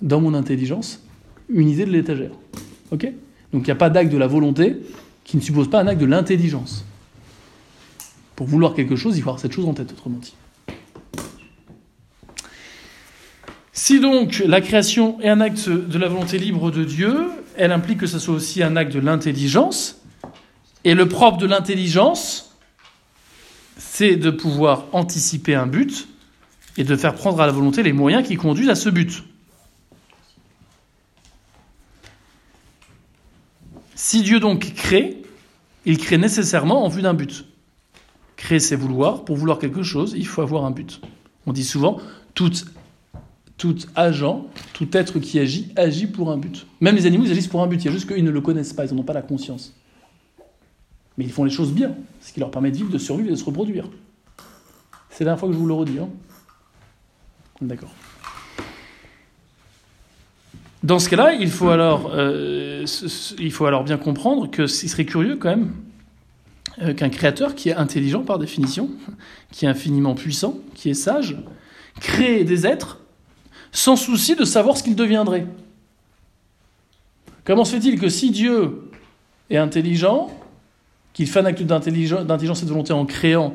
dans 0.00 0.20
mon 0.20 0.32
intelligence, 0.34 1.04
une 1.48 1.68
idée 1.68 1.84
de 1.84 1.90
l'étagère. 1.90 2.30
Ok? 2.90 3.12
Donc 3.52 3.62
il 3.62 3.66
n'y 3.66 3.70
a 3.70 3.76
pas 3.76 3.90
d'acte 3.90 4.12
de 4.12 4.18
la 4.18 4.26
volonté 4.26 4.76
qui 5.24 5.36
ne 5.36 5.42
suppose 5.42 5.68
pas 5.68 5.80
un 5.80 5.86
acte 5.88 6.00
de 6.00 6.06
l'intelligence. 6.06 6.84
Pour 8.36 8.46
vouloir 8.46 8.74
quelque 8.74 8.96
chose, 8.96 9.18
il 9.18 9.22
faut 9.22 9.30
avoir 9.30 9.40
cette 9.40 9.52
chose 9.52 9.66
en 9.66 9.74
tête, 9.74 9.92
autrement 9.92 10.18
dit. 10.18 10.34
Si 13.78 14.00
donc 14.00 14.42
la 14.44 14.60
création 14.60 15.20
est 15.20 15.28
un 15.28 15.40
acte 15.40 15.68
de 15.68 15.98
la 15.98 16.08
volonté 16.08 16.36
libre 16.36 16.72
de 16.72 16.82
Dieu, 16.82 17.30
elle 17.56 17.70
implique 17.70 17.98
que 17.98 18.08
ce 18.08 18.18
soit 18.18 18.34
aussi 18.34 18.60
un 18.60 18.74
acte 18.74 18.92
de 18.92 18.98
l'intelligence. 18.98 20.02
Et 20.82 20.94
le 20.94 21.06
propre 21.06 21.38
de 21.38 21.46
l'intelligence, 21.46 22.56
c'est 23.76 24.16
de 24.16 24.30
pouvoir 24.30 24.86
anticiper 24.90 25.54
un 25.54 25.68
but 25.68 26.08
et 26.76 26.82
de 26.82 26.96
faire 26.96 27.14
prendre 27.14 27.40
à 27.40 27.46
la 27.46 27.52
volonté 27.52 27.84
les 27.84 27.92
moyens 27.92 28.26
qui 28.26 28.34
conduisent 28.34 28.68
à 28.68 28.74
ce 28.74 28.88
but. 28.88 29.22
Si 33.94 34.22
Dieu 34.22 34.40
donc 34.40 34.74
crée, 34.74 35.22
il 35.86 35.98
crée 35.98 36.18
nécessairement 36.18 36.84
en 36.84 36.88
vue 36.88 37.02
d'un 37.02 37.14
but. 37.14 37.44
Créer, 38.34 38.58
c'est 38.58 38.76
vouloir. 38.76 39.24
Pour 39.24 39.36
vouloir 39.36 39.60
quelque 39.60 39.84
chose, 39.84 40.14
il 40.16 40.26
faut 40.26 40.42
avoir 40.42 40.64
un 40.64 40.72
but. 40.72 41.00
On 41.46 41.52
dit 41.52 41.64
souvent, 41.64 41.98
tout, 42.34 42.50
tout 43.58 43.76
agent, 43.96 44.46
tout 44.72 44.88
être 44.96 45.18
qui 45.18 45.38
agit, 45.38 45.72
agit 45.76 46.06
pour 46.06 46.30
un 46.30 46.38
but. 46.38 46.66
Même 46.80 46.94
les 46.94 47.06
animaux, 47.06 47.24
ils 47.24 47.32
agissent 47.32 47.48
pour 47.48 47.62
un 47.62 47.66
but. 47.66 47.82
Il 47.82 47.86
y 47.86 47.88
a 47.88 47.92
juste 47.92 48.08
qu'ils 48.08 48.24
ne 48.24 48.30
le 48.30 48.40
connaissent 48.40 48.72
pas, 48.72 48.86
ils 48.86 48.94
n'en 48.94 49.00
ont 49.00 49.04
pas 49.04 49.12
la 49.12 49.22
conscience. 49.22 49.74
Mais 51.18 51.24
ils 51.24 51.32
font 51.32 51.42
les 51.42 51.50
choses 51.50 51.72
bien, 51.72 51.94
ce 52.20 52.32
qui 52.32 52.38
leur 52.38 52.52
permet 52.52 52.70
de 52.70 52.76
vivre, 52.76 52.90
de 52.90 52.98
survivre 52.98 53.28
et 53.28 53.32
de 53.32 53.36
se 53.36 53.44
reproduire. 53.44 53.88
C'est 55.10 55.24
la 55.24 55.30
dernière 55.30 55.40
fois 55.40 55.48
que 55.48 55.54
je 55.54 55.58
vous 55.58 55.66
le 55.66 55.74
redis. 55.74 55.98
Hein 55.98 56.08
D'accord. 57.60 57.92
Dans 60.84 61.00
ce 61.00 61.08
cas-là, 61.08 61.32
il 61.32 61.50
faut 61.50 61.70
alors, 61.70 62.12
euh, 62.14 62.86
il 63.40 63.50
faut 63.50 63.66
alors 63.66 63.82
bien 63.82 63.98
comprendre 63.98 64.48
que 64.48 64.68
ce 64.68 64.86
serait 64.86 65.04
curieux 65.04 65.34
quand 65.34 65.48
même 65.48 65.72
euh, 66.80 66.94
qu'un 66.94 67.08
créateur 67.08 67.56
qui 67.56 67.70
est 67.70 67.74
intelligent 67.74 68.22
par 68.22 68.38
définition, 68.38 68.88
qui 69.50 69.64
est 69.64 69.68
infiniment 69.68 70.14
puissant, 70.14 70.58
qui 70.76 70.90
est 70.90 70.94
sage, 70.94 71.36
crée 71.98 72.44
des 72.44 72.64
êtres 72.64 73.00
sans 73.72 73.96
souci 73.96 74.34
de 74.36 74.44
savoir 74.44 74.76
ce 74.76 74.82
qu'ils 74.82 74.96
deviendraient. 74.96 75.46
Comment 77.44 77.64
se 77.64 77.76
fait-il 77.76 77.98
que 77.98 78.08
si 78.08 78.30
Dieu 78.30 78.90
est 79.50 79.56
intelligent, 79.56 80.30
qu'il 81.14 81.26
fait 81.26 81.40
un 81.40 81.46
acte 81.46 81.62
d'intelligence 81.62 82.62
et 82.62 82.64
de 82.64 82.70
volonté 82.70 82.92
en 82.92 83.06
créant 83.06 83.54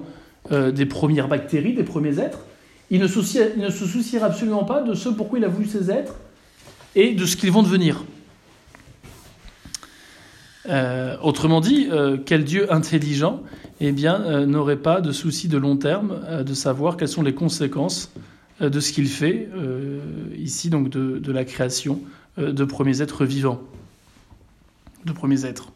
euh, 0.52 0.72
des 0.72 0.86
premières 0.86 1.28
bactéries, 1.28 1.74
des 1.74 1.84
premiers 1.84 2.20
êtres, 2.20 2.40
il 2.92 3.00
ne, 3.00 3.08
il 3.08 3.62
ne, 3.62 3.70
se 3.70 3.86
souciera 3.86 4.28
absolument 4.28 4.66
pas 4.66 4.82
de 4.82 4.94
ce 4.94 5.10
pourquoi 5.10 5.40
il 5.40 5.46
a 5.46 5.48
voulu 5.48 5.68
ces 5.68 5.90
êtres 5.90 6.16
et 6.96 7.14
de 7.14 7.26
ce 7.26 7.38
qu'ils 7.38 7.52
vont 7.52 7.64
devenir. 7.64 8.04
Euh, 10.70 11.16
autrement 11.22 11.62
dit, 11.62 11.88
euh, 11.92 12.18
quel 12.26 12.44
Dieu 12.44 12.72
intelligent 12.74 13.42
eh 13.80 13.92
bien, 13.92 14.46
n'aurait 14.46 14.78
pas 14.78 15.02
de 15.02 15.12
souci 15.12 15.48
de 15.48 15.58
long 15.58 15.76
terme 15.76 16.44
de 16.44 16.54
savoir 16.54 16.96
quelles 16.96 17.10
sont 17.10 17.24
les 17.24 17.34
conséquences 17.34 18.10
de 18.64 18.80
ce 18.80 18.92
qu'il 18.92 19.08
fait 19.08 19.50
ici, 20.38 20.70
donc 20.70 20.90
de, 20.90 21.32
la 21.32 21.46
création 21.46 22.02
de 22.38 22.64
premiers 22.64 23.02
êtres 23.02 23.26
vivants, 23.26 23.62
de 25.06 25.12
premiers 25.12 25.46
êtres 25.46 25.74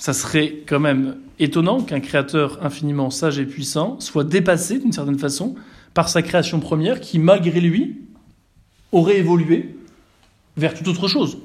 ça 0.00 0.14
serait 0.14 0.62
quand 0.66 0.80
même 0.80 1.18
étonnant 1.38 1.82
qu'un 1.82 2.00
créateur 2.00 2.64
infiniment 2.64 3.10
sage 3.10 3.38
et 3.38 3.44
puissant 3.44 4.00
soit 4.00 4.24
dépassé 4.24 4.78
d'une 4.78 4.92
certaine 4.92 5.18
façon 5.18 5.54
par 5.92 6.08
sa 6.08 6.22
création 6.22 6.58
première 6.58 7.00
qui, 7.00 7.18
malgré 7.18 7.60
lui, 7.60 8.00
aurait 8.92 9.18
évolué 9.18 9.76
vers 10.56 10.72
toute 10.72 10.88
autre 10.88 11.06
chose. 11.06 11.38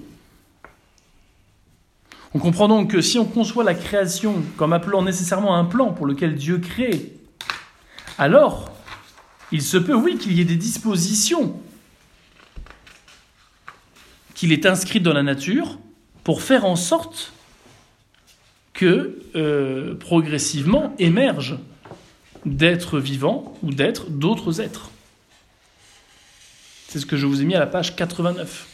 On 2.34 2.40
comprend 2.40 2.70
donc 2.70 2.92
que 2.92 3.02
si 3.02 3.20
on 3.20 3.26
conçoit 3.26 3.66
la 3.66 3.76
création 3.76 4.36
comme 4.56 4.72
appelant 4.72 5.04
nécessairement 5.04 5.58
un 5.58 5.66
plan 5.66 5.92
pour 5.92 6.06
lequel 6.06 6.36
Dieu 6.36 6.60
crée, 6.60 7.14
alors 8.18 8.72
il 9.52 9.62
se 9.62 9.78
peut, 9.78 9.96
oui, 9.96 10.18
qu'il 10.18 10.34
y 10.34 10.42
ait 10.42 10.46
des 10.46 10.56
dispositions 10.56 11.62
qu'il 14.34 14.52
est 14.52 14.66
inscrit 14.66 15.00
dans 15.00 15.14
la 15.14 15.24
nature 15.24 15.80
pour 16.24 16.42
faire 16.42 16.66
en 16.66 16.76
sorte 16.76 17.32
que 18.74 19.18
euh, 19.36 19.96
progressivement 19.96 20.94
émergent 21.00 21.58
d'êtres 22.46 23.00
vivants 23.00 23.58
ou 23.64 23.72
d'êtres 23.72 24.10
d'autres 24.10 24.60
êtres. 24.60 24.92
C'est 26.90 27.00
ce 27.00 27.06
que 27.06 27.16
je 27.16 27.26
vous 27.26 27.42
ai 27.42 27.46
mis 27.46 27.56
à 27.56 27.60
la 27.60 27.68
page 27.68 27.96
89. 27.96 28.68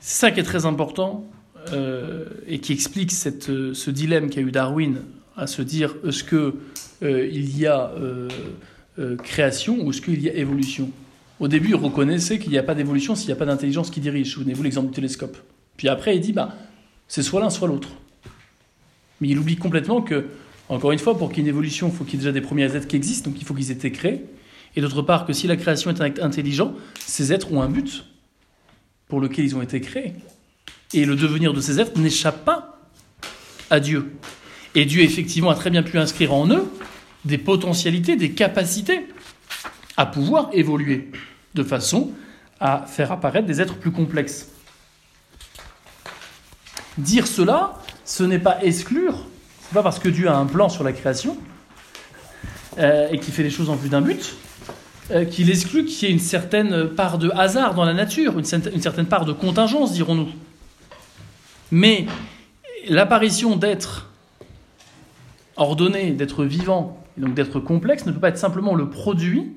C'est 0.00 0.20
ça 0.20 0.30
qui 0.30 0.40
est 0.40 0.44
très 0.44 0.66
important 0.66 1.24
euh, 1.72 2.24
et 2.46 2.58
qui 2.58 2.72
explique 2.72 3.12
cette, 3.12 3.46
ce 3.72 3.90
dilemme 3.90 4.30
qu'a 4.30 4.40
eu 4.40 4.50
Darwin 4.50 5.02
à 5.36 5.46
se 5.46 5.62
dire 5.62 5.94
est-ce 6.06 6.24
qu'il 6.24 6.52
euh, 7.02 7.28
y 7.30 7.66
a 7.66 7.92
création 9.22 9.78
ou 9.80 9.90
est-ce 9.90 10.00
qu'il 10.00 10.20
y 10.20 10.28
a 10.28 10.34
évolution? 10.34 10.90
Au 11.40 11.46
début, 11.46 11.68
il 11.68 11.76
reconnaissait 11.76 12.38
qu'il 12.38 12.50
n'y 12.50 12.58
a 12.58 12.64
pas 12.64 12.74
d'évolution 12.74 13.14
s'il 13.14 13.28
n'y 13.28 13.32
a 13.32 13.36
pas 13.36 13.46
d'intelligence 13.46 13.90
qui 13.90 14.00
dirige. 14.00 14.32
Souvenez-vous 14.32 14.62
l'exemple 14.62 14.88
du 14.88 14.94
télescope. 14.94 15.36
Puis 15.76 15.88
après, 15.88 16.16
il 16.16 16.20
dit, 16.20 16.32
bah, 16.32 16.54
c'est 17.06 17.22
soit 17.22 17.40
l'un, 17.40 17.50
soit 17.50 17.68
l'autre. 17.68 17.90
Mais 19.20 19.28
il 19.28 19.38
oublie 19.38 19.56
complètement 19.56 20.02
que, 20.02 20.26
encore 20.68 20.90
une 20.90 20.98
fois, 20.98 21.16
pour 21.16 21.28
qu'il 21.28 21.38
y 21.38 21.40
ait 21.40 21.50
une 21.50 21.54
évolution, 21.54 21.88
il 21.88 21.94
faut 21.94 22.04
qu'il 22.04 22.14
y 22.14 22.16
ait 22.16 22.24
déjà 22.24 22.32
des 22.32 22.40
premiers 22.40 22.74
êtres 22.74 22.88
qui 22.88 22.96
existent, 22.96 23.30
donc 23.30 23.40
il 23.40 23.46
faut 23.46 23.54
qu'ils 23.54 23.70
aient 23.70 23.74
été 23.74 23.92
créés. 23.92 24.24
Et 24.76 24.80
d'autre 24.80 25.02
part, 25.02 25.26
que 25.26 25.32
si 25.32 25.46
la 25.46 25.56
création 25.56 25.90
est 25.90 26.00
un 26.00 26.04
acte 26.04 26.20
intelligent, 26.20 26.74
ces 26.98 27.32
êtres 27.32 27.52
ont 27.52 27.62
un 27.62 27.68
but 27.68 28.04
pour 29.06 29.20
lequel 29.20 29.44
ils 29.44 29.56
ont 29.56 29.62
été 29.62 29.80
créés. 29.80 30.12
Et 30.94 31.04
le 31.04 31.16
devenir 31.16 31.52
de 31.52 31.60
ces 31.60 31.80
êtres 31.80 31.98
n'échappe 31.98 32.44
pas 32.44 32.78
à 33.70 33.80
Dieu. 33.80 34.12
Et 34.74 34.84
Dieu, 34.84 35.02
effectivement, 35.02 35.50
a 35.50 35.54
très 35.54 35.70
bien 35.70 35.82
pu 35.82 35.98
inscrire 35.98 36.32
en 36.32 36.48
eux 36.50 36.70
des 37.24 37.38
potentialités, 37.38 38.16
des 38.16 38.32
capacités 38.32 39.06
à 39.96 40.06
pouvoir 40.06 40.50
évoluer 40.52 41.10
de 41.54 41.62
façon 41.62 42.12
à 42.60 42.84
faire 42.86 43.12
apparaître 43.12 43.46
des 43.46 43.60
êtres 43.60 43.76
plus 43.76 43.90
complexes. 43.90 44.48
Dire 46.96 47.26
cela, 47.26 47.78
ce 48.04 48.24
n'est 48.24 48.38
pas 48.38 48.58
exclure, 48.62 49.26
c'est 49.62 49.74
pas 49.74 49.82
parce 49.82 49.98
que 49.98 50.08
Dieu 50.08 50.28
a 50.28 50.36
un 50.36 50.46
plan 50.46 50.68
sur 50.68 50.82
la 50.82 50.92
création 50.92 51.36
euh, 52.78 53.08
et 53.10 53.18
qu'il 53.18 53.32
fait 53.32 53.42
les 53.42 53.50
choses 53.50 53.70
en 53.70 53.76
vue 53.76 53.88
d'un 53.88 54.00
but, 54.00 54.34
euh, 55.10 55.24
qu'il 55.24 55.50
exclut 55.50 55.84
qu'il 55.84 56.08
y 56.08 56.10
ait 56.10 56.14
une 56.14 56.20
certaine 56.20 56.88
part 56.88 57.18
de 57.18 57.30
hasard 57.30 57.74
dans 57.74 57.84
la 57.84 57.94
nature, 57.94 58.38
une, 58.38 58.46
une 58.74 58.82
certaine 58.82 59.06
part 59.06 59.24
de 59.24 59.32
contingence, 59.32 59.92
dirons-nous. 59.92 60.28
Mais 61.70 62.06
l'apparition 62.88 63.56
d'êtres 63.56 64.10
ordonnés, 65.56 66.12
d'êtres 66.12 66.44
vivants, 66.44 67.02
et 67.16 67.20
donc 67.20 67.34
d'êtres 67.34 67.60
complexes, 67.60 68.06
ne 68.06 68.12
peut 68.12 68.20
pas 68.20 68.28
être 68.28 68.38
simplement 68.38 68.74
le 68.74 68.88
produit 68.88 69.52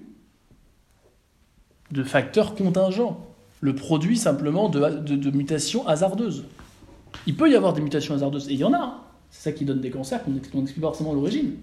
de 1.92 2.04
facteurs 2.04 2.56
contingents, 2.56 3.28
le 3.60 3.76
produit 3.76 4.18
simplement 4.18 4.70
de, 4.70 5.32
mutations 5.32 5.88
hasardeuses. 5.88 6.46
Il 7.28 7.36
peut 7.36 7.50
y 7.50 7.56
avoir 7.56 7.74
des 7.74 7.82
mutations 7.82 8.16
hasardeuses, 8.16 8.50
et 8.50 8.54
il 8.54 8.60
y 8.60 8.64
en 8.64 8.74
a. 8.74 8.78
Hein. 8.78 8.98
C'est 9.30 9.44
ça 9.44 9.52
qui 9.52 9.64
donne 9.64 9.80
des 9.80 9.92
cancers 9.92 10.22
qu'on 10.24 10.32
n'explique 10.32 10.82
pas 10.82 10.88
forcément 10.88 11.14
l'origine. 11.14 11.56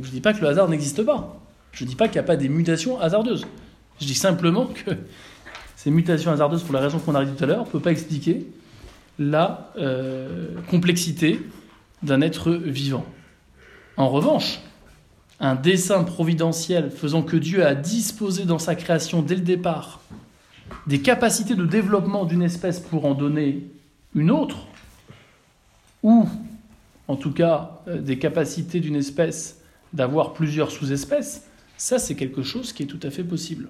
je 0.00 0.06
ne 0.06 0.12
dis 0.12 0.20
pas 0.20 0.34
que 0.34 0.40
le 0.40 0.48
hasard 0.48 0.68
n'existe 0.68 1.02
pas. 1.02 1.40
Je 1.72 1.84
ne 1.84 1.88
dis 1.88 1.96
pas 1.96 2.06
qu'il 2.08 2.14
n'y 2.14 2.20
a 2.20 2.24
pas 2.24 2.36
des 2.36 2.48
mutations 2.48 3.00
hasardeuses. 3.00 3.46
Je 4.00 4.06
dis 4.06 4.14
simplement 4.14 4.66
que 4.66 4.90
ces 5.76 5.90
mutations 5.90 6.32
hasardeuses, 6.32 6.62
pour 6.62 6.74
la 6.74 6.80
raison 6.80 6.98
qu'on 6.98 7.14
a 7.14 7.24
dit 7.24 7.32
tout 7.32 7.44
à 7.44 7.46
l'heure, 7.46 7.64
ne 7.64 7.70
peuvent 7.70 7.80
pas 7.80 7.92
expliquer 7.92 8.46
la 9.18 9.72
euh, 9.76 10.54
complexité 10.70 11.40
d'un 12.02 12.20
être 12.20 12.52
vivant. 12.52 13.06
En 13.96 14.08
revanche, 14.08 14.60
un 15.40 15.54
dessin 15.54 16.04
providentiel 16.04 16.90
faisant 16.90 17.22
que 17.22 17.36
Dieu 17.36 17.64
a 17.64 17.74
disposé 17.74 18.44
dans 18.44 18.58
sa 18.58 18.74
création 18.74 19.22
dès 19.22 19.34
le 19.34 19.42
départ 19.42 20.00
des 20.86 21.00
capacités 21.00 21.54
de 21.54 21.64
développement 21.64 22.24
d'une 22.24 22.42
espèce 22.42 22.80
pour 22.80 23.04
en 23.06 23.14
donner 23.14 23.66
une 24.14 24.30
autre, 24.30 24.66
ou 26.02 26.28
en 27.08 27.16
tout 27.16 27.32
cas 27.32 27.82
euh, 27.88 28.00
des 28.00 28.18
capacités 28.18 28.80
d'une 28.80 28.96
espèce 28.96 29.60
d'avoir 29.92 30.32
plusieurs 30.32 30.70
sous-espèces, 30.70 31.46
ça 31.76 31.98
c'est 31.98 32.14
quelque 32.14 32.42
chose 32.42 32.72
qui 32.72 32.84
est 32.84 32.86
tout 32.86 33.00
à 33.02 33.10
fait 33.10 33.24
possible. 33.24 33.68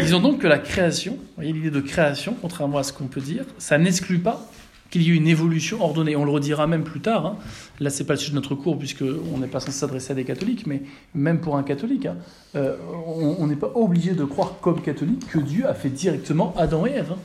Disons 0.00 0.20
donc 0.20 0.38
que 0.38 0.46
la 0.46 0.58
création, 0.58 1.18
l'idée 1.38 1.70
de 1.70 1.80
création, 1.80 2.34
contrairement 2.40 2.78
à 2.78 2.82
ce 2.82 2.92
qu'on 2.92 3.06
peut 3.06 3.20
dire, 3.20 3.44
ça 3.58 3.78
n'exclut 3.78 4.18
pas 4.18 4.48
qu'il 4.90 5.02
y 5.02 5.10
ait 5.10 5.14
une 5.14 5.28
évolution 5.28 5.82
ordonnée. 5.82 6.16
On 6.16 6.24
le 6.24 6.30
redira 6.30 6.66
même 6.66 6.84
plus 6.84 7.00
tard. 7.00 7.26
Hein. 7.26 7.36
Là, 7.80 7.90
c'est 7.90 8.04
pas 8.04 8.14
le 8.14 8.18
sujet 8.18 8.30
de 8.30 8.36
notre 8.36 8.54
cours 8.54 8.78
puisqu'on 8.78 9.38
n'est 9.38 9.46
pas 9.46 9.60
censé 9.60 9.72
s'adresser 9.72 10.12
à 10.12 10.14
des 10.14 10.24
catholiques, 10.24 10.66
mais 10.66 10.82
même 11.14 11.40
pour 11.40 11.56
un 11.56 11.62
catholique, 11.62 12.06
hein, 12.06 12.16
euh, 12.56 12.76
on 13.06 13.46
n'est 13.46 13.56
pas 13.56 13.72
obligé 13.74 14.12
de 14.12 14.24
croire 14.24 14.56
comme 14.60 14.82
catholique 14.82 15.26
que 15.28 15.38
Dieu 15.38 15.66
a 15.66 15.74
fait 15.74 15.88
directement 15.88 16.54
Adam 16.58 16.86
et 16.86 16.90
Ève. 16.90 17.12
Hein. 17.12 17.18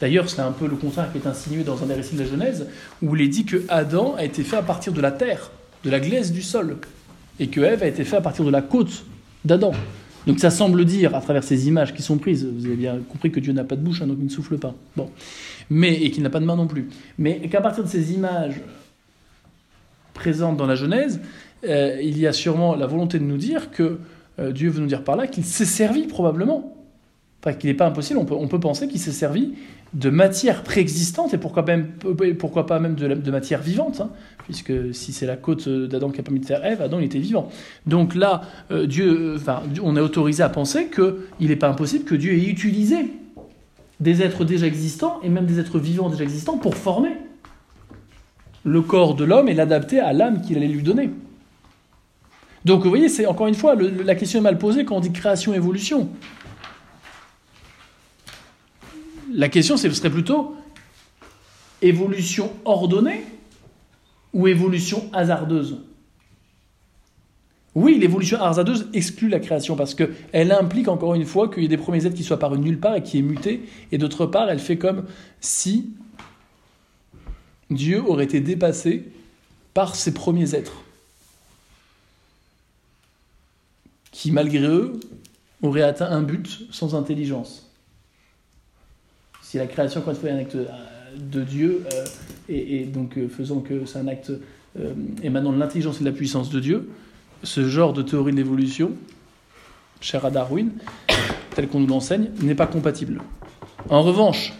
D'ailleurs, 0.00 0.28
c'est 0.28 0.40
un 0.40 0.52
peu 0.52 0.66
le 0.66 0.76
contraire 0.76 1.10
qui 1.12 1.18
est 1.18 1.26
insinué 1.26 1.64
dans 1.64 1.82
un 1.82 1.86
des 1.86 1.94
récits 1.94 2.14
de 2.14 2.22
la 2.22 2.28
Genèse, 2.28 2.68
où 3.02 3.14
il 3.16 3.22
est 3.22 3.28
dit 3.28 3.44
que 3.44 3.64
Adam 3.68 4.14
a 4.16 4.24
été 4.24 4.42
fait 4.42 4.56
à 4.56 4.62
partir 4.62 4.92
de 4.92 5.00
la 5.00 5.12
terre, 5.12 5.50
de 5.84 5.90
la 5.90 6.00
glaise 6.00 6.32
du 6.32 6.42
sol, 6.42 6.78
et 7.40 7.48
que 7.48 7.60
Ève 7.60 7.82
a 7.82 7.86
été 7.86 8.04
fait 8.04 8.16
à 8.16 8.20
partir 8.20 8.44
de 8.44 8.50
la 8.50 8.62
côte 8.62 9.04
d'Adam. 9.44 9.72
Donc 10.26 10.40
ça 10.40 10.50
semble 10.50 10.84
dire, 10.84 11.14
à 11.14 11.20
travers 11.20 11.44
ces 11.44 11.68
images 11.68 11.94
qui 11.94 12.02
sont 12.02 12.18
prises, 12.18 12.46
vous 12.46 12.66
avez 12.66 12.76
bien 12.76 12.98
compris 13.08 13.30
que 13.30 13.40
Dieu 13.40 13.52
n'a 13.52 13.64
pas 13.64 13.76
de 13.76 13.82
bouche, 13.82 14.00
hein, 14.02 14.06
donc 14.06 14.16
il 14.20 14.24
ne 14.24 14.30
souffle 14.30 14.58
pas. 14.58 14.74
Bon. 14.96 15.10
Mais, 15.70 15.94
et 16.02 16.10
qu'il 16.10 16.22
n'a 16.22 16.30
pas 16.30 16.40
de 16.40 16.44
main 16.44 16.56
non 16.56 16.66
plus. 16.66 16.88
Mais 17.18 17.40
qu'à 17.48 17.60
partir 17.60 17.84
de 17.84 17.88
ces 17.88 18.12
images 18.12 18.60
présentes 20.14 20.56
dans 20.56 20.66
la 20.66 20.74
Genèse, 20.74 21.20
euh, 21.66 21.98
il 22.02 22.18
y 22.18 22.26
a 22.26 22.32
sûrement 22.32 22.74
la 22.74 22.86
volonté 22.86 23.18
de 23.18 23.24
nous 23.24 23.36
dire 23.36 23.70
que 23.70 23.98
euh, 24.38 24.52
Dieu 24.52 24.70
veut 24.70 24.80
nous 24.80 24.86
dire 24.86 25.04
par 25.04 25.16
là 25.16 25.26
qu'il 25.26 25.44
s'est 25.44 25.64
servi 25.64 26.06
probablement. 26.06 26.73
Qu'il 27.52 27.68
n'est 27.68 27.74
pas 27.74 27.86
impossible, 27.86 28.18
on 28.18 28.48
peut, 28.48 28.60
penser 28.60 28.88
qu'il 28.88 28.98
s'est 28.98 29.12
servi 29.12 29.52
de 29.92 30.08
matière 30.08 30.62
préexistante 30.62 31.34
et 31.34 31.38
pourquoi, 31.38 31.64
pas 31.64 32.78
même 32.80 32.94
de, 32.94 33.30
matière 33.30 33.60
vivante, 33.60 34.00
hein, 34.00 34.10
puisque 34.44 34.72
si 34.94 35.12
c'est 35.12 35.26
la 35.26 35.36
côte 35.36 35.68
d'Adam 35.68 36.08
qui 36.08 36.20
a 36.20 36.22
permis 36.22 36.40
de 36.40 36.46
faire 36.46 36.64
Ève, 36.64 36.80
Adam 36.80 37.00
était 37.00 37.18
vivant. 37.18 37.50
Donc 37.86 38.14
là, 38.14 38.42
euh, 38.70 38.86
Dieu, 38.86 39.34
enfin, 39.36 39.62
on 39.82 39.94
est 39.94 40.00
autorisé 40.00 40.42
à 40.42 40.48
penser 40.48 40.88
qu'il 40.88 41.48
n'est 41.48 41.56
pas 41.56 41.68
impossible 41.68 42.04
que 42.04 42.14
Dieu 42.14 42.32
ait 42.32 42.46
utilisé 42.46 43.10
des 44.00 44.22
êtres 44.22 44.44
déjà 44.44 44.66
existants 44.66 45.20
et 45.22 45.28
même 45.28 45.44
des 45.44 45.60
êtres 45.60 45.78
vivants 45.78 46.08
déjà 46.08 46.24
existants 46.24 46.56
pour 46.56 46.76
former 46.76 47.10
le 48.64 48.80
corps 48.80 49.14
de 49.14 49.24
l'homme 49.24 49.48
et 49.48 49.54
l'adapter 49.54 50.00
à 50.00 50.14
l'âme 50.14 50.40
qu'il 50.40 50.56
allait 50.56 50.66
lui 50.66 50.82
donner. 50.82 51.10
Donc 52.64 52.82
vous 52.82 52.88
voyez, 52.88 53.10
c'est 53.10 53.26
encore 53.26 53.46
une 53.46 53.54
fois, 53.54 53.74
la 53.76 54.14
question 54.14 54.38
est 54.38 54.42
mal 54.42 54.56
posée 54.56 54.86
quand 54.86 54.96
on 54.96 55.00
dit 55.00 55.12
création-évolution. 55.12 56.08
La 59.34 59.48
question 59.48 59.76
serait 59.76 60.10
plutôt 60.10 60.54
évolution 61.82 62.52
ordonnée 62.64 63.24
ou 64.32 64.46
évolution 64.46 65.10
hasardeuse? 65.12 65.80
Oui, 67.74 67.98
l'évolution 67.98 68.40
hasardeuse 68.40 68.88
exclut 68.92 69.28
la 69.28 69.40
création 69.40 69.74
parce 69.74 69.96
qu'elle 69.96 70.52
implique 70.52 70.86
encore 70.86 71.16
une 71.16 71.24
fois 71.24 71.48
qu'il 71.48 71.64
y 71.64 71.66
ait 71.66 71.68
des 71.68 71.76
premiers 71.76 72.06
êtres 72.06 72.14
qui 72.14 72.22
soient 72.22 72.36
apparus 72.36 72.60
nulle 72.60 72.78
part 72.78 72.94
et 72.94 73.02
qui 73.02 73.18
aient 73.18 73.22
muté. 73.22 73.64
Et 73.90 73.98
d'autre 73.98 74.26
part, 74.26 74.48
elle 74.48 74.60
fait 74.60 74.78
comme 74.78 75.04
si 75.40 75.90
Dieu 77.70 78.04
aurait 78.06 78.24
été 78.24 78.38
dépassé 78.38 79.10
par 79.74 79.96
ces 79.96 80.14
premiers 80.14 80.54
êtres 80.54 80.84
qui, 84.12 84.30
malgré 84.30 84.64
eux, 84.64 84.92
auraient 85.60 85.82
atteint 85.82 86.08
un 86.08 86.22
but 86.22 86.68
sans 86.70 86.94
intelligence. 86.94 87.63
Si 89.54 89.58
la 89.58 89.68
création, 89.68 90.00
quand 90.00 90.12
fait 90.14 90.30
un 90.32 90.38
acte 90.38 90.56
euh, 90.56 90.66
de 91.16 91.44
Dieu, 91.44 91.84
euh, 91.94 92.04
et, 92.48 92.86
donc 92.86 93.16
euh, 93.16 93.28
faisant 93.28 93.60
que 93.60 93.86
c'est 93.86 94.00
un 94.00 94.08
acte 94.08 94.32
émanant 95.22 95.52
de 95.52 95.60
l'intelligence 95.60 95.98
et 95.98 96.00
de 96.00 96.06
la 96.06 96.10
puissance 96.10 96.50
de 96.50 96.58
Dieu, 96.58 96.90
ce 97.44 97.68
genre 97.68 97.92
de 97.92 98.02
théorie 98.02 98.32
de 98.32 98.36
l'évolution, 98.36 98.90
cher 100.00 100.24
à 100.24 100.32
Darwin, 100.32 100.72
tel 101.54 101.68
qu'on 101.68 101.78
nous 101.78 101.86
l'enseigne, 101.86 102.30
n'est 102.42 102.56
pas 102.56 102.66
compatible. 102.66 103.22
En 103.90 104.02
revanche, 104.02 104.52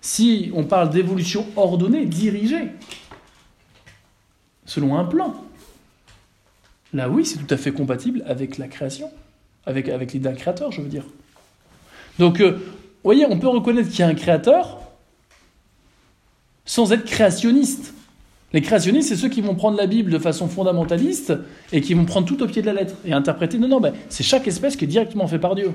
si 0.00 0.50
on 0.54 0.64
parle 0.64 0.90
d'évolution 0.90 1.46
ordonnée, 1.54 2.04
dirigée, 2.04 2.70
selon 4.64 4.98
un 4.98 5.04
plan, 5.04 5.36
là 6.92 7.08
oui, 7.08 7.24
c'est 7.24 7.38
tout 7.38 7.54
à 7.54 7.56
fait 7.56 7.70
compatible 7.70 8.24
avec 8.26 8.58
la 8.58 8.66
création, 8.66 9.08
avec, 9.66 9.86
l'idée 9.86 10.18
d'un 10.18 10.34
créateur, 10.34 10.72
je 10.72 10.80
veux 10.80 10.88
dire. 10.88 11.04
Donc, 12.18 12.42
voyez, 13.06 13.26
on 13.28 13.38
peut 13.38 13.48
reconnaître 13.48 13.88
qu'il 13.88 14.00
y 14.00 14.02
a 14.02 14.08
un 14.08 14.14
créateur 14.14 14.78
sans 16.64 16.92
être 16.92 17.04
créationniste. 17.04 17.94
Les 18.52 18.60
créationnistes, 18.60 19.08
c'est 19.08 19.16
ceux 19.16 19.28
qui 19.28 19.40
vont 19.40 19.54
prendre 19.54 19.76
la 19.76 19.86
Bible 19.86 20.10
de 20.10 20.18
façon 20.18 20.48
fondamentaliste 20.48 21.32
et 21.72 21.80
qui 21.80 21.94
vont 21.94 22.04
prendre 22.04 22.26
tout 22.26 22.42
au 22.42 22.46
pied 22.46 22.62
de 22.62 22.66
la 22.66 22.72
lettre 22.72 22.94
et 23.04 23.12
interpréter 23.12 23.58
non, 23.58 23.68
non, 23.68 23.80
ben, 23.80 23.92
c'est 24.08 24.24
chaque 24.24 24.46
espèce 24.48 24.76
qui 24.76 24.84
est 24.84 24.88
directement 24.88 25.26
fait 25.26 25.38
par 25.38 25.54
Dieu. 25.54 25.72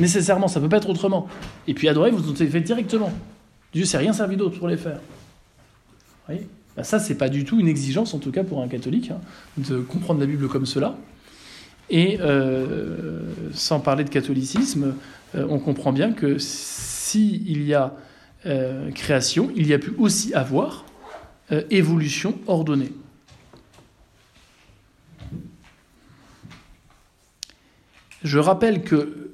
Nécessairement, 0.00 0.48
ça 0.48 0.60
ne 0.60 0.64
peut 0.64 0.68
pas 0.70 0.78
être 0.78 0.88
autrement. 0.88 1.28
Et 1.66 1.74
puis 1.74 1.88
adorer, 1.88 2.10
vous 2.10 2.28
avez 2.28 2.46
fait 2.46 2.60
directement. 2.60 3.12
Dieu 3.72 3.84
s'est 3.84 3.98
rien 3.98 4.12
servi 4.12 4.36
d'autre 4.36 4.58
pour 4.58 4.68
les 4.68 4.76
faire. 4.76 4.96
Vous 4.96 6.34
voyez? 6.34 6.48
Ben, 6.76 6.82
Ça, 6.82 6.98
c'est 6.98 7.16
pas 7.16 7.28
du 7.28 7.44
tout 7.44 7.60
une 7.60 7.68
exigence, 7.68 8.12
en 8.14 8.18
tout 8.18 8.32
cas 8.32 8.44
pour 8.44 8.62
un 8.62 8.68
catholique, 8.68 9.10
hein, 9.10 9.20
de 9.58 9.78
comprendre 9.78 10.20
la 10.20 10.26
Bible 10.26 10.48
comme 10.48 10.66
cela. 10.66 10.96
Et 11.88 12.18
euh, 12.20 13.20
sans 13.52 13.78
parler 13.78 14.04
de 14.04 14.10
catholicisme, 14.10 14.94
on 15.34 15.58
comprend 15.58 15.92
bien 15.92 16.12
que 16.12 16.38
s'il 16.38 17.62
y 17.62 17.74
a 17.74 17.94
euh, 18.46 18.92
création, 18.92 19.50
il 19.56 19.66
y 19.66 19.74
a 19.74 19.78
pu 19.78 19.92
aussi 19.98 20.32
avoir 20.32 20.84
euh, 21.50 21.62
évolution 21.70 22.38
ordonnée. 22.46 22.92
Je 28.22 28.38
rappelle 28.38 28.84
que 28.84 29.32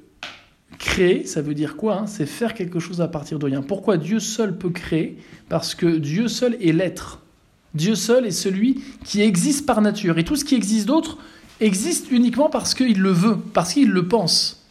créer, 0.79 1.25
ça 1.25 1.41
veut 1.41 1.53
dire 1.53 1.75
quoi 1.75 1.99
hein? 1.99 2.07
C'est 2.07 2.25
faire 2.25 2.55
quelque 2.55 2.79
chose 2.79 3.01
à 3.01 3.07
partir 3.07 3.37
de 3.37 3.45
rien. 3.45 3.61
Pourquoi 3.61 3.97
Dieu 3.97 4.19
seul 4.19 4.57
peut 4.57 4.71
créer? 4.71 5.17
Parce 5.47 5.75
que 5.75 5.85
Dieu 5.85 6.27
seul 6.27 6.57
est 6.61 6.71
l'être. 6.71 7.21
Dieu 7.75 7.93
seul 7.95 8.25
est 8.25 8.31
celui 8.31 8.83
qui 9.03 9.21
existe 9.21 9.65
par 9.65 9.81
nature. 9.81 10.17
Et 10.17 10.23
tout 10.23 10.35
ce 10.35 10.45
qui 10.45 10.55
existe 10.55 10.87
d'autre 10.87 11.17
existe 11.59 12.09
uniquement 12.11 12.49
parce 12.49 12.73
qu'il 12.73 12.99
le 12.99 13.11
veut, 13.11 13.37
parce 13.37 13.73
qu'il 13.73 13.89
le 13.89 14.07
pense. 14.07 14.62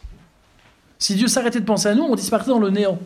Si 1.03 1.15
Dieu 1.15 1.27
s'arrêtait 1.27 1.59
de 1.59 1.65
penser 1.65 1.89
à 1.89 1.95
nous, 1.95 2.03
on 2.03 2.15
disparaîtrait 2.15 2.53
dans 2.53 2.59
le 2.59 2.69
néant. 2.69 2.97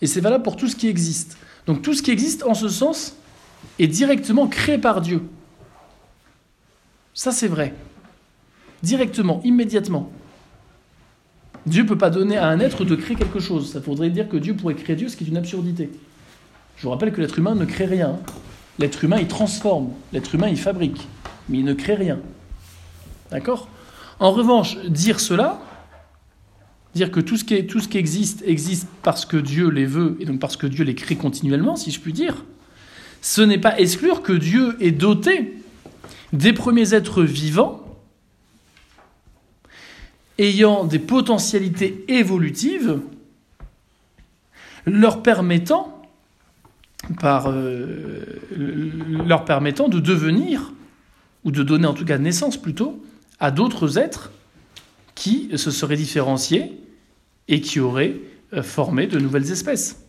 Et 0.00 0.06
c'est 0.06 0.22
valable 0.22 0.42
pour 0.42 0.56
tout 0.56 0.66
ce 0.66 0.74
qui 0.74 0.88
existe. 0.88 1.36
Donc 1.66 1.82
tout 1.82 1.92
ce 1.92 2.02
qui 2.02 2.10
existe, 2.10 2.42
en 2.42 2.54
ce 2.54 2.70
sens, 2.70 3.16
est 3.78 3.86
directement 3.86 4.46
créé 4.46 4.78
par 4.78 5.02
Dieu. 5.02 5.22
Ça, 7.12 7.30
c'est 7.30 7.48
vrai. 7.48 7.74
Directement, 8.82 9.42
immédiatement. 9.44 10.10
Dieu 11.66 11.82
ne 11.82 11.88
peut 11.88 11.98
pas 11.98 12.08
donner 12.08 12.38
à 12.38 12.46
un 12.46 12.60
être 12.60 12.82
de 12.82 12.96
créer 12.96 13.14
quelque 13.14 13.40
chose. 13.40 13.70
Ça 13.70 13.80
voudrait 13.80 14.08
dire 14.08 14.26
que 14.26 14.38
Dieu 14.38 14.56
pourrait 14.56 14.74
créer 14.74 14.96
Dieu, 14.96 15.10
ce 15.10 15.16
qui 15.18 15.24
est 15.24 15.28
une 15.28 15.36
absurdité. 15.36 15.90
Je 16.78 16.84
vous 16.84 16.90
rappelle 16.90 17.12
que 17.12 17.20
l'être 17.20 17.38
humain 17.38 17.54
ne 17.54 17.66
crée 17.66 17.84
rien. 17.84 18.20
L'être 18.78 19.04
humain, 19.04 19.18
il 19.20 19.28
transforme. 19.28 19.90
L'être 20.14 20.34
humain, 20.34 20.48
il 20.48 20.56
fabrique. 20.58 21.06
Mais 21.50 21.58
il 21.58 21.66
ne 21.66 21.74
crée 21.74 21.94
rien. 21.94 22.20
D'accord? 23.30 23.68
En 24.18 24.32
revanche, 24.32 24.78
dire 24.86 25.20
cela, 25.20 25.60
dire 26.94 27.10
que 27.10 27.20
tout 27.20 27.36
ce, 27.36 27.44
qui 27.44 27.66
tout 27.66 27.80
ce 27.80 27.88
qui 27.88 27.98
existe 27.98 28.42
existe 28.46 28.88
parce 29.02 29.24
que 29.24 29.36
Dieu 29.36 29.68
les 29.68 29.86
veut 29.86 30.16
et 30.20 30.24
donc 30.24 30.40
parce 30.40 30.56
que 30.56 30.66
Dieu 30.66 30.84
les 30.84 30.94
crée 30.94 31.16
continuellement, 31.16 31.76
si 31.76 31.90
je 31.90 32.00
puis 32.00 32.12
dire, 32.12 32.44
ce 33.20 33.40
n'est 33.40 33.58
pas 33.58 33.78
exclure 33.78 34.22
que 34.22 34.32
Dieu 34.32 34.76
est 34.80 34.90
doté 34.90 35.54
des 36.32 36.52
premiers 36.52 36.94
êtres 36.94 37.22
vivants 37.22 37.78
ayant 40.38 40.84
des 40.84 40.98
potentialités 40.98 42.04
évolutives 42.08 43.00
leur 44.86 45.22
permettant, 45.22 46.02
par, 47.20 47.48
euh, 47.48 48.40
leur 49.26 49.44
permettant 49.44 49.88
de 49.88 50.00
devenir, 50.00 50.72
ou 51.44 51.50
de 51.50 51.62
donner 51.62 51.86
en 51.86 51.94
tout 51.94 52.04
cas 52.04 52.18
naissance 52.18 52.56
plutôt, 52.56 53.02
à 53.38 53.50
d'autres 53.50 53.98
êtres 53.98 54.32
qui 55.14 55.50
se 55.56 55.70
seraient 55.70 55.96
différenciés 55.96 56.81
et 57.52 57.60
qui 57.60 57.78
auraient 57.78 58.16
euh, 58.54 58.62
formé 58.62 59.06
de 59.06 59.18
nouvelles 59.20 59.52
espèces. 59.52 60.00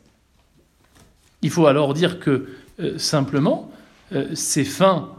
Il 1.41 1.49
faut 1.49 1.67
alors 1.67 1.93
dire 1.93 2.19
que 2.19 2.47
euh, 2.79 2.97
simplement, 2.97 3.69
euh, 4.13 4.33
ces 4.33 4.63
fins 4.63 5.09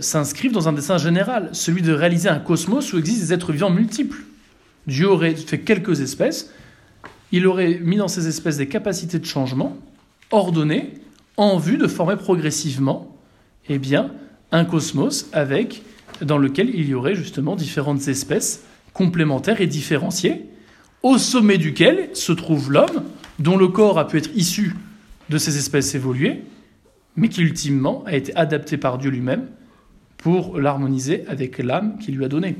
s'inscrivent 0.00 0.52
dans 0.52 0.68
un 0.68 0.74
dessin 0.74 0.98
général, 0.98 1.48
celui 1.52 1.80
de 1.80 1.90
réaliser 1.90 2.28
un 2.28 2.38
cosmos 2.38 2.92
où 2.92 2.98
existent 2.98 3.24
des 3.24 3.32
êtres 3.32 3.50
vivants 3.50 3.70
multiples. 3.70 4.18
Dieu 4.86 5.08
aurait 5.08 5.34
fait 5.34 5.60
quelques 5.60 6.02
espèces, 6.02 6.50
il 7.32 7.46
aurait 7.46 7.78
mis 7.78 7.96
dans 7.96 8.06
ces 8.06 8.28
espèces 8.28 8.58
des 8.58 8.68
capacités 8.68 9.18
de 9.18 9.24
changement 9.24 9.78
ordonnées 10.30 10.92
en 11.38 11.56
vue 11.56 11.78
de 11.78 11.86
former 11.86 12.16
progressivement 12.16 13.16
eh 13.70 13.80
un 14.52 14.64
cosmos 14.66 15.30
avec, 15.32 15.80
dans 16.20 16.36
lequel 16.36 16.68
il 16.74 16.86
y 16.86 16.92
aurait 16.92 17.14
justement 17.14 17.56
différentes 17.56 18.06
espèces 18.08 18.64
complémentaires 18.92 19.62
et 19.62 19.66
différenciées, 19.66 20.44
au 21.04 21.18
sommet 21.18 21.58
duquel 21.58 22.08
se 22.14 22.32
trouve 22.32 22.72
l'homme, 22.72 23.04
dont 23.38 23.58
le 23.58 23.68
corps 23.68 23.98
a 23.98 24.08
pu 24.08 24.16
être 24.16 24.30
issu 24.34 24.74
de 25.28 25.36
ces 25.36 25.58
espèces 25.58 25.94
évoluées, 25.94 26.42
mais 27.14 27.28
qui 27.28 27.42
ultimement 27.42 28.02
a 28.06 28.16
été 28.16 28.34
adapté 28.34 28.78
par 28.78 28.96
Dieu 28.96 29.10
lui-même 29.10 29.46
pour 30.16 30.58
l'harmoniser 30.58 31.24
avec 31.28 31.58
l'âme 31.58 31.98
qu'il 31.98 32.16
lui 32.16 32.24
a 32.24 32.28
donnée. 32.28 32.56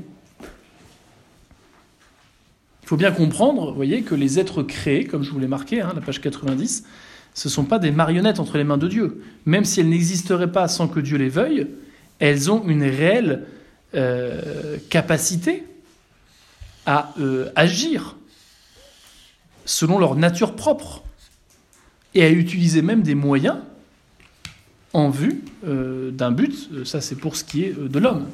Il 2.83 2.87
faut 2.87 2.97
bien 2.97 3.11
comprendre, 3.11 3.69
vous 3.69 3.75
voyez, 3.75 4.03
que 4.03 4.13
les 4.13 4.37
êtres 4.37 4.61
créés, 4.61 5.05
comme 5.05 5.23
je 5.23 5.31
vous 5.31 5.39
l'ai 5.39 5.47
marqué, 5.47 5.81
hein, 5.81 5.91
la 5.95 6.01
page 6.01 6.21
90, 6.21 6.85
ce 7.33 7.47
ne 7.47 7.51
sont 7.51 7.65
pas 7.65 7.79
des 7.79 7.89
marionnettes 7.89 8.39
entre 8.39 8.59
les 8.59 8.63
mains 8.63 8.77
de 8.77 8.87
Dieu. 8.87 9.23
Même 9.47 9.65
si 9.65 9.79
elles 9.79 9.89
n'existeraient 9.89 10.51
pas 10.51 10.67
sans 10.67 10.87
que 10.87 10.99
Dieu 10.99 11.17
les 11.17 11.29
veuille, 11.29 11.65
elles 12.19 12.51
ont 12.51 12.63
une 12.67 12.83
réelle 12.83 13.47
euh, 13.95 14.77
capacité 14.91 15.63
à 16.85 17.11
euh, 17.19 17.49
agir 17.55 18.15
selon 19.65 19.99
leur 19.99 20.15
nature 20.15 20.55
propre 20.55 21.03
et 22.13 22.23
à 22.23 22.29
utiliser 22.29 22.81
même 22.81 23.01
des 23.01 23.15
moyens 23.15 23.57
en 24.93 25.09
vue 25.09 25.43
euh, 25.67 26.11
d'un 26.11 26.31
but. 26.31 26.69
Euh, 26.71 26.85
ça, 26.85 27.01
c'est 27.01 27.15
pour 27.15 27.35
ce 27.35 27.43
qui 27.43 27.63
est 27.63 27.77
euh, 27.77 27.89
de 27.89 27.99
l'homme. 27.99 28.27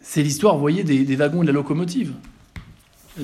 C'est 0.00 0.22
l'histoire, 0.22 0.54
vous 0.54 0.60
voyez, 0.60 0.84
des, 0.84 1.16
wagons 1.16 1.42
et 1.42 1.46
de 1.46 1.46
la 1.46 1.52
locomotive. 1.52 2.12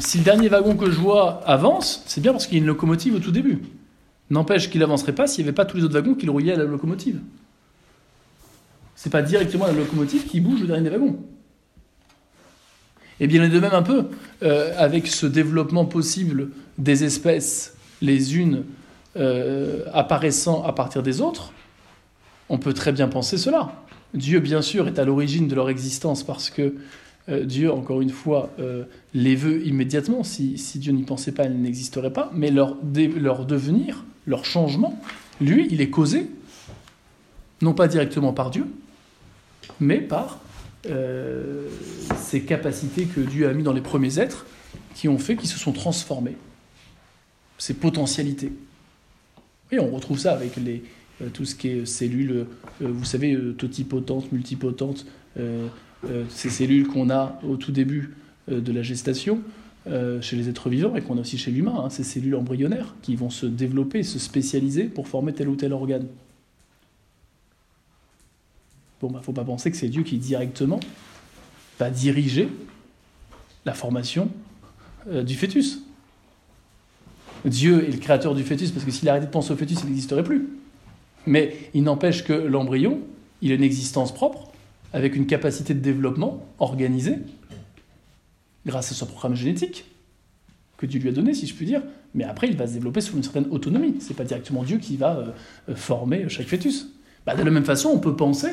Si 0.00 0.18
le 0.18 0.24
dernier 0.24 0.48
wagon 0.48 0.76
que 0.76 0.90
je 0.90 0.98
vois 0.98 1.42
avance, 1.46 2.02
c'est 2.06 2.20
bien 2.20 2.32
parce 2.32 2.46
qu'il 2.46 2.56
y 2.56 2.60
a 2.60 2.62
une 2.62 2.66
locomotive 2.66 3.14
au 3.14 3.18
tout 3.18 3.30
début. 3.30 3.62
N'empêche 4.30 4.70
qu'il 4.70 4.80
n'avancerait 4.80 5.14
pas 5.14 5.26
s'il 5.26 5.44
n'y 5.44 5.48
avait 5.48 5.54
pas 5.54 5.64
tous 5.64 5.76
les 5.76 5.84
autres 5.84 5.94
wagons 5.94 6.14
qui 6.14 6.26
le 6.26 6.32
reliaient 6.32 6.52
à 6.52 6.56
la 6.56 6.64
locomotive. 6.64 7.20
C'est 8.96 9.10
pas 9.10 9.22
directement 9.22 9.66
la 9.66 9.72
locomotive 9.72 10.26
qui 10.26 10.40
bouge 10.40 10.60
le 10.60 10.66
dernier 10.66 10.90
wagon. 10.90 11.18
Et 13.20 13.26
bien, 13.26 13.44
il 13.44 13.46
est 13.46 13.54
de 13.54 13.60
même 13.60 13.74
un 13.74 13.82
peu 13.82 14.06
avec 14.76 15.06
ce 15.06 15.26
développement 15.26 15.84
possible 15.84 16.50
des 16.78 17.04
espèces, 17.04 17.74
les 18.00 18.36
unes 18.36 18.64
euh, 19.16 19.84
apparaissant 19.92 20.64
à 20.64 20.72
partir 20.72 21.04
des 21.04 21.20
autres, 21.20 21.52
on 22.48 22.58
peut 22.58 22.72
très 22.72 22.90
bien 22.90 23.06
penser 23.06 23.38
cela. 23.38 23.72
Dieu, 24.12 24.40
bien 24.40 24.60
sûr, 24.60 24.88
est 24.88 24.98
à 24.98 25.04
l'origine 25.04 25.46
de 25.46 25.54
leur 25.54 25.70
existence 25.70 26.24
parce 26.24 26.50
que 26.50 26.74
euh, 27.28 27.44
Dieu, 27.44 27.72
encore 27.72 28.02
une 28.02 28.10
fois, 28.10 28.50
euh, 28.58 28.84
les 29.14 29.36
veut 29.36 29.64
immédiatement. 29.66 30.24
Si, 30.24 30.56
Dieu 30.76 30.92
n'y 30.92 31.04
pensait 31.04 31.30
pas, 31.30 31.44
ils 31.44 31.62
n'existeraient 31.62 32.12
pas. 32.12 32.30
Mais 32.34 32.50
leur, 32.50 32.76
leur 33.16 33.46
devenir, 33.46 34.04
leur 34.26 34.44
changement, 34.44 35.00
lui, 35.40 35.68
il 35.70 35.80
est 35.80 35.90
causé, 35.90 36.28
non 37.62 37.72
pas 37.72 37.86
directement 37.86 38.32
par 38.32 38.50
Dieu, 38.50 38.66
mais 39.78 39.98
par 39.98 40.40
ces 42.16 42.42
capacités 42.42 43.06
que 43.06 43.20
Dieu 43.20 43.48
a 43.48 43.52
mis 43.52 43.62
dans 43.62 43.72
les 43.72 43.80
premiers 43.80 44.18
êtres 44.18 44.46
qui 44.94 45.08
ont 45.08 45.18
fait 45.18 45.36
qu'ils 45.36 45.48
se 45.48 45.58
sont 45.58 45.72
transformés, 45.72 46.36
ces 47.58 47.74
potentialités. 47.74 48.52
Et 49.72 49.78
on 49.78 49.90
retrouve 49.90 50.18
ça 50.18 50.32
avec 50.32 50.56
les, 50.56 50.82
euh, 51.22 51.28
tout 51.32 51.44
ce 51.44 51.54
qui 51.54 51.68
est 51.68 51.86
cellules, 51.86 52.46
euh, 52.82 52.88
vous 52.88 53.04
savez, 53.04 53.36
totipotentes, 53.56 54.30
multipotentes, 54.32 55.06
ces 56.28 56.50
cellules 56.50 56.86
qu'on 56.86 57.10
a 57.10 57.40
au 57.42 57.56
tout 57.56 57.72
début 57.72 58.14
de 58.46 58.72
la 58.72 58.82
gestation 58.82 59.40
chez 60.20 60.36
les 60.36 60.48
êtres 60.48 60.68
vivants 60.68 60.94
et 60.94 61.00
qu'on 61.00 61.16
a 61.18 61.22
aussi 61.22 61.38
chez 61.38 61.50
l'humain, 61.50 61.74
hein, 61.84 61.90
ces 61.90 62.04
cellules 62.04 62.36
embryonnaires 62.36 62.94
qui 63.02 63.16
vont 63.16 63.30
se 63.30 63.46
développer, 63.46 64.04
se 64.04 64.20
spécialiser 64.20 64.84
pour 64.84 65.08
former 65.08 65.32
tel 65.32 65.48
ou 65.48 65.56
tel 65.56 65.72
organe. 65.72 66.06
Bon, 69.04 69.10
bah, 69.10 69.20
faut 69.22 69.32
pas 69.32 69.44
penser 69.44 69.70
que 69.70 69.76
c'est 69.76 69.90
Dieu 69.90 70.02
qui 70.02 70.16
directement 70.16 70.80
va 71.78 71.90
diriger 71.90 72.48
la 73.66 73.74
formation 73.74 74.30
du 75.06 75.34
fœtus. 75.34 75.82
Dieu 77.44 77.86
est 77.86 77.90
le 77.90 77.98
créateur 77.98 78.34
du 78.34 78.42
fœtus, 78.42 78.70
parce 78.70 78.86
que 78.86 78.90
s'il 78.90 79.06
arrêtait 79.10 79.26
de 79.26 79.30
penser 79.30 79.52
au 79.52 79.56
fœtus, 79.56 79.80
il 79.82 79.90
n'existerait 79.90 80.24
plus. 80.24 80.48
Mais 81.26 81.68
il 81.74 81.82
n'empêche 81.82 82.24
que 82.24 82.32
l'embryon, 82.32 83.00
il 83.42 83.52
a 83.52 83.56
une 83.56 83.62
existence 83.62 84.14
propre, 84.14 84.50
avec 84.94 85.16
une 85.16 85.26
capacité 85.26 85.74
de 85.74 85.80
développement 85.80 86.42
organisée, 86.58 87.18
grâce 88.64 88.90
à 88.90 88.94
son 88.94 89.04
programme 89.04 89.34
génétique, 89.34 89.84
que 90.78 90.86
Dieu 90.86 90.98
lui 90.98 91.10
a 91.10 91.12
donné, 91.12 91.34
si 91.34 91.46
je 91.46 91.54
puis 91.54 91.66
dire. 91.66 91.82
Mais 92.14 92.24
après, 92.24 92.48
il 92.48 92.56
va 92.56 92.66
se 92.66 92.72
développer 92.72 93.02
sous 93.02 93.18
une 93.18 93.22
certaine 93.22 93.48
autonomie. 93.50 93.96
Ce 94.00 94.08
n'est 94.08 94.14
pas 94.14 94.24
directement 94.24 94.62
Dieu 94.62 94.78
qui 94.78 94.96
va 94.96 95.18
euh, 95.18 95.26
euh, 95.68 95.76
former 95.76 96.26
chaque 96.30 96.46
fœtus. 96.46 96.88
Bah, 97.26 97.34
de 97.34 97.42
la 97.42 97.50
même 97.50 97.66
façon, 97.66 97.90
on 97.90 97.98
peut 97.98 98.16
penser 98.16 98.48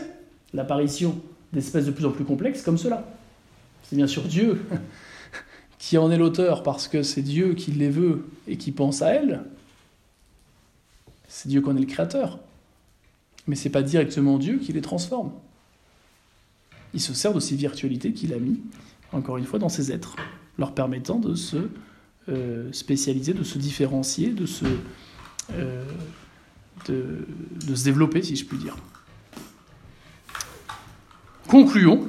l'apparition 0.54 1.20
d'espèces 1.54 1.86
de 1.86 1.92
plus 1.92 2.06
en 2.06 2.12
plus 2.12 2.24
complexes 2.24 2.62
comme 2.62 2.78
cela. 2.78 3.06
C'est 3.84 3.96
bien 3.96 4.08
sûr 4.08 4.24
Dieu 4.24 4.62
qui 5.80 5.98
en 5.98 6.12
est 6.12 6.18
l'auteur 6.18 6.64
parce 6.64 6.88
que 6.88 7.04
c'est 7.04 7.22
Dieu 7.22 7.54
qui 7.54 7.72
les 7.72 7.90
veut 7.90 8.26
et 8.48 8.58
qui 8.58 8.72
pense 8.72 9.02
à 9.02 9.10
elle, 9.10 9.44
c'est 11.28 11.50
Dieu 11.50 11.62
qu'on 11.62 11.76
est 11.76 11.82
le 11.82 11.86
créateur. 11.86 12.40
Mais 13.48 13.56
c'est 13.56 13.70
pas 13.70 13.82
directement 13.82 14.38
Dieu 14.38 14.60
qui 14.60 14.74
les 14.74 14.82
transforme. 14.82 15.32
Il 16.94 17.02
se 17.02 17.14
sert 17.14 17.34
de 17.34 17.40
ces 17.40 17.56
virtualités 17.56 18.14
qu'il 18.14 18.34
a 18.34 18.38
mis, 18.38 18.60
encore 19.14 19.38
une 19.38 19.46
fois, 19.46 19.60
dans 19.60 19.70
ses 19.70 19.92
êtres, 19.92 20.16
leur 20.58 20.74
permettant 20.74 21.20
de 21.20 21.36
se 21.36 21.70
euh, 22.30 22.72
spécialiser, 22.72 23.34
de 23.34 23.44
se 23.44 23.58
différencier, 23.58 24.36
euh, 25.54 25.84
de 26.88 27.76
se 27.76 27.84
développer, 27.84 28.22
si 28.22 28.36
je 28.36 28.46
puis 28.46 28.58
dire. 28.58 28.76
Concluons, 31.52 32.08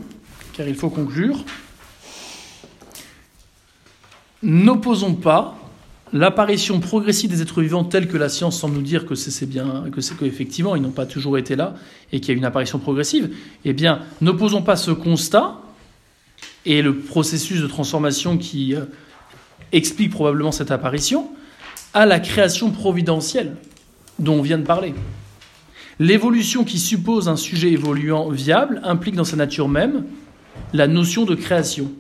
car 0.52 0.68
il 0.68 0.76
faut 0.76 0.88
conclure 0.88 1.44
n'opposons 4.40 5.14
pas 5.14 5.58
l'apparition 6.12 6.78
progressive 6.78 7.28
des 7.28 7.42
êtres 7.42 7.60
vivants 7.60 7.82
telle 7.82 8.06
que 8.06 8.16
la 8.16 8.28
science 8.28 8.56
semble 8.56 8.76
nous 8.76 8.82
dire 8.82 9.04
que 9.04 9.16
c'est 9.16 9.46
bien, 9.46 9.86
que 9.90 10.00
c'est 10.00 10.16
qu'effectivement 10.16 10.76
ils 10.76 10.82
n'ont 10.82 10.92
pas 10.92 11.06
toujours 11.06 11.38
été 11.38 11.56
là 11.56 11.74
et 12.12 12.20
qu'il 12.20 12.28
y 12.28 12.36
a 12.36 12.38
une 12.38 12.44
apparition 12.44 12.78
progressive, 12.78 13.34
eh 13.64 13.72
bien, 13.72 14.02
n'opposons 14.20 14.62
pas 14.62 14.76
ce 14.76 14.92
constat 14.92 15.58
et 16.64 16.80
le 16.80 16.98
processus 16.98 17.60
de 17.60 17.66
transformation 17.66 18.38
qui 18.38 18.76
euh, 18.76 18.84
explique 19.72 20.12
probablement 20.12 20.52
cette 20.52 20.70
apparition 20.70 21.30
à 21.94 22.06
la 22.06 22.20
création 22.20 22.70
providentielle 22.70 23.56
dont 24.20 24.34
on 24.34 24.42
vient 24.42 24.58
de 24.58 24.66
parler. 24.66 24.94
L'évolution 26.02 26.64
qui 26.64 26.80
suppose 26.80 27.28
un 27.28 27.36
sujet 27.36 27.70
évoluant 27.70 28.28
viable 28.28 28.80
implique 28.82 29.14
dans 29.14 29.22
sa 29.22 29.36
nature 29.36 29.68
même 29.68 30.04
la 30.72 30.88
notion 30.88 31.24
de 31.24 31.36
création 31.36 31.92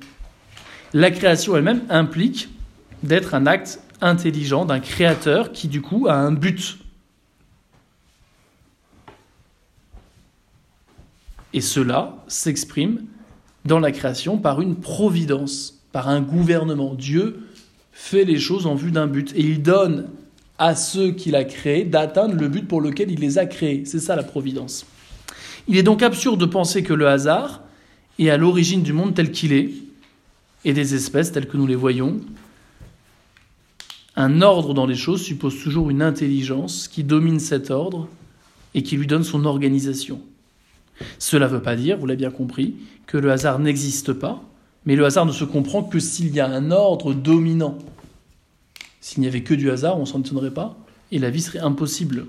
la 0.92 1.12
création 1.12 1.56
elle-même 1.56 1.82
implique 1.88 2.48
d'être 3.04 3.36
un 3.36 3.46
acte 3.46 3.80
intelligent 4.00 4.64
d'un 4.64 4.80
créateur 4.80 5.52
qui 5.52 5.68
du 5.68 5.80
coup 5.80 6.08
a 6.08 6.14
un 6.14 6.32
but. 6.32 6.78
Et 11.52 11.60
cela 11.60 12.16
s'exprime 12.26 13.04
dans 13.64 13.78
la 13.78 13.92
création 13.92 14.36
par 14.36 14.60
une 14.60 14.74
providence, 14.74 15.80
par 15.92 16.08
un 16.08 16.20
gouvernement. 16.20 16.96
Dieu 16.96 17.46
fait 17.92 18.24
les 18.24 18.40
choses 18.40 18.66
en 18.66 18.74
vue 18.74 18.90
d'un 18.90 19.06
but 19.06 19.32
et 19.36 19.42
il 19.42 19.62
donne 19.62 20.08
à 20.58 20.74
ceux 20.74 21.12
qu'il 21.12 21.34
a 21.34 21.44
créés 21.44 21.84
d'atteindre 21.84 22.34
le 22.34 22.48
but 22.48 22.66
pour 22.66 22.80
lequel 22.80 23.10
il 23.10 23.20
les 23.20 23.38
a 23.38 23.46
créés. 23.46 23.84
C'est 23.84 24.00
ça 24.00 24.16
la 24.16 24.22
providence. 24.22 24.86
Il 25.68 25.76
est 25.76 25.82
donc 25.82 26.02
absurde 26.02 26.40
de 26.40 26.46
penser 26.46 26.82
que 26.82 26.92
le 26.92 27.08
hasard 27.08 27.62
est 28.18 28.30
à 28.30 28.36
l'origine 28.36 28.82
du 28.82 28.92
monde 28.92 29.14
tel 29.14 29.30
qu'il 29.30 29.52
est, 29.52 29.70
et 30.64 30.72
des 30.72 30.94
espèces 30.94 31.32
telles 31.32 31.48
que 31.48 31.56
nous 31.56 31.66
les 31.66 31.74
voyons. 31.74 32.20
Un 34.14 34.42
ordre 34.42 34.74
dans 34.74 34.86
les 34.86 34.94
choses 34.94 35.22
suppose 35.22 35.60
toujours 35.62 35.90
une 35.90 36.02
intelligence 36.02 36.86
qui 36.86 37.02
domine 37.02 37.40
cet 37.40 37.70
ordre 37.70 38.08
et 38.74 38.82
qui 38.82 38.96
lui 38.96 39.06
donne 39.06 39.24
son 39.24 39.44
organisation. 39.44 40.20
Cela 41.18 41.46
ne 41.46 41.52
veut 41.52 41.62
pas 41.62 41.76
dire, 41.76 41.98
vous 41.98 42.06
l'avez 42.06 42.18
bien 42.18 42.30
compris, 42.30 42.76
que 43.06 43.16
le 43.18 43.32
hasard 43.32 43.58
n'existe 43.58 44.12
pas, 44.12 44.42
mais 44.84 44.96
le 44.96 45.04
hasard 45.04 45.26
ne 45.26 45.32
se 45.32 45.44
comprend 45.44 45.82
que 45.82 45.98
s'il 45.98 46.34
y 46.34 46.40
a 46.40 46.46
un 46.46 46.70
ordre 46.70 47.14
dominant. 47.14 47.78
S'il 49.02 49.20
n'y 49.20 49.26
avait 49.26 49.42
que 49.42 49.52
du 49.52 49.70
hasard, 49.70 49.98
on 49.98 50.06
s'en 50.06 50.20
étonnerait 50.20 50.52
pas, 50.52 50.76
et 51.10 51.18
la 51.18 51.28
vie 51.28 51.42
serait 51.42 51.58
impossible. 51.58 52.26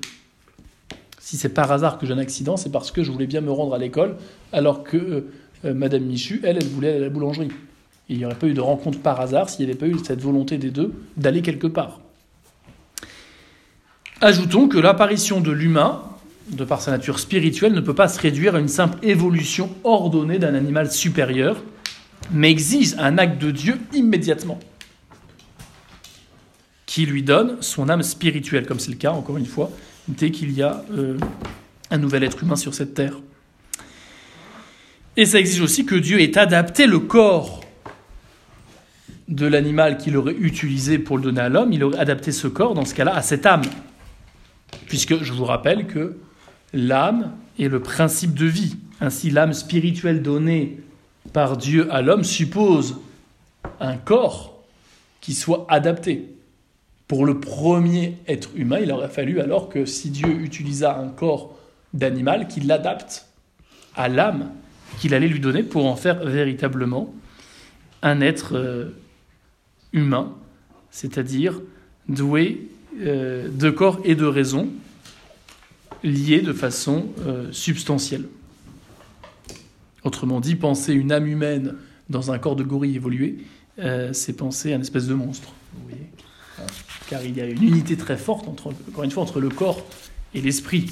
Si 1.20 1.38
c'est 1.38 1.50
par 1.50 1.72
hasard 1.72 2.00
que 2.00 2.06
j'ai 2.08 2.14
un 2.14 2.18
accident, 2.18 2.58
c'est 2.58 2.72
parce 2.72 2.92
que 2.92 3.04
je 3.04 3.12
voulais 3.12 3.28
bien 3.28 3.42
me 3.42 3.52
rendre 3.52 3.76
à 3.76 3.78
l'école, 3.78 4.18
alors 4.52 4.84
que 4.84 4.98
euh, 4.98 5.22
euh, 5.66 5.74
Madame 5.76 6.04
Michu, 6.04 6.42
elle, 6.44 6.58
elle 6.58 6.68
voulait 6.68 6.90
aller 6.90 6.98
à 6.98 7.02
la 7.02 7.10
boulangerie. 7.10 7.50
Il 8.10 8.18
n'y 8.18 8.26
aurait 8.26 8.36
pas 8.36 8.48
eu 8.48 8.54
de 8.54 8.60
rencontre 8.60 9.00
par 9.00 9.22
hasard 9.22 9.50
s'il 9.50 9.66
n'y 9.66 9.72
avait 9.72 9.80
pas 9.80 9.88
eu 9.88 9.98
cette 10.04 10.20
volonté 10.20 10.58
des 10.58 10.72
deux 10.72 10.94
d'aller 11.16 11.44
quelque 11.44 11.68
part. 11.68 12.02
Ajoutons 14.20 14.68
que 14.68 14.80
l'apparition 14.80 15.42
de 15.42 15.52
l'humain, 15.52 16.02
de 16.50 16.66
par 16.66 16.82
sa 16.82 16.90
nature 16.90 17.20
spirituelle, 17.20 17.74
ne 17.74 17.82
peut 17.82 17.94
pas 17.94 18.08
se 18.08 18.20
réduire 18.20 18.56
à 18.56 18.60
une 18.60 18.68
simple 18.68 18.98
évolution 19.04 19.70
ordonnée 19.84 20.40
d'un 20.40 20.56
animal 20.56 20.92
supérieur, 20.92 21.62
mais 22.32 22.50
exige 22.50 22.96
un 22.98 23.20
acte 23.20 23.40
de 23.40 23.52
Dieu 23.52 23.80
immédiatement, 23.94 24.60
qui 26.94 27.08
lui 27.08 27.24
donne 27.24 27.60
son 27.60 27.90
âme 27.90 28.04
spirituelle, 28.04 28.68
comme 28.68 28.78
c'est 28.78 28.92
le 28.92 28.98
cas, 28.98 29.14
encore 29.14 29.38
une 29.38 29.48
fois, 29.48 29.72
dès 30.08 30.30
qu'il 30.30 30.52
y 30.52 30.62
a 30.62 30.86
euh, 30.92 31.18
un 31.90 31.98
nouvel 31.98 32.24
être 32.24 32.44
humain 32.44 32.56
sur 32.56 32.76
cette 32.76 32.94
terre. 32.94 33.20
Et 35.18 35.26
ça 35.26 35.40
exige 35.40 35.62
aussi 35.62 35.88
que 35.88 35.96
Dieu 35.96 36.22
ait 36.22 36.38
adapté 36.38 36.86
le 36.86 37.00
corps 37.00 37.62
de 39.28 39.48
l'animal 39.48 39.98
qu'il 39.98 40.16
aurait 40.18 40.36
utilisé 40.36 41.00
pour 41.00 41.18
le 41.18 41.24
donner 41.24 41.42
à 41.42 41.50
l'homme, 41.50 41.74
il 41.74 41.84
aurait 41.84 41.98
adapté 41.98 42.32
ce 42.32 42.46
corps, 42.48 42.76
dans 42.76 42.86
ce 42.86 42.94
cas-là, 42.94 43.16
à 43.16 43.24
cette 43.24 43.48
âme. 43.48 43.64
Puisque 44.86 45.24
je 45.24 45.34
vous 45.34 45.46
rappelle 45.46 45.88
que 45.88 46.16
l'âme 46.74 47.32
est 47.58 47.70
le 47.70 47.80
principe 47.80 48.36
de 48.36 48.46
vie. 48.46 48.78
Ainsi, 49.02 49.32
l'âme 49.32 49.54
spirituelle 49.54 50.22
donnée 50.22 50.78
par 51.34 51.58
Dieu 51.58 51.92
à 51.92 52.04
l'homme 52.04 52.24
suppose 52.24 53.00
un 53.80 53.98
corps 53.98 54.64
qui 55.22 55.34
soit 55.34 55.66
adapté. 55.70 56.30
Pour 57.08 57.26
le 57.26 57.40
premier 57.40 58.18
être 58.28 58.50
humain, 58.56 58.80
il 58.80 58.92
aurait 58.92 59.10
fallu 59.10 59.40
alors 59.40 59.70
que 59.70 59.86
si 59.86 60.10
Dieu 60.10 60.30
utilisa 60.30 60.98
un 60.98 61.10
corps 61.10 61.58
d'animal, 61.94 62.48
qu'il 62.48 62.68
l'adapte 62.68 63.28
à 63.96 64.08
l'âme 64.08 64.52
qu'il 65.00 65.14
allait 65.14 65.28
lui 65.28 65.40
donner 65.40 65.64
pour 65.64 65.86
en 65.86 65.96
faire 65.96 66.24
véritablement 66.24 67.14
un 68.02 68.22
être 68.22 68.56
euh, 68.56 68.90
humain, 69.92 70.34
c'est-à-dire 70.92 71.62
doué 72.08 72.70
euh, 73.02 73.50
de 73.50 73.70
corps 73.70 74.00
et 74.04 74.16
de 74.16 74.26
raison, 74.26 74.70
liés 76.04 76.42
de 76.42 76.54
façon 76.54 77.08
euh, 77.26 77.52
substantielle. 77.52 78.26
Autrement 80.04 80.42
dit, 80.42 80.56
penser 80.56 80.94
une 80.94 81.12
âme 81.12 81.28
humaine 81.28 81.76
dans 82.10 82.32
un 82.32 82.40
corps 82.40 82.58
de 82.58 82.64
gorille 82.64 82.96
évolué, 82.96 83.38
c'est 84.12 84.34
penser 84.34 84.74
un 84.74 84.82
espèce 84.82 85.08
de 85.08 85.14
monstre. 85.14 85.54
Hein. 85.76 86.13
Car 87.14 87.24
il 87.24 87.38
y 87.38 87.42
a 87.42 87.46
une 87.46 87.62
unité 87.62 87.96
très 87.96 88.18
forte, 88.18 88.48
entre, 88.48 88.74
encore 88.90 89.04
une 89.04 89.12
fois, 89.12 89.22
entre 89.22 89.40
le 89.40 89.50
corps 89.50 89.84
et 90.34 90.42
l'esprit. 90.42 90.90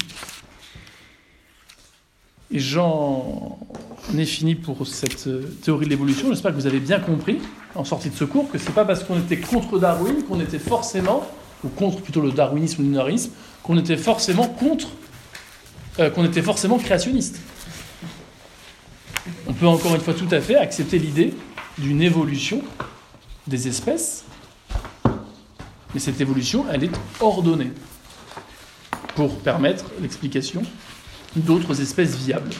Et 2.52 2.60
j'en 2.60 3.58
ai 4.16 4.24
fini 4.24 4.54
pour 4.54 4.86
cette 4.86 5.28
théorie 5.62 5.86
de 5.86 5.90
l'évolution. 5.90 6.28
J'espère 6.28 6.52
que 6.52 6.56
vous 6.58 6.68
avez 6.68 6.78
bien 6.78 7.00
compris, 7.00 7.40
en 7.74 7.84
sortie 7.84 8.08
de 8.08 8.14
ce 8.14 8.22
cours, 8.22 8.48
que 8.48 8.58
c'est 8.58 8.70
pas 8.70 8.84
parce 8.84 9.02
qu'on 9.02 9.18
était 9.18 9.38
contre 9.40 9.80
Darwin 9.80 10.22
qu'on 10.22 10.38
était 10.38 10.60
forcément, 10.60 11.26
ou 11.64 11.68
contre 11.68 12.00
plutôt 12.00 12.20
le 12.20 12.30
darwinisme 12.30 12.82
ou 12.82 12.84
lunarisme, 12.84 13.32
qu'on 13.64 13.76
était 13.76 13.96
forcément 13.96 14.46
contre, 14.46 14.90
euh, 15.98 16.08
qu'on 16.08 16.24
était 16.24 16.42
forcément 16.42 16.78
créationniste. 16.78 17.40
On 19.48 19.54
peut 19.54 19.66
encore 19.66 19.96
une 19.96 20.00
fois 20.00 20.14
tout 20.14 20.28
à 20.30 20.40
fait 20.40 20.54
accepter 20.54 21.00
l'idée 21.00 21.34
d'une 21.78 22.00
évolution 22.00 22.62
des 23.48 23.66
espèces, 23.66 24.24
mais 25.94 26.00
cette 26.00 26.20
évolution, 26.20 26.64
elle 26.72 26.84
est 26.84 26.90
ordonnée 27.20 27.70
pour 29.14 29.36
permettre 29.38 29.86
l'explication 30.00 30.62
d'autres 31.36 31.80
espèces 31.80 32.16
viables. 32.16 32.50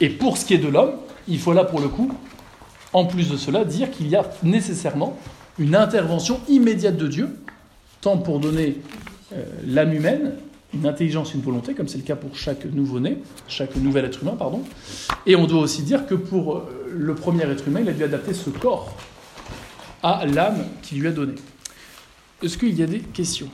Et 0.00 0.08
pour 0.08 0.38
ce 0.38 0.44
qui 0.44 0.54
est 0.54 0.58
de 0.58 0.68
l'homme, 0.68 0.92
il 1.26 1.38
faut 1.38 1.52
là 1.52 1.64
pour 1.64 1.80
le 1.80 1.88
coup, 1.88 2.10
en 2.92 3.04
plus 3.04 3.28
de 3.28 3.36
cela, 3.36 3.64
dire 3.64 3.90
qu'il 3.90 4.08
y 4.08 4.16
a 4.16 4.28
nécessairement 4.42 5.18
une 5.58 5.74
intervention 5.74 6.40
immédiate 6.48 6.96
de 6.96 7.08
Dieu, 7.08 7.28
tant 8.00 8.16
pour 8.16 8.38
donner 8.38 8.80
euh, 9.34 9.44
l'âme 9.66 9.92
humaine 9.92 10.34
une 10.74 10.86
intelligence, 10.86 11.32
une 11.34 11.40
volonté, 11.40 11.74
comme 11.74 11.88
c'est 11.88 11.98
le 11.98 12.04
cas 12.04 12.16
pour 12.16 12.36
chaque 12.36 12.66
nouveau-né, 12.66 13.18
chaque 13.48 13.74
nouvel 13.76 14.04
être 14.04 14.22
humain, 14.22 14.36
pardon. 14.38 14.62
Et 15.26 15.34
on 15.34 15.46
doit 15.46 15.62
aussi 15.62 15.82
dire 15.82 16.06
que 16.06 16.14
pour 16.14 16.56
euh, 16.56 16.92
le 16.94 17.14
premier 17.14 17.44
être 17.44 17.66
humain, 17.66 17.80
il 17.82 17.88
a 17.88 17.92
dû 17.92 18.04
adapter 18.04 18.34
ce 18.34 18.50
corps 18.50 18.94
à 20.02 20.26
l'âme 20.26 20.66
qu'il 20.82 21.00
lui 21.00 21.08
a 21.08 21.10
donnée. 21.10 21.34
Est-ce 22.40 22.56
qu'il 22.56 22.78
y 22.78 22.84
a 22.84 22.86
des 22.86 23.00
questions? 23.00 23.50